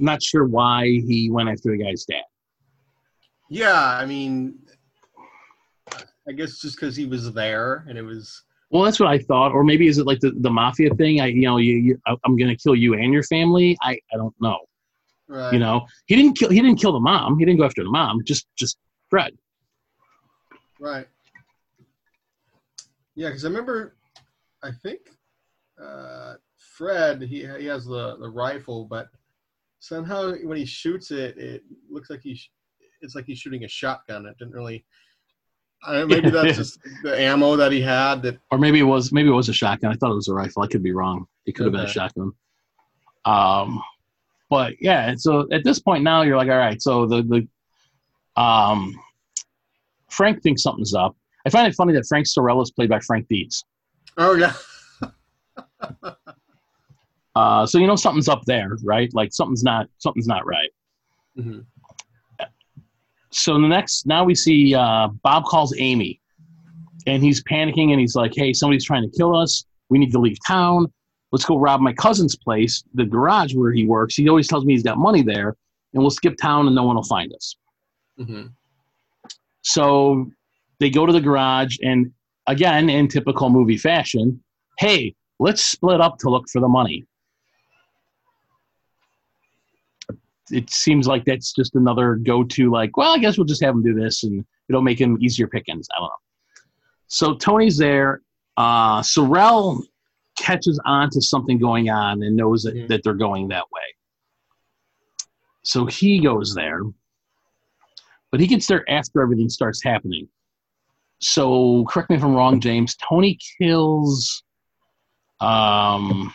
not 0.00 0.22
sure 0.22 0.46
why 0.46 0.84
he 0.84 1.30
went 1.30 1.48
after 1.48 1.70
the 1.70 1.82
guy's 1.82 2.04
dad. 2.04 2.22
Yeah, 3.48 3.80
I 3.80 4.06
mean, 4.06 4.58
I 6.28 6.32
guess 6.32 6.60
just 6.60 6.76
because 6.76 6.96
he 6.96 7.06
was 7.06 7.32
there 7.32 7.84
and 7.88 7.98
it 7.98 8.02
was. 8.02 8.44
Well, 8.70 8.84
that's 8.84 9.00
what 9.00 9.08
I 9.08 9.18
thought, 9.18 9.50
or 9.50 9.64
maybe 9.64 9.88
is 9.88 9.98
it 9.98 10.06
like 10.06 10.20
the, 10.20 10.30
the 10.30 10.50
mafia 10.50 10.94
thing? 10.94 11.20
I, 11.20 11.26
you 11.26 11.42
know, 11.42 11.56
you, 11.56 11.76
you, 11.76 12.00
I'm 12.06 12.36
going 12.36 12.48
to 12.50 12.56
kill 12.56 12.76
you 12.76 12.94
and 12.94 13.12
your 13.12 13.24
family. 13.24 13.76
I, 13.82 13.98
I 14.12 14.16
don't 14.16 14.34
know. 14.40 14.58
Right. 15.26 15.52
You 15.52 15.58
know, 15.58 15.86
he 16.06 16.14
didn't 16.14 16.38
kill. 16.38 16.50
He 16.50 16.60
didn't 16.60 16.80
kill 16.80 16.92
the 16.92 17.00
mom. 17.00 17.38
He 17.38 17.44
didn't 17.44 17.58
go 17.58 17.64
after 17.64 17.82
the 17.82 17.90
mom. 17.90 18.22
Just, 18.24 18.46
just 18.56 18.78
Fred. 19.08 19.36
Right. 20.78 21.06
Yeah, 23.16 23.28
because 23.28 23.44
I 23.44 23.48
remember, 23.48 23.96
I 24.62 24.70
think 24.70 25.00
uh, 25.82 26.34
Fred 26.56 27.22
he 27.22 27.46
he 27.58 27.66
has 27.66 27.84
the 27.84 28.16
the 28.16 28.28
rifle, 28.28 28.84
but 28.84 29.08
somehow 29.80 30.32
when 30.44 30.56
he 30.56 30.64
shoots 30.64 31.10
it, 31.10 31.36
it 31.36 31.62
looks 31.90 32.10
like 32.10 32.20
he 32.22 32.36
sh- 32.36 32.50
it's 33.00 33.14
like 33.14 33.24
he's 33.26 33.38
shooting 33.38 33.64
a 33.64 33.68
shotgun. 33.68 34.26
It 34.26 34.38
didn't 34.38 34.54
really. 34.54 34.84
Maybe 35.88 36.28
that's 36.28 36.58
just 36.58 36.78
the 37.02 37.18
ammo 37.18 37.56
that 37.56 37.72
he 37.72 37.80
had. 37.80 38.22
That 38.22 38.38
or 38.50 38.58
maybe 38.58 38.80
it 38.80 38.84
was 38.84 39.12
maybe 39.12 39.30
it 39.30 39.32
was 39.32 39.48
a 39.48 39.54
shotgun. 39.54 39.90
I 39.90 39.94
thought 39.94 40.12
it 40.12 40.16
was 40.16 40.28
a 40.28 40.34
rifle. 40.34 40.62
I 40.62 40.66
could 40.66 40.82
be 40.82 40.92
wrong. 40.92 41.26
It 41.46 41.54
could 41.54 41.64
have 41.64 41.72
been 41.72 41.80
a 41.80 41.88
shotgun. 41.88 42.32
Um, 43.24 43.82
but 44.50 44.74
yeah. 44.80 45.14
So 45.16 45.48
at 45.50 45.64
this 45.64 45.80
point 45.80 46.04
now, 46.04 46.22
you're 46.22 46.36
like, 46.36 46.50
all 46.50 46.58
right. 46.58 46.80
So 46.80 47.06
the 47.06 47.22
the 48.36 48.40
um, 48.40 48.94
Frank 50.10 50.42
thinks 50.42 50.62
something's 50.62 50.94
up. 50.94 51.16
I 51.46 51.50
find 51.50 51.66
it 51.66 51.74
funny 51.74 51.94
that 51.94 52.04
Frank 52.06 52.26
Sorella 52.26 52.60
is 52.60 52.70
played 52.70 52.90
by 52.90 53.00
Frank 53.00 53.26
Dietz. 53.28 53.64
oh 54.18 54.34
yeah, 54.34 54.52
Uh, 57.36 57.64
so 57.64 57.78
you 57.78 57.86
know 57.86 57.96
something's 57.96 58.28
up 58.28 58.42
there, 58.46 58.76
right? 58.82 59.08
Like 59.14 59.32
something's 59.32 59.62
not 59.62 59.88
something's 59.98 60.26
not 60.26 60.44
right. 60.46 60.70
Mhm. 61.38 61.64
So 63.30 63.54
the 63.54 63.68
next 63.68 64.06
now 64.06 64.24
we 64.24 64.34
see 64.34 64.74
uh, 64.74 65.08
Bob 65.22 65.44
calls 65.44 65.74
Amy, 65.78 66.20
and 67.06 67.22
he's 67.22 67.42
panicking 67.44 67.90
and 67.92 68.00
he's 68.00 68.16
like, 68.16 68.32
"Hey, 68.34 68.52
somebody's 68.52 68.84
trying 68.84 69.08
to 69.08 69.16
kill 69.16 69.36
us. 69.36 69.64
We 69.88 69.98
need 69.98 70.10
to 70.12 70.18
leave 70.18 70.38
town. 70.46 70.92
Let's 71.32 71.44
go 71.44 71.56
rob 71.58 71.80
my 71.80 71.92
cousin's 71.92 72.34
place, 72.34 72.82
the 72.94 73.04
garage 73.04 73.54
where 73.54 73.72
he 73.72 73.86
works. 73.86 74.16
He 74.16 74.28
always 74.28 74.48
tells 74.48 74.64
me 74.64 74.72
he's 74.72 74.82
got 74.82 74.98
money 74.98 75.22
there, 75.22 75.56
and 75.94 76.02
we'll 76.02 76.10
skip 76.10 76.36
town 76.36 76.66
and 76.66 76.74
no 76.74 76.82
one 76.82 76.96
will 76.96 77.04
find 77.04 77.32
us." 77.32 77.54
hmm 78.16 78.46
So 79.62 80.30
they 80.80 80.90
go 80.90 81.06
to 81.06 81.12
the 81.12 81.20
garage, 81.20 81.76
and 81.82 82.12
again, 82.48 82.90
in 82.90 83.06
typical 83.06 83.50
movie 83.50 83.76
fashion, 83.76 84.42
hey, 84.78 85.14
let's 85.38 85.62
split 85.62 86.00
up 86.00 86.18
to 86.18 86.30
look 86.30 86.48
for 86.48 86.60
the 86.60 86.68
money. 86.68 87.04
It 90.50 90.70
seems 90.70 91.06
like 91.06 91.24
that's 91.24 91.52
just 91.52 91.74
another 91.76 92.16
go 92.16 92.42
to, 92.44 92.70
like, 92.70 92.96
well, 92.96 93.14
I 93.14 93.18
guess 93.18 93.36
we'll 93.38 93.46
just 93.46 93.62
have 93.62 93.74
him 93.74 93.82
do 93.82 93.94
this 93.94 94.24
and 94.24 94.44
it'll 94.68 94.82
make 94.82 95.00
him 95.00 95.18
easier 95.20 95.46
pickings. 95.46 95.88
I 95.94 96.00
don't 96.00 96.08
know. 96.08 96.14
So 97.06 97.34
Tony's 97.36 97.76
there. 97.78 98.22
Uh, 98.56 99.00
Sorrell 99.00 99.82
catches 100.38 100.80
on 100.84 101.10
to 101.10 101.20
something 101.20 101.58
going 101.58 101.90
on 101.90 102.22
and 102.22 102.36
knows 102.36 102.62
that, 102.62 102.74
Mhm. 102.74 102.88
that 102.88 103.02
they're 103.02 103.14
going 103.14 103.48
that 103.48 103.64
way. 103.72 103.82
So 105.62 105.86
he 105.86 106.20
goes 106.20 106.54
there 106.54 106.82
but 108.30 108.38
he 108.38 108.46
gets 108.46 108.68
there 108.68 108.88
after 108.88 109.20
everything 109.22 109.48
starts 109.48 109.82
happening. 109.82 110.28
So 111.18 111.84
correct 111.88 112.10
me 112.10 112.16
if 112.16 112.22
I'm 112.22 112.32
wrong, 112.34 112.60
James. 112.60 112.96
Tony 112.96 113.36
kills 113.58 114.44
um 115.40 116.32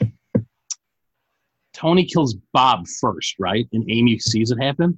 Tony 1.76 2.06
kills 2.06 2.36
Bob 2.54 2.88
first, 3.02 3.36
right? 3.40 3.68
And 3.74 3.86
Amy 3.90 4.18
sees 4.20 4.52
it 4.52 4.62
happen. 4.62 4.98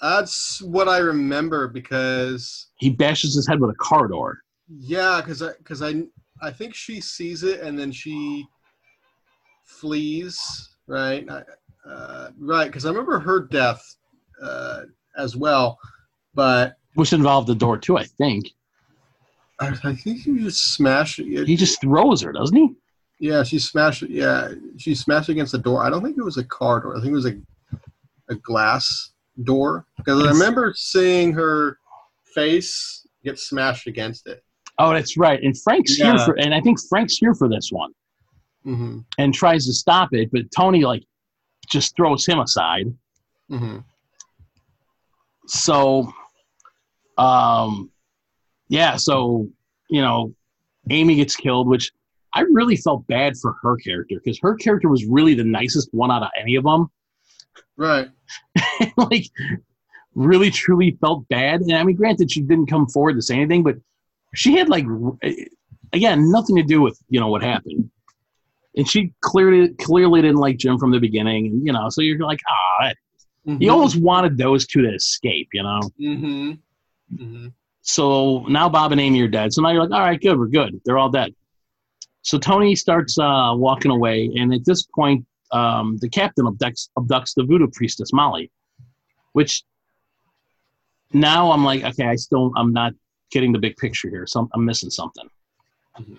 that's 0.00 0.60
what 0.62 0.86
I 0.88 0.98
remember 0.98 1.66
because 1.68 2.68
He 2.76 2.90
bashes 2.90 3.34
his 3.34 3.46
head 3.48 3.60
with 3.60 3.70
a 3.70 3.78
car 3.78 4.06
door. 4.08 4.38
Yeah, 4.68 5.20
because 5.20 5.42
I 5.42 5.52
because 5.58 5.82
I 5.82 6.02
I 6.42 6.50
think 6.50 6.74
she 6.74 7.00
sees 7.00 7.42
it 7.42 7.60
and 7.60 7.78
then 7.78 7.90
she 7.90 8.46
flees. 9.64 10.38
Right, 10.86 11.26
uh, 11.28 12.30
right. 12.38 12.66
Because 12.66 12.84
I 12.84 12.90
remember 12.90 13.18
her 13.18 13.40
death 13.46 13.82
uh, 14.42 14.82
as 15.16 15.36
well, 15.36 15.78
but 16.34 16.74
Which 16.94 17.12
involved 17.12 17.46
the 17.48 17.54
door 17.54 17.78
too, 17.78 17.96
I 17.96 18.04
think. 18.04 18.46
I, 19.60 19.74
I 19.84 19.94
think 19.94 20.26
you 20.26 20.40
just 20.40 20.74
smash 20.74 21.18
it. 21.18 21.46
He 21.46 21.54
just 21.56 21.80
throws 21.80 22.22
her, 22.22 22.32
doesn't 22.32 22.56
he? 22.56 22.74
Yeah, 23.20 23.42
she 23.42 23.58
smashed. 23.58 24.02
Yeah, 24.02 24.52
she 24.78 24.94
smashed 24.94 25.28
against 25.28 25.52
the 25.52 25.58
door. 25.58 25.84
I 25.84 25.90
don't 25.90 26.02
think 26.02 26.16
it 26.18 26.24
was 26.24 26.38
a 26.38 26.44
car 26.44 26.80
door. 26.80 26.96
I 26.96 27.00
think 27.00 27.12
it 27.12 27.14
was 27.14 27.26
a 27.26 27.36
a 28.28 28.34
glass 28.36 29.12
door 29.44 29.86
because 29.96 30.22
I 30.22 30.28
remember 30.28 30.72
seeing 30.76 31.32
her 31.32 31.78
face 32.34 33.06
get 33.22 33.38
smashed 33.38 33.86
against 33.86 34.26
it. 34.26 34.42
Oh, 34.78 34.92
that's 34.92 35.16
right. 35.16 35.40
And 35.42 35.54
Frank's 35.60 35.96
here 35.96 36.18
for 36.18 36.38
and 36.38 36.54
I 36.54 36.60
think 36.60 36.78
Frank's 36.88 37.18
here 37.18 37.34
for 37.34 37.48
this 37.48 37.68
one 37.70 37.92
hmm 38.64 38.98
and 39.18 39.32
tries 39.32 39.66
to 39.66 39.72
stop 39.72 40.10
it, 40.12 40.30
but 40.32 40.42
Tony 40.56 40.84
like 40.84 41.02
just 41.68 41.94
throws 41.96 42.26
him 42.26 42.40
aside. 42.40 42.86
hmm 43.48 43.78
so 45.46 46.12
um 47.18 47.90
yeah 48.68 48.94
so 48.94 49.48
you 49.88 50.00
know 50.00 50.32
amy 50.90 51.16
gets 51.16 51.34
killed 51.34 51.66
which 51.66 51.90
i 52.34 52.40
really 52.42 52.76
felt 52.76 53.06
bad 53.06 53.36
for 53.36 53.56
her 53.62 53.76
character 53.76 54.16
because 54.22 54.38
her 54.40 54.54
character 54.54 54.88
was 54.88 55.04
really 55.04 55.34
the 55.34 55.44
nicest 55.44 55.88
one 55.92 56.10
out 56.10 56.22
of 56.22 56.30
any 56.40 56.56
of 56.56 56.64
them 56.64 56.90
Right. 57.76 58.08
like 58.96 59.26
really 60.14 60.50
truly 60.50 60.96
felt 61.00 61.26
bad 61.28 61.60
and 61.60 61.72
i 61.72 61.82
mean 61.84 61.96
granted 61.96 62.30
she 62.30 62.40
didn't 62.42 62.66
come 62.66 62.86
forward 62.88 63.14
to 63.14 63.22
say 63.22 63.34
anything 63.36 63.62
but 63.62 63.76
she 64.34 64.56
had 64.56 64.68
like 64.68 64.84
again 65.92 66.30
nothing 66.30 66.56
to 66.56 66.62
do 66.62 66.80
with 66.80 66.98
you 67.08 67.18
know 67.20 67.28
what 67.28 67.42
happened 67.42 67.90
and 68.76 68.88
she 68.88 69.12
clearly 69.20 69.68
clearly 69.74 70.20
didn't 70.22 70.36
like 70.36 70.56
jim 70.58 70.78
from 70.78 70.90
the 70.90 70.98
beginning 70.98 71.46
and 71.46 71.66
you 71.66 71.72
know 71.72 71.88
so 71.88 72.00
you're 72.02 72.18
like 72.18 72.40
ah 72.48 72.92
you 73.60 73.70
almost 73.70 73.96
wanted 74.00 74.36
those 74.36 74.66
two 74.66 74.82
to 74.82 74.94
escape 74.94 75.48
you 75.52 75.62
know 75.62 75.80
hmm 75.98 76.52
hmm 77.16 77.46
So 77.82 78.40
now 78.48 78.68
Bob 78.68 78.92
and 78.92 79.00
Amy 79.00 79.22
are 79.22 79.28
dead. 79.28 79.52
So 79.52 79.62
now 79.62 79.70
you're 79.70 79.82
like, 79.82 79.90
all 79.98 80.04
right, 80.06 80.20
good, 80.20 80.38
we're 80.38 80.46
good. 80.48 80.78
They're 80.84 80.98
all 80.98 81.08
dead. 81.08 81.34
So 82.22 82.38
Tony 82.38 82.74
starts 82.76 83.18
uh, 83.18 83.52
walking 83.54 83.90
away, 83.90 84.30
and 84.36 84.52
at 84.52 84.64
this 84.64 84.82
point, 84.82 85.24
um, 85.52 85.96
the 86.00 86.08
captain 86.08 86.44
abducts, 86.46 86.90
abducts 86.98 87.34
the 87.34 87.44
voodoo 87.44 87.68
priestess 87.72 88.12
Molly, 88.12 88.50
which 89.32 89.64
now 91.12 91.50
I'm 91.50 91.64
like, 91.64 91.82
okay, 91.82 92.06
I 92.06 92.16
still 92.16 92.52
I'm 92.56 92.72
not 92.72 92.92
getting 93.30 93.52
the 93.52 93.58
big 93.58 93.76
picture 93.76 94.08
here. 94.10 94.26
So 94.26 94.48
I'm, 94.52 94.64
missing 94.64 94.90
something. 94.90 95.28
Mhm. 95.98 96.18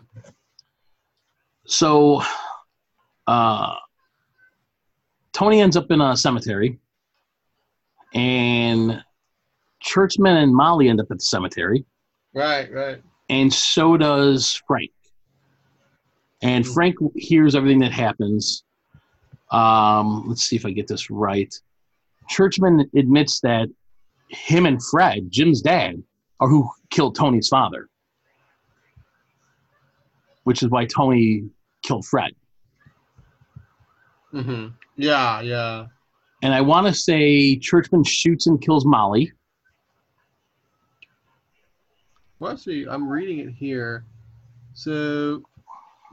So 1.65 2.23
uh, 3.27 3.75
Tony 5.33 5.61
ends 5.61 5.77
up 5.77 5.91
in 5.91 6.01
a 6.01 6.17
cemetery, 6.17 6.79
and 8.13 9.03
Churchman 9.81 10.37
and 10.37 10.53
Molly 10.53 10.89
end 10.89 10.99
up 10.99 11.07
at 11.11 11.17
the 11.19 11.23
cemetery 11.23 11.85
Right. 12.33 12.71
Right. 12.71 13.01
and 13.29 13.53
so 13.53 13.97
does 13.97 14.61
Frank. 14.67 14.91
And 16.41 16.65
Hmm. 16.65 16.71
Frank 16.73 16.95
hears 17.15 17.55
everything 17.55 17.79
that 17.79 17.91
happens. 17.91 18.63
Um, 19.51 20.25
let's 20.27 20.43
see 20.43 20.55
if 20.55 20.65
I 20.65 20.71
get 20.71 20.87
this 20.87 21.09
right. 21.09 21.53
Churchman 22.29 22.89
admits 22.95 23.39
that 23.41 23.67
him 24.29 24.65
and 24.65 24.81
Fred, 24.91 25.29
Jim's 25.29 25.61
dad, 25.61 26.01
are 26.39 26.47
who 26.47 26.69
killed 26.89 27.15
Tony's 27.15 27.49
father, 27.49 27.89
which 30.43 30.63
is 30.63 30.69
why 30.69 30.85
Tony 30.85 31.49
killed 31.83 32.05
Fred. 32.05 32.31
hmm 34.31 34.67
Yeah. 34.95 35.41
Yeah. 35.41 35.87
And 36.41 36.53
I 36.53 36.61
want 36.61 36.87
to 36.87 36.93
say 36.93 37.57
Churchman 37.57 38.03
shoots 38.03 38.47
and 38.47 38.59
kills 38.61 38.85
Molly. 38.85 39.31
Well, 42.39 42.57
see, 42.57 42.87
I'm 42.89 43.07
reading 43.07 43.39
it 43.39 43.51
here. 43.51 44.05
So, 44.73 45.43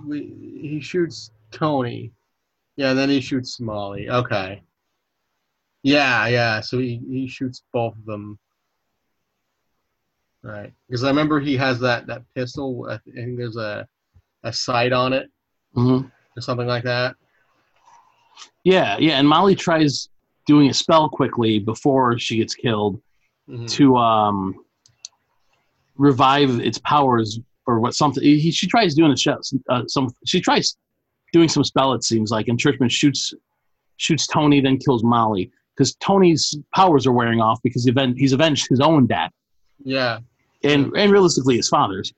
we, 0.07 0.33
he 0.61 0.81
shoots 0.81 1.31
Tony, 1.51 2.13
Yeah, 2.77 2.95
then 2.95 3.09
he 3.09 3.21
shoots 3.21 3.59
Molly. 3.61 4.09
Okay. 4.11 4.63
Yeah, 5.83 6.27
yeah. 6.29 6.61
So 6.61 6.79
he, 6.79 7.01
he 7.09 7.27
shoots 7.29 7.63
both 7.73 7.95
of 7.97 8.05
them. 8.05 8.39
Right. 10.43 10.73
Because 10.89 11.05
I 11.05 11.09
remember 11.09 11.41
he 11.41 11.57
has 11.57 11.81
that, 11.81 12.07
that 12.07 12.23
pistol. 12.35 12.87
I 12.89 12.99
think 13.11 13.37
there's 13.37 13.57
a, 13.57 13.87
a 14.45 14.53
sight 14.53 14.93
on 14.93 15.13
it 15.13 15.31
hmm 15.75 16.01
or 16.37 16.41
something 16.41 16.67
like 16.67 16.85
that. 16.85 17.17
Yeah, 18.65 18.97
yeah. 18.99 19.19
And 19.19 19.29
Molly 19.29 19.55
tries 19.55 20.09
doing 20.47 20.71
a 20.71 20.75
spell 20.75 21.09
quickly 21.09 21.59
before 21.59 22.19
she 22.19 22.37
gets 22.37 22.55
killed 22.55 23.01
Mhm. 23.49 23.67
to 23.77 23.97
um, 23.97 24.55
revive 25.97 26.61
its 26.61 26.79
powers 26.79 27.41
or 27.69 27.79
what 27.79 27.95
something. 27.95 28.23
He, 28.23 28.51
she 28.51 28.67
tries 28.67 28.95
doing 28.95 29.13
a 29.13 29.37
uh, 29.69 29.83
some. 29.87 30.09
She 30.27 30.41
tries 30.41 30.77
doing 31.33 31.49
some 31.49 31.63
spell. 31.63 31.93
It 31.93 32.03
seems 32.03 32.31
like, 32.31 32.49
and 32.49 32.59
Churchman 32.59 32.89
shoots 32.89 33.35
shoots 33.99 34.27
Tony, 34.27 34.61
then 34.61 34.79
kills 34.79 35.05
Molly 35.05 35.53
because 35.77 35.95
Tony's 35.97 36.57
powers 36.75 37.07
are 37.07 37.13
wearing 37.13 37.41
off 37.41 37.61
because 37.63 37.85
he 37.85 37.91
aven- 37.91 38.17
he's 38.17 38.33
avenged 38.33 38.69
his 38.69 38.81
own 38.81 39.07
dad. 39.07 39.31
Yeah. 39.85 40.21
and 40.65 40.97
and 40.97 41.13
realistically 41.13 41.57
his 41.57 41.69
father's. 41.69 42.13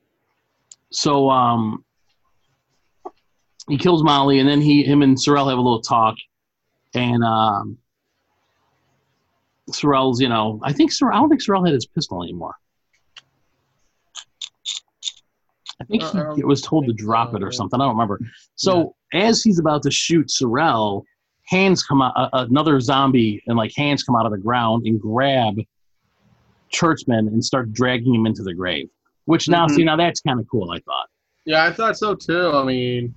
So 0.92 1.28
um, 1.28 1.84
he 3.68 3.76
kills 3.76 4.02
Molly, 4.02 4.38
and 4.38 4.48
then 4.48 4.60
he 4.60 4.84
him 4.84 5.02
and 5.02 5.20
Sorrel 5.20 5.48
have 5.48 5.58
a 5.58 5.60
little 5.60 5.82
talk, 5.82 6.16
and 6.94 7.22
um, 7.24 7.76
Sorrel's 9.70 10.20
you 10.20 10.28
know 10.28 10.60
I 10.62 10.72
think 10.72 10.92
Sorrel, 10.92 11.16
I 11.16 11.20
don't 11.20 11.28
think 11.28 11.42
Sorrel 11.42 11.64
had 11.64 11.74
his 11.74 11.86
pistol 11.86 12.22
anymore. 12.22 12.54
I 15.80 15.84
think 15.84 16.02
I 16.02 16.34
he 16.36 16.44
was 16.44 16.60
told 16.60 16.86
to 16.86 16.92
drop 16.92 17.30
so, 17.30 17.36
it 17.36 17.42
or 17.42 17.46
yeah. 17.46 17.56
something. 17.56 17.80
I 17.80 17.84
don't 17.84 17.94
remember. 17.94 18.20
So 18.56 18.94
as 19.12 19.42
he's 19.42 19.58
about 19.58 19.82
to 19.84 19.90
shoot 19.90 20.30
Sorrel, 20.30 21.04
hands 21.46 21.82
come 21.82 22.02
out. 22.02 22.12
Uh, 22.16 22.28
another 22.50 22.80
zombie 22.80 23.42
and 23.46 23.56
like 23.56 23.72
hands 23.76 24.02
come 24.02 24.14
out 24.14 24.26
of 24.26 24.32
the 24.32 24.38
ground 24.38 24.86
and 24.86 25.00
grab 25.00 25.54
Churchman 26.70 27.28
and 27.28 27.44
start 27.44 27.72
dragging 27.72 28.14
him 28.14 28.26
into 28.26 28.42
the 28.42 28.54
grave. 28.54 28.88
Which 29.24 29.48
now, 29.48 29.66
Mhm. 29.66 29.70
see, 29.70 29.84
now 29.84 29.96
that's 29.96 30.20
kind 30.20 30.38
of 30.38 30.46
cool. 30.50 30.70
I 30.70 30.80
thought. 30.80 31.08
Yeah, 31.46 31.64
I 31.64 31.72
thought 31.72 31.96
so 31.96 32.14
too. 32.14 32.50
I 32.52 32.64
mean, 32.64 33.14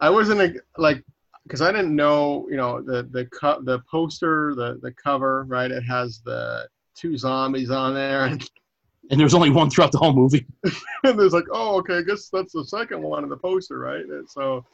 I 0.00 0.10
wasn't 0.10 0.56
like, 0.78 1.04
because 1.44 1.62
I 1.62 1.70
didn't 1.72 1.94
know, 1.94 2.46
you 2.50 2.56
know, 2.56 2.82
the 2.82 3.04
the 3.10 3.26
co- 3.26 3.62
the 3.62 3.80
poster, 3.90 4.54
the 4.54 4.78
the 4.82 4.92
cover, 4.92 5.44
right? 5.48 5.70
It 5.70 5.82
has 5.82 6.20
the 6.24 6.68
two 6.94 7.16
zombies 7.16 7.70
on 7.70 7.94
there, 7.94 8.24
and, 8.24 8.42
And 9.10 9.18
there's 9.18 9.34
only 9.34 9.50
one 9.50 9.68
throughout 9.70 9.92
the 9.92 9.98
whole 9.98 10.12
movie. 10.12 10.46
And 11.02 11.18
there's 11.18 11.32
like, 11.32 11.46
oh, 11.50 11.78
okay, 11.78 11.96
I 11.96 12.02
guess 12.02 12.28
that's 12.28 12.52
the 12.52 12.64
second 12.64 13.02
one 13.02 13.24
in 13.24 13.30
the 13.30 13.36
poster, 13.36 13.78
right? 13.78 14.04
And 14.04 14.28
so, 14.28 14.64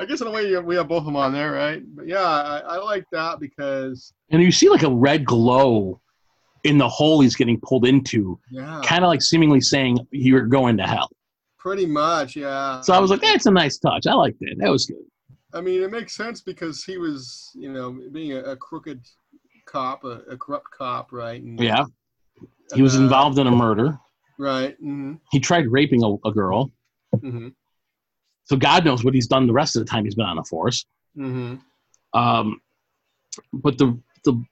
I 0.00 0.04
guess 0.04 0.20
in 0.20 0.26
a 0.26 0.30
way 0.30 0.56
we 0.58 0.74
have 0.74 0.88
both 0.88 1.00
of 1.00 1.04
them 1.04 1.16
on 1.16 1.32
there, 1.32 1.52
right? 1.52 1.82
But 1.94 2.08
yeah, 2.08 2.18
I, 2.20 2.58
I 2.58 2.76
like 2.78 3.04
that 3.12 3.38
because 3.38 4.12
And 4.30 4.42
you 4.42 4.50
see 4.50 4.68
like 4.68 4.82
a 4.82 4.90
red 4.90 5.24
glow 5.24 6.00
in 6.64 6.76
the 6.76 6.88
hole 6.88 7.20
he's 7.20 7.36
getting 7.36 7.58
pulled 7.60 7.86
into, 7.86 8.38
yeah, 8.50 8.80
kind 8.84 9.04
of 9.04 9.08
like 9.08 9.22
seemingly 9.22 9.60
saying 9.60 9.98
you're 10.10 10.46
going 10.46 10.76
to 10.78 10.86
hell. 10.86 11.08
pretty 11.58 11.86
much, 11.86 12.36
yeah. 12.36 12.80
So 12.80 12.92
I 12.92 12.98
was 12.98 13.10
like, 13.10 13.22
that's 13.22 13.46
a 13.46 13.50
nice 13.50 13.78
touch. 13.78 14.06
I 14.06 14.14
liked 14.14 14.38
it. 14.40 14.58
That 14.58 14.70
was 14.70 14.86
good. 14.86 15.04
I 15.54 15.60
mean, 15.60 15.82
it 15.82 15.90
makes 15.90 16.14
sense 16.14 16.40
because 16.40 16.84
he 16.84 16.98
was, 16.98 17.50
you 17.54 17.72
know, 17.72 17.98
being 18.12 18.32
a, 18.32 18.40
a 18.40 18.56
crooked 18.56 19.00
cop, 19.66 20.04
a, 20.04 20.22
a 20.28 20.36
corrupt 20.36 20.66
cop, 20.76 21.12
right? 21.12 21.40
And, 21.42 21.58
Yeah. 21.60 21.84
He 22.74 22.82
was 22.82 22.94
involved 22.96 23.38
in 23.38 23.46
a 23.46 23.50
murder. 23.50 23.98
Right. 24.38 24.76
hmm 24.78 25.14
He 25.32 25.40
tried 25.40 25.66
raping 25.70 26.02
a, 26.04 26.28
a 26.28 26.32
girl. 26.32 26.70
hmm 27.20 27.48
So 28.44 28.56
God 28.56 28.84
knows 28.84 29.04
what 29.04 29.14
he's 29.14 29.26
done 29.26 29.46
the 29.46 29.52
rest 29.52 29.76
of 29.76 29.84
the 29.84 29.90
time 29.90 30.04
he's 30.04 30.14
been 30.14 30.26
on 30.26 30.36
the 30.36 30.44
force. 30.44 30.84
hmm 31.16 31.56
Um, 32.14 32.60
but 33.52 33.78
the 33.78 33.98
the 34.24 34.42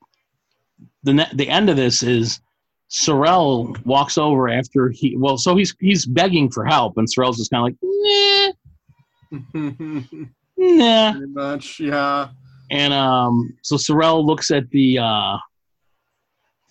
the 1.04 1.12
ne- 1.14 1.30
the 1.34 1.48
end 1.48 1.68
of 1.70 1.76
this 1.76 2.02
is 2.02 2.40
Sorel 2.88 3.76
walks 3.84 4.16
over 4.18 4.48
after 4.48 4.90
he 4.90 5.16
well, 5.16 5.36
so 5.38 5.56
he's 5.56 5.74
he's 5.80 6.06
begging 6.06 6.50
for 6.50 6.64
help, 6.64 6.96
and 6.98 7.08
Sorel's 7.10 7.36
just 7.38 7.50
kind 7.50 7.60
of 7.60 7.64
like, 7.70 7.76
nah, 7.82 8.52
Pretty 9.60 10.28
nah. 10.58 11.12
much, 11.28 11.80
yeah. 11.80 12.28
And 12.70 12.92
um, 12.92 13.56
so 13.62 13.76
Sorel 13.76 14.24
looks 14.26 14.50
at 14.50 14.68
the 14.70 14.98
uh, 14.98 15.36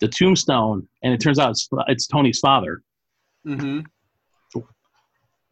the 0.00 0.08
tombstone, 0.08 0.86
and 1.02 1.12
it 1.12 1.20
turns 1.20 1.38
out 1.38 1.50
it's, 1.50 1.68
it's 1.88 2.06
Tony's 2.06 2.38
father. 2.38 2.82
hmm 3.44 3.80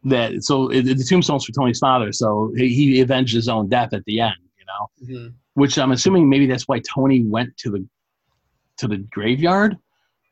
That 0.03 0.43
so 0.43 0.69
it, 0.69 0.83
the 0.83 1.03
tombstone's 1.03 1.45
for 1.45 1.51
Tony's 1.51 1.79
father, 1.79 2.11
so 2.11 2.51
he, 2.55 2.69
he 2.69 3.01
avenged 3.01 3.33
his 3.33 3.49
own 3.49 3.67
death 3.67 3.93
at 3.93 4.03
the 4.05 4.19
end, 4.21 4.35
you 4.57 4.65
know. 4.65 5.15
hmm 5.15 5.27
Which 5.55 5.77
I'm 5.77 5.91
assuming 5.91 6.29
maybe 6.29 6.45
that's 6.45 6.67
why 6.67 6.79
Tony 6.79 7.23
went 7.23 7.55
to 7.57 7.71
the 7.71 7.87
to 8.77 8.87
the 8.87 8.97
graveyard. 9.11 9.75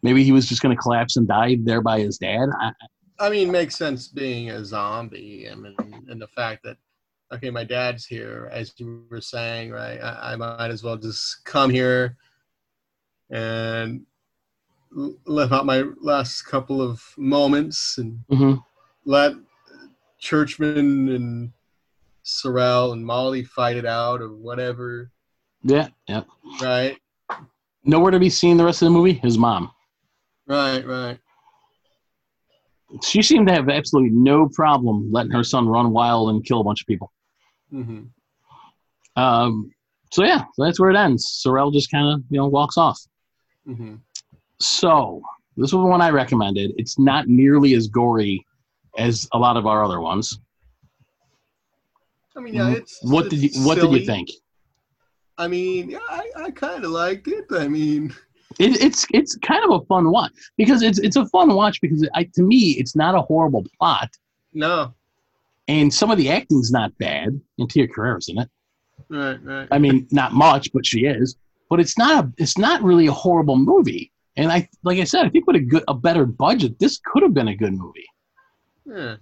Maybe 0.04 0.24
he 0.24 0.32
was 0.32 0.48
just 0.48 0.62
going 0.62 0.76
to 0.76 0.82
collapse 0.82 1.18
and 1.18 1.28
die 1.28 1.58
there 1.64 1.82
by 1.82 2.00
his 2.00 2.20
dad. 2.20 2.50
I, 2.60 2.72
I 3.18 3.30
mean, 3.30 3.52
makes 3.52 3.76
sense 3.76 4.08
being 4.08 4.52
a 4.52 4.64
zombie. 4.64 5.50
I 5.52 5.56
mean, 5.56 5.76
and 6.08 6.22
the 6.22 6.28
fact 6.28 6.64
that 6.64 6.78
okay, 7.34 7.50
my 7.50 7.64
dad's 7.64 8.06
here, 8.06 8.50
as 8.52 8.74
you 8.78 9.04
were 9.10 9.20
saying, 9.20 9.72
right? 9.72 9.98
I, 10.00 10.34
I 10.34 10.36
might 10.36 10.70
as 10.70 10.84
well 10.84 10.96
just 10.96 11.44
come 11.44 11.70
here 11.70 12.16
and 13.30 14.06
live 14.92 15.52
out 15.52 15.66
my 15.66 15.84
last 16.02 16.44
couple 16.44 16.82
of 16.82 17.02
moments 17.18 17.98
and 17.98 18.24
Mhm. 18.32 18.64
let 19.06 19.34
Churchman 20.20 21.10
and 21.10 21.52
Sorrel 22.24 22.94
and 22.94 23.06
Molly 23.06 23.44
fight 23.44 23.78
it 23.78 23.86
out 23.86 24.22
or 24.22 24.34
whatever, 24.34 25.12
Yeah, 25.64 25.90
yeah. 26.08 26.24
right? 26.62 26.98
Nowhere 27.84 28.12
to 28.12 28.20
be 28.20 28.30
seen 28.30 28.58
the 28.58 28.66
rest 28.66 28.82
of 28.82 28.88
the 28.88 28.92
movie. 28.92 29.14
His 29.14 29.38
mom. 29.38 29.72
Right, 30.48 30.86
right. 30.86 31.20
She 33.04 33.22
seemed 33.22 33.48
to 33.48 33.54
have 33.54 33.68
absolutely 33.70 34.12
no 34.12 34.48
problem 34.48 35.12
letting 35.12 35.32
her 35.32 35.44
son 35.44 35.68
run 35.68 35.92
wild 35.92 36.30
and 36.30 36.46
kill 36.46 36.62
a 36.62 36.64
bunch 36.64 36.82
of 36.82 36.88
people. 36.88 37.12
hmm 37.70 38.04
Um, 39.18 39.72
so 40.12 40.24
yeah, 40.24 40.46
so 40.54 40.64
that's 40.64 40.80
where 40.80 40.90
it 40.92 40.96
ends. 40.96 41.28
Sorrel 41.28 41.72
just 41.72 41.92
kind 41.92 42.08
of 42.14 42.24
you 42.30 42.38
know 42.38 42.48
walks 42.48 42.78
off. 42.78 43.00
Hmm 43.66 43.96
So 44.60 45.22
this 45.58 45.74
was 45.74 45.84
the 45.84 45.90
one 45.90 46.02
I 46.02 46.10
recommended. 46.10 46.74
It's 46.78 47.00
not 47.00 47.28
nearly 47.28 47.74
as 47.74 47.88
gory 47.88 48.46
as 48.98 49.28
a 49.34 49.38
lot 49.38 49.58
of 49.58 49.66
our 49.66 49.84
other 49.84 50.00
ones. 50.00 50.40
I 52.36 52.42
mean, 52.42 52.56
yeah, 52.56 52.72
it's 52.72 53.00
what 53.02 53.30
did 53.30 53.40
you 53.40 53.46
it's 53.46 53.66
What 53.66 53.80
did 53.80 53.92
you 53.92 54.06
think? 54.06 54.30
I 55.38 55.48
mean, 55.48 55.90
yeah, 55.90 56.00
I, 56.10 56.30
I 56.38 56.52
kind 56.52 56.84
of 56.84 56.92
liked 56.92 57.28
it. 57.28 57.46
I 57.52 57.68
mean, 57.68 58.14
It, 58.60 58.82
it's 58.82 59.06
it's 59.14 59.36
kind 59.38 59.64
of 59.66 59.82
a 59.82 59.86
fun 59.86 60.12
watch 60.12 60.32
because 60.58 60.82
it's 60.82 61.00
it's 61.00 61.16
a 61.16 61.26
fun 61.28 61.54
watch 61.54 61.82
because 61.82 62.08
I, 62.14 62.24
to 62.36 62.42
me 62.42 62.76
it's 62.78 62.96
not 62.96 63.16
a 63.16 63.22
horrible 63.22 63.66
plot 63.78 64.10
no, 64.54 64.94
and 65.68 65.94
some 65.94 66.10
of 66.10 66.18
the 66.18 66.30
acting's 66.30 66.72
not 66.72 66.98
bad. 66.98 67.40
And 67.60 67.70
Tia 67.70 67.88
Carrere's 67.88 68.30
in 68.30 68.40
it. 68.40 68.50
right, 69.10 69.44
right. 69.44 69.68
I 69.72 69.80
mean, 69.80 70.08
not 70.12 70.34
much, 70.34 70.72
but 70.74 70.86
she 70.86 71.02
is. 71.06 71.36
But 71.70 71.80
it's 71.80 71.98
not 71.98 72.26
a 72.26 72.32
it's 72.38 72.58
not 72.58 72.84
really 72.84 73.08
a 73.08 73.12
horrible 73.12 73.58
movie. 73.58 74.12
And 74.38 74.52
I 74.52 74.68
like 74.84 75.00
I 75.00 75.04
said, 75.06 75.26
I 75.26 75.30
think 75.30 75.48
with 75.48 75.56
a 75.56 75.60
good 75.62 75.84
a 75.88 75.94
better 75.94 76.26
budget, 76.26 76.78
this 76.80 77.00
could 77.06 77.24
have 77.24 77.34
been 77.34 77.48
a 77.48 77.56
good 77.56 77.74
movie. 77.74 78.06
Yeah, 78.86 79.16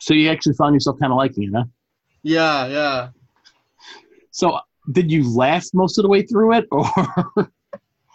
So 0.00 0.14
you 0.14 0.30
actually 0.30 0.54
found 0.54 0.74
yourself 0.74 0.98
kind 0.98 1.12
of 1.12 1.16
liking 1.18 1.44
it, 1.44 1.50
huh? 1.54 1.64
yeah, 2.22 2.66
yeah. 2.66 3.08
So 4.30 4.58
did 4.92 5.10
you 5.10 5.28
laugh 5.34 5.66
most 5.74 5.98
of 5.98 6.02
the 6.04 6.08
way 6.08 6.22
through 6.22 6.54
it, 6.54 6.66
or 6.70 6.84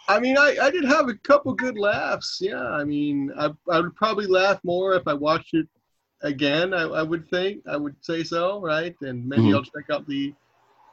I 0.08 0.18
mean, 0.18 0.36
I, 0.36 0.56
I 0.60 0.70
did 0.70 0.84
have 0.84 1.08
a 1.08 1.14
couple 1.14 1.54
good 1.54 1.78
laughs. 1.78 2.38
Yeah, 2.40 2.62
I 2.62 2.84
mean, 2.84 3.30
I, 3.38 3.50
I 3.70 3.80
would 3.80 3.94
probably 3.94 4.26
laugh 4.26 4.58
more 4.64 4.94
if 4.94 5.06
I 5.06 5.14
watched 5.14 5.54
it 5.54 5.68
again. 6.22 6.74
I, 6.74 6.82
I 6.82 7.02
would 7.02 7.28
think, 7.28 7.62
I 7.68 7.76
would 7.76 7.94
say 8.00 8.24
so, 8.24 8.60
right? 8.60 8.96
And 9.00 9.26
maybe 9.26 9.44
Mhm. 9.44 9.54
I'll 9.54 9.62
check 9.62 9.90
out 9.90 10.06
the 10.08 10.34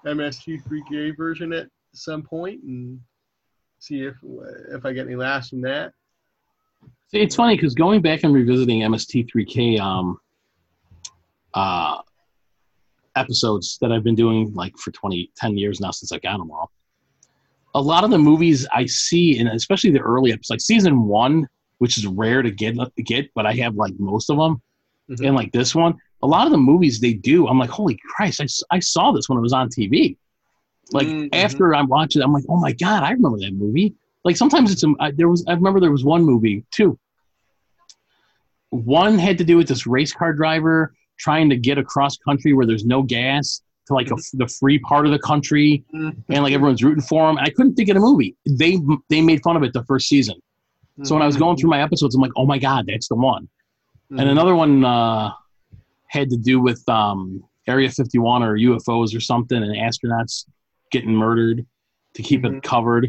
MST3K 0.06 1.18
version 1.18 1.54
at 1.54 1.68
some 1.94 2.22
point 2.24 2.62
and 2.64 3.00
see 3.80 4.02
if 4.04 4.16
if 4.72 4.86
I 4.86 4.94
get 4.94 5.08
any 5.08 5.16
laughs 5.16 5.50
from 5.50 5.62
that. 5.62 5.94
See, 7.08 7.20
it's 7.20 7.36
funny 7.36 7.56
because 7.56 7.74
going 7.74 8.02
back 8.02 8.24
and 8.24 8.34
revisiting 8.34 8.82
MST3K 8.82 9.80
um, 9.80 10.20
uh, 11.56 11.98
episodes 13.16 13.78
that 13.82 13.92
I've 13.92 14.04
been 14.04 14.16
doing 14.16 14.54
like 14.54 14.78
for 14.78 14.92
20, 14.92 15.32
10 15.36 15.58
years 15.58 15.80
now 15.80 15.92
since 15.92 16.12
I 16.12 16.20
got 16.20 16.38
them 16.38 16.52
all. 16.52 16.72
A 17.76 17.82
lot 17.82 18.04
of 18.04 18.12
the 18.12 18.18
movies 18.18 18.68
I 18.74 18.86
see, 18.86 19.40
and 19.40 19.50
especially 19.50 19.92
the 19.92 20.00
early 20.00 20.32
episodes, 20.32 20.50
like 20.52 20.62
season 20.62 21.04
one, 21.04 21.48
which 21.80 21.98
is 21.98 22.06
rare 22.06 22.42
to 22.42 22.52
get, 22.52 22.76
get, 23.06 23.30
but 23.34 23.46
I 23.46 23.54
have 23.56 23.76
like 23.76 23.94
most 24.00 24.30
of 24.30 24.38
them, 24.38 24.62
Mhm. 25.10 25.28
and 25.28 25.36
like 25.36 25.52
this 25.52 25.74
one, 25.74 25.96
a 26.22 26.28
lot 26.28 26.46
of 26.46 26.52
the 26.52 26.58
movies 26.58 27.00
they 27.00 27.14
do, 27.14 27.48
I'm 27.48 27.58
like, 27.58 27.70
holy 27.70 27.98
Christ, 28.16 28.42
I, 28.42 28.76
I 28.76 28.80
saw 28.80 29.12
this 29.12 29.30
when 29.30 29.38
it 29.38 29.42
was 29.42 29.54
on 29.54 29.70
TV. 29.70 30.18
Like 30.92 31.08
Mhm. 31.08 31.30
after 31.34 31.76
I'm 31.76 31.88
watching, 31.88 32.22
it, 32.22 32.26
I'm 32.26 32.34
like, 32.34 32.46
oh 32.50 32.60
my 32.60 32.72
god, 32.74 33.04
I 33.04 33.12
remember 33.12 33.38
that 33.40 33.54
movie. 33.54 33.94
Like 34.24 34.36
sometimes 34.38 34.72
it's 34.72 34.84
a, 34.84 34.94
I, 35.00 35.12
there 35.12 35.30
was 35.30 35.44
I 35.48 35.54
remember 35.54 35.80
there 35.80 35.92
was 35.92 36.04
one 36.04 36.24
movie 36.24 36.64
too. 36.72 36.98
One 38.72 39.18
had 39.18 39.38
to 39.40 39.44
do 39.44 39.58
with 39.58 39.68
this 39.68 39.88
race 39.88 40.14
car 40.14 40.34
driver 40.34 40.94
trying 41.18 41.50
to 41.50 41.58
get 41.58 41.78
across 41.78 42.18
country 42.18 42.54
where 42.54 42.66
there's 42.66 42.86
no 42.86 43.02
gas 43.02 43.62
to 43.88 43.94
like 43.94 44.12
a, 44.12 44.16
the 44.34 44.48
free 44.48 44.78
part 44.80 45.06
of 45.06 45.12
the 45.12 45.20
country, 45.20 45.84
Mhm. 45.94 46.16
and 46.30 46.44
like 46.44 46.54
everyone's 46.54 46.84
rooting 46.84 47.02
for 47.02 47.30
him. 47.30 47.38
I 47.40 47.50
couldn't 47.50 47.74
think 47.76 47.90
of 47.90 47.96
the 47.96 48.00
movie. 48.02 48.36
They 48.46 48.80
they 49.10 49.22
made 49.22 49.42
fun 49.42 49.56
of 49.56 49.64
it 49.64 49.74
the 49.74 49.84
first 49.86 50.08
season. 50.08 50.36
So 51.04 51.16
when 51.16 51.22
I 51.22 51.26
was 51.26 51.38
going 51.38 51.56
through 51.56 51.70
my 51.70 51.82
episodes, 51.82 52.14
I'm 52.14 52.22
like, 52.22 52.34
oh 52.36 52.46
my 52.46 52.58
god, 52.60 52.86
that's 52.88 53.08
the 53.08 53.16
one. 53.16 53.48
Mhm. 54.12 54.20
And 54.22 54.30
another 54.30 54.54
one 54.54 54.84
uh, 54.86 55.32
had 56.08 56.30
to 56.30 56.38
do 56.38 56.60
with 56.60 56.88
um, 56.90 57.42
Area 57.68 57.90
51 57.90 58.44
or 58.44 58.58
UFOs 58.58 59.16
or 59.16 59.20
something, 59.22 59.58
and 59.64 59.74
astronauts 59.76 60.46
getting 60.92 61.14
murdered 61.16 61.66
to 62.16 62.22
keep 62.24 62.42
Mhm. 62.44 62.58
it 62.58 62.64
covered. 62.64 63.06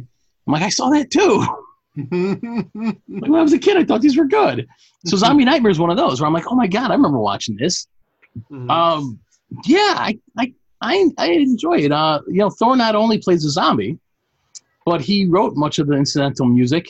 I'm 0.47 0.53
like, 0.53 0.62
I 0.62 0.68
saw 0.68 0.91
that 0.91 1.11
too. 1.11 1.45
Like 1.97 3.28
when 3.28 3.35
I 3.35 3.43
was 3.43 3.53
a 3.53 3.59
kid, 3.59 3.76
I 3.76 3.85
thought 3.85 4.01
these 4.01 4.16
were 4.16 4.24
good. 4.26 4.66
So 5.07 5.16
Zombie 5.24 5.45
Nightmare 5.45 5.70
is 5.70 5.78
one 5.78 5.91
of 5.91 5.97
those 5.97 6.20
where 6.20 6.26
I'm 6.28 6.33
like, 6.33 6.47
oh 6.51 6.55
my 6.55 6.66
god, 6.66 6.91
I 6.91 6.95
remember 6.95 7.18
watching 7.18 7.57
this. 7.57 7.89
Mhm. 8.51 8.70
Um, 8.70 9.18
yeah, 9.64 9.95
I, 9.99 10.18
I, 10.39 10.55
I, 10.81 11.11
I 11.18 11.31
enjoy 11.33 11.78
it. 11.78 11.93
Uh, 11.93 12.20
you 12.28 12.39
know, 12.39 12.51
Thor 12.51 12.76
not 12.76 12.95
only 12.95 13.18
plays 13.18 13.45
a 13.45 13.51
zombie, 13.51 13.99
but 14.87 15.01
he 15.01 15.26
wrote 15.26 15.57
much 15.57 15.78
of 15.78 15.89
the 15.89 15.95
incidental 15.95 16.47
music, 16.47 16.89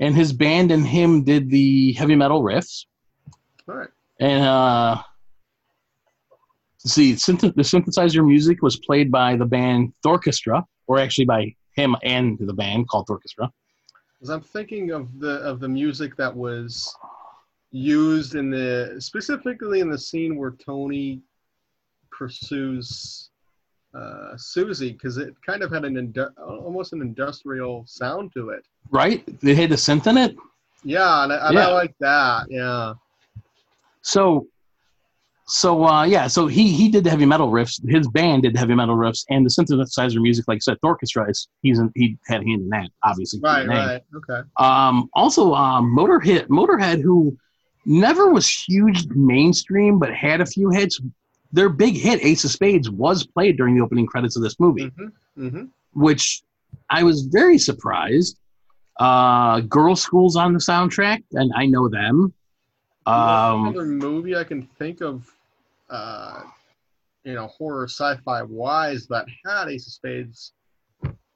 and 0.00 0.14
his 0.14 0.32
band 0.32 0.70
and 0.70 0.86
him 0.86 1.24
did 1.24 1.48
the 1.50 1.92
heavy 1.94 2.14
metal 2.14 2.42
riffs. 2.42 2.84
All 3.68 3.74
right. 3.76 3.88
And 4.20 4.44
uh, 4.44 5.02
see, 6.86 7.12
synth- 7.14 7.54
the 7.54 7.62
synthesizer 7.62 8.26
music 8.26 8.62
was 8.62 8.76
played 8.78 9.10
by 9.10 9.36
the 9.36 9.44
band 9.44 9.92
Thorchestra, 10.02 10.64
or 10.86 10.98
actually 10.98 11.26
by 11.26 11.54
him 11.74 11.96
and 12.02 12.38
the 12.38 12.54
band 12.54 12.88
called 12.88 13.06
Thorchestra. 13.06 13.50
Because 14.14 14.30
I'm 14.30 14.40
thinking 14.40 14.92
of 14.92 15.18
the 15.18 15.40
of 15.40 15.60
the 15.60 15.68
music 15.68 16.16
that 16.16 16.34
was 16.34 16.96
used 17.70 18.34
in 18.34 18.50
the 18.50 18.96
specifically 18.98 19.80
in 19.80 19.90
the 19.90 19.98
scene 19.98 20.36
where 20.36 20.52
Tony 20.52 21.20
pursues 22.10 23.28
uh, 23.94 24.36
Susie, 24.36 24.92
because 24.92 25.16
it 25.16 25.34
kind 25.44 25.62
of 25.62 25.70
had 25.72 25.84
an 25.84 25.94
indu- 25.94 26.32
almost 26.38 26.92
an 26.92 27.00
industrial 27.00 27.84
sound 27.86 28.32
to 28.34 28.50
it. 28.50 28.64
Right? 28.90 29.24
They 29.40 29.54
had 29.54 29.70
the 29.70 29.76
synth 29.76 30.06
in 30.06 30.18
it. 30.18 30.36
Yeah, 30.84 31.24
and 31.24 31.32
I, 31.32 31.48
and 31.48 31.54
Yeah. 31.54 31.68
I 31.68 31.72
like 31.72 31.94
that. 32.00 32.46
Yeah. 32.50 32.94
So, 34.02 34.46
so 35.48 35.84
uh, 35.84 36.04
yeah, 36.04 36.26
so 36.26 36.46
he 36.48 36.72
he 36.72 36.88
did 36.88 37.04
the 37.04 37.10
heavy 37.10 37.26
metal 37.26 37.50
riffs. 37.50 37.80
His 37.88 38.08
band 38.08 38.42
did 38.42 38.54
the 38.54 38.58
heavy 38.58 38.74
metal 38.74 38.96
riffs, 38.96 39.24
and 39.30 39.46
the 39.46 39.50
synthesizer 39.50 40.20
music, 40.20 40.46
like 40.48 40.56
I 40.56 40.58
said, 40.58 40.78
Thorchestra 40.80 41.30
is 41.30 41.48
he's 41.62 41.78
in, 41.78 41.90
he 41.94 42.18
had 42.26 42.42
a 42.42 42.44
hand 42.44 42.62
in 42.62 42.68
that, 42.70 42.90
obviously. 43.04 43.40
Right. 43.40 43.66
Right. 43.66 44.02
Okay. 44.14 44.48
Um, 44.58 45.08
also, 45.14 45.54
um, 45.54 45.96
Motorhead, 45.96 46.48
Motorhead, 46.48 47.00
who 47.00 47.36
never 47.84 48.32
was 48.32 48.50
huge 48.50 49.06
mainstream, 49.10 49.98
but 49.98 50.12
had 50.12 50.40
a 50.40 50.46
few 50.46 50.70
hits. 50.70 51.00
Their 51.52 51.68
big 51.68 51.94
hit, 51.94 52.24
Ace 52.24 52.44
of 52.44 52.50
Spades, 52.50 52.90
was 52.90 53.24
played 53.24 53.56
during 53.56 53.76
the 53.76 53.82
opening 53.82 54.06
credits 54.06 54.36
of 54.36 54.42
this 54.42 54.58
movie, 54.58 54.90
hmm 54.96 55.08
hmm 55.36 55.64
which 55.92 56.42
I 56.90 57.04
was 57.04 57.22
very 57.22 57.56
surprised. 57.56 58.38
Uh, 58.98 59.60
Girlschool's 59.60 60.36
on 60.36 60.52
the 60.52 60.58
soundtrack, 60.58 61.22
and 61.32 61.52
I 61.54 61.66
know 61.66 61.88
them. 61.88 62.34
Um, 63.06 63.68
Another 63.68 63.84
movie 63.86 64.36
I 64.36 64.42
can 64.44 64.62
think 64.62 65.00
of, 65.00 65.32
uh, 65.90 66.42
you 67.24 67.34
know, 67.34 67.46
horror 67.48 67.84
sci-fi 67.88 68.42
wise 68.42 69.06
that 69.08 69.26
had 69.44 69.68
Ace 69.68 69.86
of 69.86 69.92
Spades. 69.92 70.52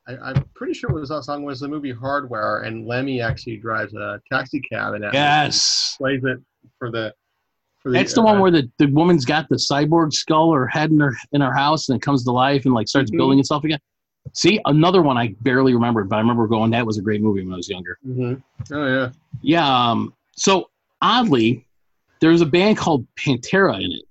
I, 0.08 0.16
I'm 0.22 0.44
pretty 0.54 0.72
sure 0.74 0.90
it 0.90 0.94
was 0.94 1.08
that 1.10 1.24
song 1.24 1.42
was 1.44 1.60
the 1.60 1.68
movie 1.68 1.92
Hardware, 1.92 2.60
and 2.62 2.86
Lemmy 2.86 3.20
actually 3.20 3.56
drives 3.58 3.92
a 3.94 4.20
taxi 4.32 4.60
cab 4.60 4.94
in 4.94 5.02
that. 5.02 5.14
yes, 5.14 5.96
plays 5.98 6.22
it 6.24 6.38
for 6.78 6.90
the. 6.90 7.12
For 7.80 7.90
That's 7.92 8.12
the 8.12 8.20
uh, 8.20 8.24
one 8.24 8.40
where 8.40 8.50
the, 8.50 8.70
the 8.78 8.86
woman's 8.88 9.24
got 9.24 9.48
the 9.48 9.56
cyborg 9.56 10.12
skull 10.12 10.50
or 10.52 10.66
head 10.66 10.90
in 10.90 11.00
her 11.00 11.14
in 11.32 11.40
her 11.40 11.52
house 11.52 11.88
and 11.88 11.96
it 11.96 12.02
comes 12.02 12.22
to 12.24 12.30
life 12.30 12.66
and 12.66 12.74
like 12.74 12.86
starts 12.88 13.10
Mhm. 13.10 13.16
building 13.16 13.38
itself 13.38 13.64
again. 13.64 13.78
See, 14.34 14.60
another 14.66 15.00
one 15.00 15.16
I 15.16 15.34
barely 15.40 15.72
remembered, 15.72 16.10
but 16.10 16.16
I 16.16 16.18
remember 16.18 16.46
going, 16.46 16.70
that 16.72 16.84
was 16.84 16.98
a 16.98 17.02
great 17.02 17.22
movie 17.22 17.42
when 17.42 17.54
I 17.54 17.56
was 17.56 17.70
younger. 17.70 17.96
Mhm. 18.06 18.42
Oh 18.70 18.86
yeah. 18.86 19.10
Yeah. 19.40 19.90
Um, 19.90 20.12
so 20.36 20.68
oddly, 21.00 21.66
there's 22.20 22.42
a 22.42 22.46
band 22.46 22.76
called 22.76 23.06
Pantera 23.18 23.76
in 23.82 23.92
it, 23.92 24.04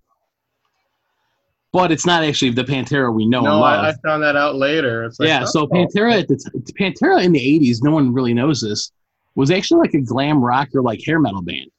but 1.71 1.91
it's 1.91 2.05
not 2.05 2.23
actually 2.23 2.51
the 2.51 2.63
Pantera 2.63 3.13
we 3.13 3.25
know 3.25 3.39
and 3.39 3.47
No, 3.47 3.59
love. 3.59 3.85
I, 3.85 3.89
I 3.89 3.93
found 4.05 4.23
that 4.23 4.35
out 4.35 4.55
later. 4.55 5.03
It's 5.03 5.19
like, 5.19 5.27
yeah. 5.27 5.43
So 5.45 5.61
oh, 5.61 5.67
Pantera 5.67 6.19
at 6.19 6.27
the 6.27 6.35
t- 6.37 6.73
Pantera 6.73 7.23
in 7.23 7.31
the 7.31 7.39
'80s, 7.39 7.83
no 7.83 7.91
one 7.91 8.13
really 8.13 8.33
knows 8.33 8.61
this, 8.61 8.91
was 9.35 9.51
actually 9.51 9.81
like 9.81 9.93
a 9.93 10.01
glam 10.01 10.43
rock 10.43 10.69
or 10.73 10.81
like 10.81 10.99
hair 11.05 11.19
metal 11.19 11.41
band. 11.41 11.69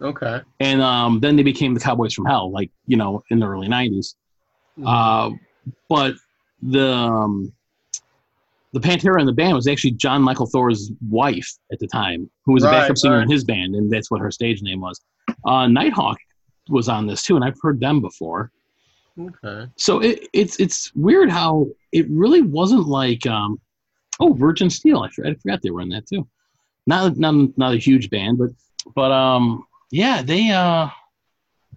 Okay. 0.00 0.40
and 0.60 0.80
um, 0.80 1.18
then 1.18 1.34
they 1.34 1.42
became 1.42 1.74
the 1.74 1.80
Cowboys 1.80 2.14
from 2.14 2.24
Hell, 2.26 2.52
like 2.52 2.70
you 2.86 2.96
know, 2.96 3.24
in 3.30 3.40
the 3.40 3.46
early 3.48 3.68
'90s. 3.68 4.14
Mhm. 4.78 4.86
Uh, 4.86 5.36
but 5.88 6.14
the 6.62 6.92
um, 6.92 7.52
the 8.72 8.80
Pantera 8.80 9.18
in 9.18 9.26
the 9.26 9.32
band 9.32 9.54
was 9.54 9.66
actually 9.66 9.92
Jon 9.92 10.22
Mikl 10.22 10.48
Thor's 10.50 10.92
wife 11.08 11.50
at 11.72 11.78
the 11.78 11.86
time, 11.86 12.30
who 12.44 12.52
was 12.52 12.64
a 12.64 12.70
backup 12.70 12.98
singer 12.98 13.22
in 13.22 13.30
his 13.30 13.42
band, 13.44 13.74
and 13.74 13.90
that's 13.90 14.10
what 14.10 14.20
her 14.20 14.30
stage 14.30 14.62
name 14.62 14.80
was. 14.80 15.00
Uh, 15.44 15.66
Nighthawk 15.66 16.18
was 16.68 16.88
on 16.88 17.06
this 17.06 17.22
too, 17.22 17.34
and 17.36 17.44
I've 17.44 17.58
heard 17.62 17.80
them 17.80 18.00
before. 18.00 18.52
Okay. 19.18 19.66
So 19.76 20.00
it, 20.00 20.28
it's 20.32 20.60
it's 20.60 20.94
weird 20.94 21.30
how 21.30 21.66
it 21.92 22.06
really 22.08 22.42
wasn't 22.42 22.86
like 22.86 23.26
um, 23.26 23.60
oh 24.20 24.32
Virgin 24.32 24.70
Steele. 24.70 25.00
I, 25.00 25.28
I 25.28 25.34
forgot 25.34 25.60
they 25.62 25.70
were 25.70 25.80
in 25.80 25.88
that 25.90 26.06
too. 26.06 26.28
Not 26.86 27.16
not 27.16 27.34
not 27.58 27.74
a 27.74 27.78
huge 27.78 28.10
band, 28.10 28.38
but 28.38 28.50
but 28.94 29.10
um 29.10 29.66
yeah 29.90 30.22
they 30.22 30.50
uh 30.50 30.88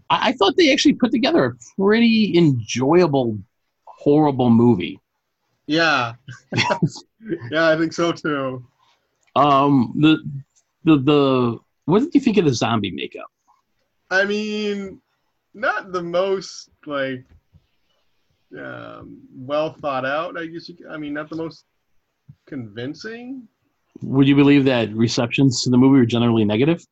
I, 0.10 0.30
I 0.30 0.32
thought 0.34 0.56
they 0.56 0.72
actually 0.72 0.94
put 0.94 1.12
together 1.12 1.46
a 1.46 1.56
pretty 1.76 2.38
enjoyable 2.38 3.40
horrible 3.86 4.50
movie. 4.50 5.00
Yeah. 5.66 6.14
yeah, 7.52 7.70
I 7.70 7.78
think 7.78 7.94
so 7.94 8.12
too. 8.12 8.66
Um 9.36 9.94
the 10.00 10.18
the 10.84 10.98
the 10.98 11.60
what 11.86 12.00
did 12.00 12.14
you 12.14 12.22
think 12.22 12.38
of 12.38 12.46
the 12.46 12.54
zombie 12.54 12.92
makeup? 12.92 13.28
I 14.10 14.26
mean, 14.26 15.02
not 15.54 15.92
the 15.92 16.02
most 16.02 16.70
like 16.86 17.26
um, 18.58 19.22
well 19.36 19.74
thought 19.74 20.06
out. 20.06 20.38
I 20.38 20.48
guess. 20.48 20.70
You, 20.70 20.78
I 20.90 20.98
mean, 20.98 21.14
not 21.14 21.30
the 21.30 21.36
most 21.36 21.66
convincing. 22.48 23.48
Would 24.02 24.28
you 24.28 24.36
believe 24.36 24.66
that 24.66 24.94
receptions 24.94 25.64
to 25.64 25.70
the 25.70 25.78
movie 25.78 26.00
were 26.00 26.06
generally 26.06 26.46
negative? 26.46 26.86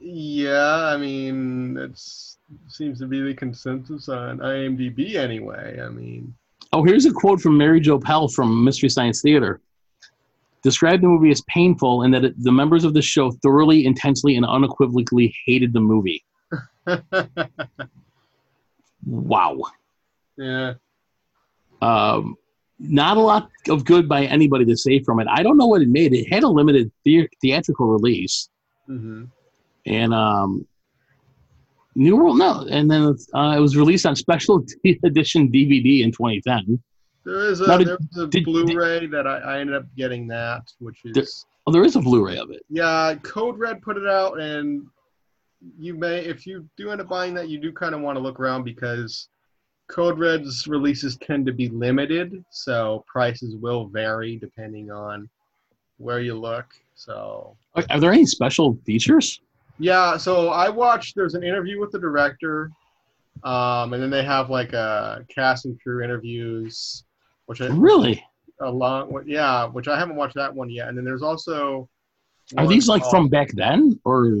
Yeah, 0.00 0.92
I 0.94 0.96
mean, 0.96 1.74
that's 1.74 2.38
seems 2.68 2.98
to 3.00 3.06
be 3.06 3.20
the 3.20 3.34
consensus 3.34 4.08
on 4.08 4.38
IMDb 4.38 5.16
anyway. 5.16 5.80
I 5.84 5.88
mean, 5.88 6.34
Oh, 6.72 6.84
here's 6.84 7.06
a 7.06 7.12
quote 7.12 7.40
from 7.40 7.56
Mary 7.56 7.80
Jo 7.80 7.98
Pehl 7.98 8.28
from 8.28 8.62
Mystery 8.62 8.90
Science 8.90 9.22
Theater. 9.22 9.60
Described 10.62 11.02
the 11.02 11.08
movie 11.08 11.30
as 11.30 11.42
painful 11.48 12.02
and 12.02 12.12
that 12.12 12.24
it, 12.24 12.42
the 12.42 12.52
members 12.52 12.84
of 12.84 12.92
the 12.92 13.00
show 13.00 13.30
thoroughly, 13.30 13.86
intensely, 13.86 14.36
and 14.36 14.44
unequivocally 14.44 15.34
hated 15.46 15.72
the 15.72 15.80
movie. 15.80 16.22
Wow. 19.06 19.56
yeah, 20.36 20.74
Um, 21.80 22.36
not 22.78 23.16
a 23.16 23.20
lot 23.20 23.48
of 23.68 23.84
good 23.84 24.08
by 24.08 24.24
anybody 24.24 24.64
to 24.66 24.76
say 24.76 25.00
from 25.00 25.20
it. 25.20 25.26
I 25.30 25.42
don't 25.42 25.56
know 25.56 25.66
what 25.66 25.82
it 25.82 25.88
made. 25.88 26.12
It 26.12 26.26
had 26.32 26.42
a 26.42 26.48
limited 26.48 26.90
the- 27.04 27.28
theatrical 27.40 27.86
release, 27.88 28.48
hmm 28.86 29.24
and 29.86 30.12
um, 30.12 30.66
New 31.94 32.16
World 32.16 32.36
no, 32.38 32.66
and 32.68 32.90
then 32.90 33.16
uh, 33.34 33.54
it 33.56 33.60
was 33.60 33.76
released 33.76 34.04
on 34.04 34.14
special 34.16 34.62
edition 35.04 35.50
DVD 35.50 36.02
in 36.02 36.12
2010. 36.12 36.78
there 37.24 37.46
is 37.46 37.60
a 37.62 37.66
Now, 37.66 37.78
did- 37.78 37.88
a 38.18 38.26
did- 38.26 38.44
Blu-ray 38.44 39.06
that 39.06 39.26
I, 39.26 39.38
I 39.38 39.60
ended 39.60 39.76
up 39.76 39.84
getting 39.96 40.26
that, 40.28 40.62
which 40.80 41.04
is 41.04 41.14
There- 41.14 41.24
Oh, 41.66 41.72
there 41.72 41.84
is 41.84 41.96
a 41.96 42.00
Blu-ray 42.00 42.36
of 42.38 42.50
it. 42.50 42.62
yeah, 42.70 43.14
Code 43.22 43.58
Red 43.58 43.80
put 43.82 43.96
it 43.98 44.06
out, 44.08 44.40
and 44.40 44.86
you 45.78 45.94
may 45.94 46.20
if 46.20 46.46
you 46.46 46.68
do 46.76 46.90
end 46.90 47.00
up 47.00 47.08
buying 47.08 47.34
that, 47.34 47.48
you 47.48 47.58
do 47.58 47.72
kind 47.72 47.94
of 47.94 48.00
want 48.00 48.16
to 48.16 48.20
look 48.20 48.38
around 48.40 48.64
because 48.64 49.28
Code 49.88 50.18
Red's 50.18 50.66
releases 50.66 51.16
tend 51.16 51.46
to 51.46 51.52
be 51.52 51.68
limited, 51.68 52.44
so 52.50 53.04
prices 53.06 53.56
will 53.56 53.86
vary 53.86 54.36
depending 54.36 54.90
on 54.90 55.28
where 55.96 56.20
you 56.20 56.34
look. 56.34 56.66
So 56.94 57.56
Are, 57.74 57.98
there 58.00 58.12
any 58.12 58.26
special 58.26 58.78
features? 58.84 59.40
yeah, 59.78 60.16
so 60.16 60.50
I 60.50 60.68
watched. 60.68 61.16
There's 61.16 61.34
an 61.34 61.42
interview 61.42 61.80
with 61.80 61.90
the 61.92 61.98
director, 61.98 62.70
um, 63.44 63.92
and 63.94 64.02
then 64.02 64.10
they 64.10 64.24
have 64.24 64.50
like 64.50 64.72
a 64.74 65.24
cast 65.28 65.64
and 65.64 65.80
crew 65.80 66.02
interviews, 66.04 67.04
which 67.46 67.60
I 67.60 67.66
Really? 67.68 68.22
a 68.60 68.72
with 69.06 69.26
yeah, 69.28 69.66
which 69.66 69.86
I 69.88 69.96
haven't 69.98 70.16
watched 70.16 70.34
that 70.34 70.52
one 70.54 70.68
yet. 70.68 70.88
And 70.88 70.98
then 70.98 71.04
there's 71.04 71.22
also 71.22 71.88
Are 72.56 72.66
these 72.66 72.88
like 72.88 73.02
called- 73.02 73.10
from 73.12 73.28
back 73.28 73.50
then, 73.52 73.98
or 74.04 74.40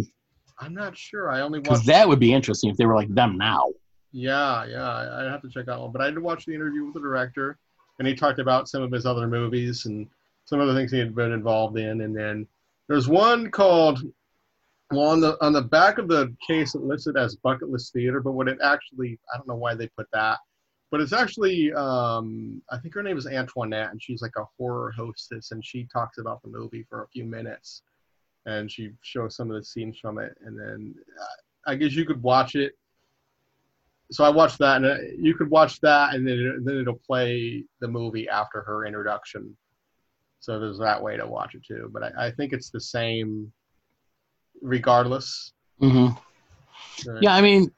I'm 0.60 0.74
not 0.74 0.96
sure. 0.96 1.30
I 1.30 1.40
only 1.40 1.60
because 1.60 1.78
watched. 1.78 1.86
that 1.88 2.08
would 2.08 2.18
be 2.20 2.32
interesting 2.32 2.70
if 2.70 2.76
they 2.76 2.86
were 2.86 2.94
like 2.96 3.12
them 3.14 3.36
now? 3.38 3.70
Yeah, 4.12 4.64
yeah, 4.64 4.88
I- 4.88 5.20
I'd 5.24 5.30
have 5.30 5.42
to 5.42 5.48
check 5.48 5.66
that 5.66 5.78
one. 5.80 5.92
But 5.92 6.00
I 6.02 6.10
did 6.10 6.18
watch 6.18 6.46
the 6.46 6.54
interview 6.54 6.84
with 6.84 6.94
the 6.94 7.00
director, 7.00 7.58
and 7.98 8.08
he 8.08 8.14
talked 8.14 8.38
about 8.38 8.68
some 8.68 8.82
of 8.82 8.90
his 8.90 9.06
other 9.06 9.26
movies 9.28 9.86
and 9.86 10.08
some 10.46 10.60
other 10.60 10.74
things 10.74 10.90
he 10.90 10.98
had 10.98 11.14
been 11.14 11.32
involved 11.32 11.78
in. 11.78 12.00
And 12.00 12.16
then 12.16 12.46
there's 12.88 13.06
one 13.08 13.50
called, 13.50 14.00
well, 14.90 15.08
on 15.08 15.20
the 15.20 15.36
on 15.44 15.52
the 15.52 15.62
back 15.62 15.98
of 15.98 16.08
the 16.08 16.34
case 16.46 16.74
it 16.74 16.82
listed 16.82 17.16
as 17.16 17.36
Bucket 17.36 17.68
List 17.70 17.92
Theater, 17.92 18.20
but 18.20 18.32
what 18.32 18.48
it 18.48 18.58
actually, 18.64 19.18
I 19.32 19.36
don't 19.36 19.46
know 19.46 19.56
why 19.56 19.74
they 19.74 19.88
put 19.88 20.08
that. 20.12 20.38
but 20.90 21.02
it's 21.02 21.12
actually 21.12 21.70
um, 21.74 22.62
I 22.70 22.78
think 22.78 22.94
her 22.94 23.02
name 23.02 23.18
is 23.18 23.26
Antoinette, 23.26 23.90
and 23.90 24.02
she's 24.02 24.22
like 24.22 24.36
a 24.38 24.44
horror 24.56 24.90
hostess, 24.96 25.50
and 25.52 25.62
she 25.64 25.86
talks 25.92 26.16
about 26.16 26.40
the 26.42 26.48
movie 26.48 26.86
for 26.88 27.02
a 27.04 27.08
few 27.08 27.24
minutes, 27.26 27.82
and 28.48 28.70
she 28.70 28.90
shows 29.02 29.36
some 29.36 29.50
of 29.50 29.56
the 29.56 29.64
scenes 29.64 29.98
from 30.00 30.18
it, 30.18 30.34
and 30.44 30.58
then 30.58 30.94
uh, 31.20 31.70
I 31.70 31.74
guess 31.74 31.92
you 31.92 32.06
could 32.06 32.22
watch 32.22 32.54
it. 32.54 32.72
So 34.10 34.24
I 34.24 34.30
watched 34.30 34.58
that, 34.58 34.76
and 34.76 34.86
uh, 34.86 34.96
you 35.18 35.34
could 35.34 35.50
watch 35.50 35.80
that, 35.82 36.14
and 36.14 36.26
then 36.26 36.38
it, 36.38 36.64
then 36.64 36.78
it'll 36.78 37.00
play 37.06 37.64
the 37.80 37.88
movie 37.88 38.26
after 38.28 38.62
her 38.62 38.86
introduction. 38.86 39.54
So 40.40 40.58
there's 40.58 40.78
that 40.78 41.02
way 41.02 41.16
to 41.18 41.26
watch 41.26 41.54
it 41.54 41.62
too, 41.66 41.90
but 41.92 42.02
I, 42.02 42.28
I 42.28 42.30
think 42.30 42.54
it's 42.54 42.70
the 42.70 42.80
same, 42.80 43.52
regardless. 44.62 45.52
hmm 45.78 46.08
Right. 47.06 47.22
Yeah, 47.22 47.34
I 47.34 47.42
mean, 47.42 47.70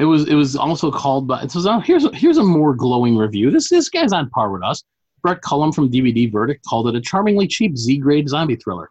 it 0.00 0.04
was 0.06 0.26
it 0.28 0.34
was 0.34 0.56
also 0.56 0.90
called, 0.90 1.28
by. 1.28 1.42
it 1.42 1.52
oh, 1.54 1.78
here's 1.80 2.04
a, 2.04 2.16
here's 2.16 2.38
a 2.38 2.42
more 2.42 2.74
glowing 2.74 3.16
review. 3.16 3.50
This 3.50 3.68
this 3.68 3.88
guy's 3.90 4.12
on 4.12 4.30
par 4.30 4.50
with 4.50 4.62
us. 4.62 4.82
Brett 5.22 5.42
Cullum 5.42 5.72
from 5.72 5.90
DVD 5.90 6.32
Verdict 6.32 6.64
called 6.64 6.88
it 6.88 6.96
a 6.96 7.00
charmingly 7.00 7.46
cheap 7.46 7.76
Z 7.76 7.98
grade 7.98 8.28
zombie 8.28 8.56
thriller. 8.56 8.90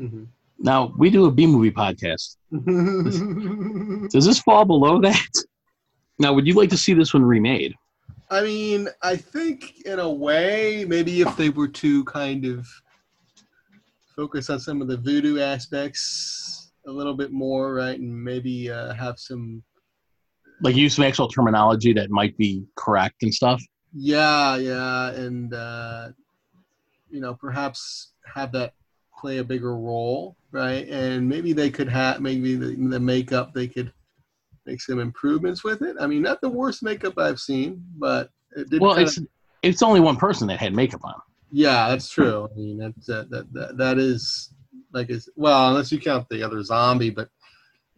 Mhm. 0.00 0.28
Now 0.58 0.92
we 0.96 1.10
do 1.10 1.26
a 1.26 1.30
B 1.30 1.46
movie 1.46 1.70
podcast. 1.70 2.36
Does 4.10 4.24
this 4.26 4.40
fall 4.40 4.64
below 4.64 5.00
that? 5.00 5.28
Now, 6.18 6.32
would 6.32 6.46
you 6.46 6.54
like 6.54 6.70
to 6.70 6.78
see 6.78 6.94
this 6.94 7.12
one 7.12 7.24
remade? 7.24 7.74
I 8.30 8.42
mean, 8.42 8.88
I 9.02 9.16
think 9.16 9.84
in 9.84 9.98
a 9.98 10.10
way, 10.10 10.84
maybe 10.88 11.20
if 11.20 11.36
they 11.36 11.50
were 11.50 11.68
to 11.68 12.04
kind 12.04 12.44
of 12.46 12.66
focus 14.16 14.48
on 14.48 14.58
some 14.58 14.80
of 14.80 14.88
the 14.88 14.96
voodoo 14.96 15.38
aspects 15.38 16.72
a 16.86 16.90
little 16.90 17.14
bit 17.14 17.32
more, 17.32 17.74
right, 17.74 17.98
and 17.98 18.24
maybe 18.24 18.70
uh, 18.70 18.94
have 18.94 19.18
some, 19.18 19.62
Like 20.62 20.74
use 20.74 20.96
some 20.96 21.04
actual 21.04 21.28
terminology 21.28 21.92
that 21.92 22.10
might 22.10 22.36
be 22.38 22.64
correct 22.76 23.22
and 23.22 23.32
stuff. 23.32 23.62
yeah, 23.92 24.56
yeah, 24.56 25.10
and 25.10 25.52
uh, 25.52 26.08
you 27.10 27.20
know, 27.20 27.34
perhaps 27.34 28.12
have 28.34 28.52
that 28.52 28.72
play 29.26 29.38
a 29.38 29.44
bigger 29.44 29.76
role, 29.76 30.36
right, 30.52 30.86
and 30.88 31.28
maybe 31.28 31.52
they 31.52 31.68
could 31.68 31.88
have 31.88 32.20
maybe 32.20 32.54
the, 32.54 32.76
the 32.76 33.00
makeup 33.00 33.52
they 33.52 33.66
could 33.66 33.92
make 34.66 34.80
some 34.80 35.00
improvements 35.00 35.64
with 35.64 35.82
it. 35.82 35.96
I 35.98 36.06
mean, 36.06 36.22
not 36.22 36.40
the 36.40 36.48
worst 36.48 36.84
makeup 36.84 37.18
I've 37.18 37.40
seen, 37.40 37.84
but 37.96 38.30
it. 38.52 38.80
Well, 38.80 38.96
it's 38.96 39.18
it's 39.62 39.82
only 39.82 39.98
one 39.98 40.16
person 40.16 40.46
that 40.46 40.60
had 40.60 40.74
makeup 40.74 41.00
on. 41.02 41.14
Yeah, 41.50 41.88
that's 41.88 42.08
true. 42.08 42.48
I 42.48 42.56
mean, 42.56 42.78
that's 42.78 43.06
that 43.06 43.28
that 43.30 43.52
that, 43.52 43.76
that 43.78 43.98
is 43.98 44.54
like 44.92 45.10
it's 45.10 45.28
well, 45.34 45.70
unless 45.70 45.90
you 45.90 45.98
count 45.98 46.28
the 46.28 46.44
other 46.44 46.62
zombie, 46.62 47.10
but 47.10 47.28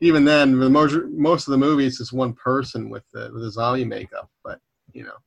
even 0.01 0.25
then, 0.25 0.59
the 0.59 0.71
most 0.71 0.97
most 1.11 1.47
of 1.47 1.53
the 1.53 1.59
movie 1.59 1.87
it's 1.87 1.99
just 1.99 2.15
one 2.15 2.33
person 2.33 2.89
with 2.89 3.05
the 3.13 3.29
with 3.35 3.43
the 3.43 3.51
zombie 3.51 3.85
makeup. 3.85 4.31
But 4.43 4.61
you 4.95 5.05
know, 5.05 5.19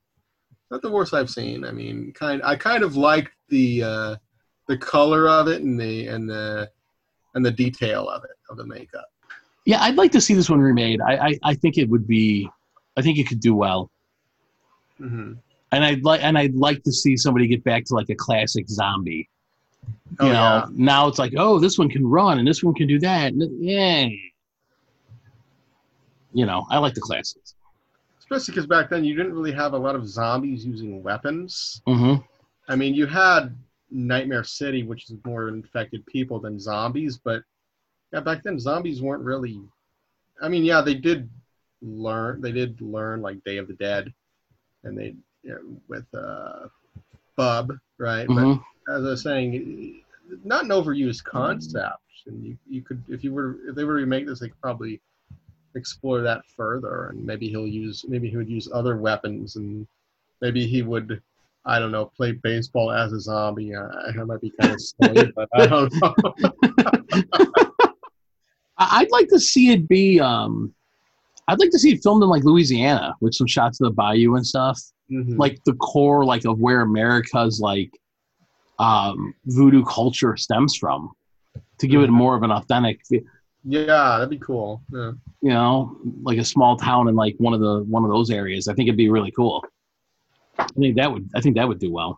not 0.72 0.82
the 0.82 0.90
worst 0.90 1.14
I've 1.14 1.30
seen. 1.30 1.64
I 1.64 1.72
mean, 1.72 2.12
kind 2.14 2.42
I 2.44 2.56
kind 2.56 2.82
of 2.82 2.96
liked 2.96 3.34
the 3.50 3.84
uh, 3.84 4.16
the 4.72 4.78
color 4.78 5.28
of 5.28 5.50
it 5.50 5.62
and 5.62 5.78
the 5.78 6.08
and 6.08 6.30
the 6.30 6.70
and 7.36 7.46
the 7.46 7.52
detail 7.52 8.08
of 8.08 8.24
it 8.24 8.38
of 8.50 8.56
the 8.56 8.66
makeup. 8.66 9.12
Yeah, 9.66 9.82
I'd 9.82 9.96
like 9.96 10.14
to 10.14 10.22
see 10.22 10.34
this 10.34 10.50
one 10.50 10.62
remade. 10.62 11.02
I 11.02 11.14
I, 11.28 11.40
I 11.44 11.54
think 11.56 11.78
it 11.78 11.90
would 11.90 12.08
be, 12.08 12.50
I 12.96 13.02
think 13.02 13.20
it 13.20 13.28
could 13.28 13.42
do 13.42 13.54
well. 13.54 13.92
Mm-hmm. 15.00 15.34
And 15.74 15.84
I'd 15.84 16.06
like 16.06 16.24
and 16.24 16.38
I'd 16.38 16.56
like 16.56 16.84
to 16.84 16.92
see 16.94 17.18
somebody 17.18 17.48
get 17.48 17.66
back 17.66 17.84
to 17.86 17.96
like 17.96 18.10
a 18.10 18.16
classic 18.16 18.70
zombie. 18.70 19.28
Oh, 20.20 20.28
you 20.28 20.32
know, 20.32 20.40
yeah. 20.40 20.66
now 20.72 21.08
it's 21.10 21.20
like, 21.20 21.34
oh, 21.36 21.60
this 21.60 21.78
one 21.78 21.90
can 21.90 22.08
run 22.08 22.40
and 22.40 22.48
this 22.48 22.64
one 22.64 22.74
can 22.74 22.88
do 22.88 23.00
that. 23.00 23.34
Yeah. 23.60 24.08
You 26.34 26.46
know, 26.46 26.66
I 26.70 26.78
like 26.78 26.94
the 26.94 27.02
classics. 27.02 27.56
Especially 28.20 28.54
because 28.54 28.68
back 28.68 28.90
then 28.90 29.04
you 29.04 29.16
didn't 29.16 29.34
really 29.34 29.52
have 29.52 29.74
a 29.74 29.78
lot 29.78 29.96
of 29.96 30.08
zombies 30.08 30.66
using 30.66 31.04
weapons. 31.04 31.82
hmm 31.86 32.16
I 32.70 32.76
mean, 32.78 32.94
you 32.94 33.06
had 33.06 33.54
Nightmare 33.92 34.44
City, 34.44 34.84
which 34.84 35.10
is 35.10 35.16
more 35.26 35.50
infected 35.50 36.06
people 36.06 36.40
than 36.40 36.60
zombies, 36.60 37.18
but 37.18 37.44
yeah, 38.14 38.20
back 38.22 38.44
then 38.44 38.60
zombies 38.60 39.02
weren't 39.02 39.24
really. 39.24 39.60
I 40.42 40.50
mean, 40.50 40.64
yeah, 40.64 40.82
they 40.82 40.96
did 40.96 41.30
learn. 41.82 42.42
They 42.42 42.52
did 42.52 42.80
learn 42.82 43.22
like 43.22 43.44
Day 43.44 43.58
of 43.58 43.68
the 43.68 43.74
Dead, 43.74 44.14
and 44.84 44.98
they 44.98 45.16
you 45.44 45.50
know, 45.52 45.60
with 45.88 46.06
uh, 46.14 46.68
Bub, 47.36 47.72
right? 47.98 48.28
hmm 48.28 48.54
But 48.86 48.96
as 48.96 49.06
I 49.06 49.10
was 49.10 49.24
saying, 49.24 50.02
not 50.44 50.66
an 50.66 50.70
overused 50.72 51.24
concept, 51.24 52.00
and 52.28 52.44
you 52.44 52.58
you 52.70 52.82
could 52.82 53.04
if 53.08 53.24
you 53.24 53.34
were 53.34 53.58
if 53.68 53.76
they 53.76 53.84
were 53.84 53.96
to 53.96 54.02
remake 54.02 54.26
this, 54.26 54.40
they 54.40 54.50
could 54.50 54.62
probably 54.62 55.02
explore 55.76 56.22
that 56.22 56.46
further, 56.56 57.08
and 57.08 57.26
maybe 57.26 57.50
he'll 57.50 57.68
use 57.68 58.06
maybe 58.08 58.30
he 58.30 58.38
would 58.38 58.50
use 58.50 58.68
other 58.74 58.98
weapons, 58.98 59.56
and 59.56 59.88
maybe 60.42 60.66
he 60.68 60.82
would. 60.82 61.22
I 61.66 61.78
don't 61.80 61.92
know. 61.92 62.06
Play 62.18 62.32
baseball 62.44 62.92
as 62.92 63.14
a 63.14 63.20
zombie. 63.20 63.74
Uh, 63.76 63.88
that 64.16 64.26
might 64.26 64.42
be 64.42 64.52
kind 64.60 64.74
of 64.74 64.82
silly, 64.82 65.32
but 65.36 65.48
I 65.54 65.68
don't 65.68 65.94
know. 66.02 66.16
I- 68.78 69.00
I'd 69.02 69.12
like 69.12 69.28
to 69.30 69.40
see 69.40 69.72
it 69.72 69.88
be. 69.88 70.20
um 70.20 70.74
I'd 71.48 71.60
like 71.60 71.72
to 71.72 71.80
see 71.80 71.92
it 71.92 72.02
filmed 72.04 72.24
in 72.24 72.30
like 72.30 72.44
Louisiana 72.46 73.14
with 73.20 73.34
some 73.34 73.48
shots 73.48 73.82
of 73.82 73.86
the 73.86 73.92
bayou 73.92 74.36
and 74.36 74.46
stuff. 74.46 74.80
Mhm. 75.12 75.38
like 75.38 75.62
the 75.66 75.74
core 75.74 76.24
like 76.24 76.46
of 76.46 76.60
where 76.60 76.82
America's 76.82 77.60
like 77.60 77.92
um 78.80 79.34
voodoo 79.48 79.84
culture 79.84 80.38
stems 80.38 80.74
from 80.76 81.12
to 81.80 81.88
give 81.88 82.02
it 82.02 82.10
Mhm. 82.10 82.14
more 82.14 82.36
of 82.36 82.44
an 82.44 82.52
authentic 82.52 83.02
yeah, 83.64 83.86
that'd 84.18 84.30
be 84.30 84.38
cool. 84.40 84.82
Yeah. 84.92 85.12
you 85.42 85.50
know 85.50 85.98
like 86.24 86.38
a 86.38 86.46
small 86.46 86.78
town 86.78 87.10
in 87.10 87.16
like 87.16 87.36
one 87.40 87.54
of 87.54 87.60
the 87.60 87.84
one 87.90 88.06
of 88.06 88.10
those 88.10 88.32
areas 88.32 88.70
i 88.70 88.74
think 88.74 88.88
it'd 88.88 88.96
be 88.98 89.10
really 89.10 89.32
cool 89.32 89.64
i 90.60 90.66
think 90.80 90.96
that 90.96 91.12
would 91.12 91.30
i 91.36 91.42
think 91.42 91.56
that 91.56 91.68
would 91.68 91.80
do 91.80 91.92
well 91.92 92.18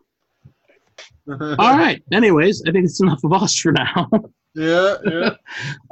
all 1.30 1.78
right 1.78 2.04
anyways 2.12 2.64
i 2.68 2.72
think 2.72 2.86
it's 2.86 3.02
enough 3.02 3.24
of 3.24 3.34
us 3.34 3.58
for 3.58 3.72
now 3.72 4.10
yeah, 4.56 4.96
yeah. 5.06 5.30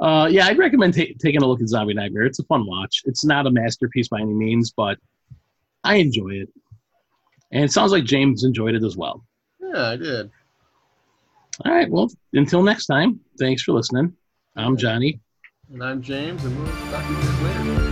uh 0.00 0.26
yeah 0.30 0.46
i'd 0.46 0.58
recommend 0.58 0.94
ta- 0.94 1.02
taking 1.20 1.42
a 1.42 1.46
look 1.46 1.60
at 1.60 1.68
zombie 1.68 1.94
nightmare 1.94 2.24
it's 2.24 2.38
a 2.38 2.44
fun 2.44 2.66
watch 2.66 3.02
it's 3.04 3.24
not 3.24 3.46
a 3.46 3.50
masterpiece 3.50 4.08
by 4.08 4.20
any 4.20 4.34
means 4.34 4.72
but 4.76 4.98
i 5.84 5.96
enjoy 5.96 6.28
it 6.30 6.48
and 7.50 7.64
it 7.64 7.72
sounds 7.72 7.92
like 7.92 8.04
james 8.04 8.44
enjoyed 8.44 8.74
it 8.74 8.84
as 8.84 8.96
well 8.96 9.24
Yeah, 9.60 9.88
I 9.90 9.96
did. 9.96 10.30
All 11.64 11.72
right. 11.72 11.88
Well, 11.90 12.10
until 12.32 12.62
next 12.62 12.86
time, 12.86 13.20
thanks 13.38 13.62
for 13.62 13.72
listening. 13.72 14.14
I'm 14.56 14.76
Johnny. 14.76 15.20
And 15.72 15.82
I'm 15.84 16.00
James, 16.02 16.42
and 16.44 16.58
we'll 16.58 16.66
talk 16.90 17.04
to 17.06 17.10
you 17.12 17.16
guys 17.16 17.42
later. 17.42 17.91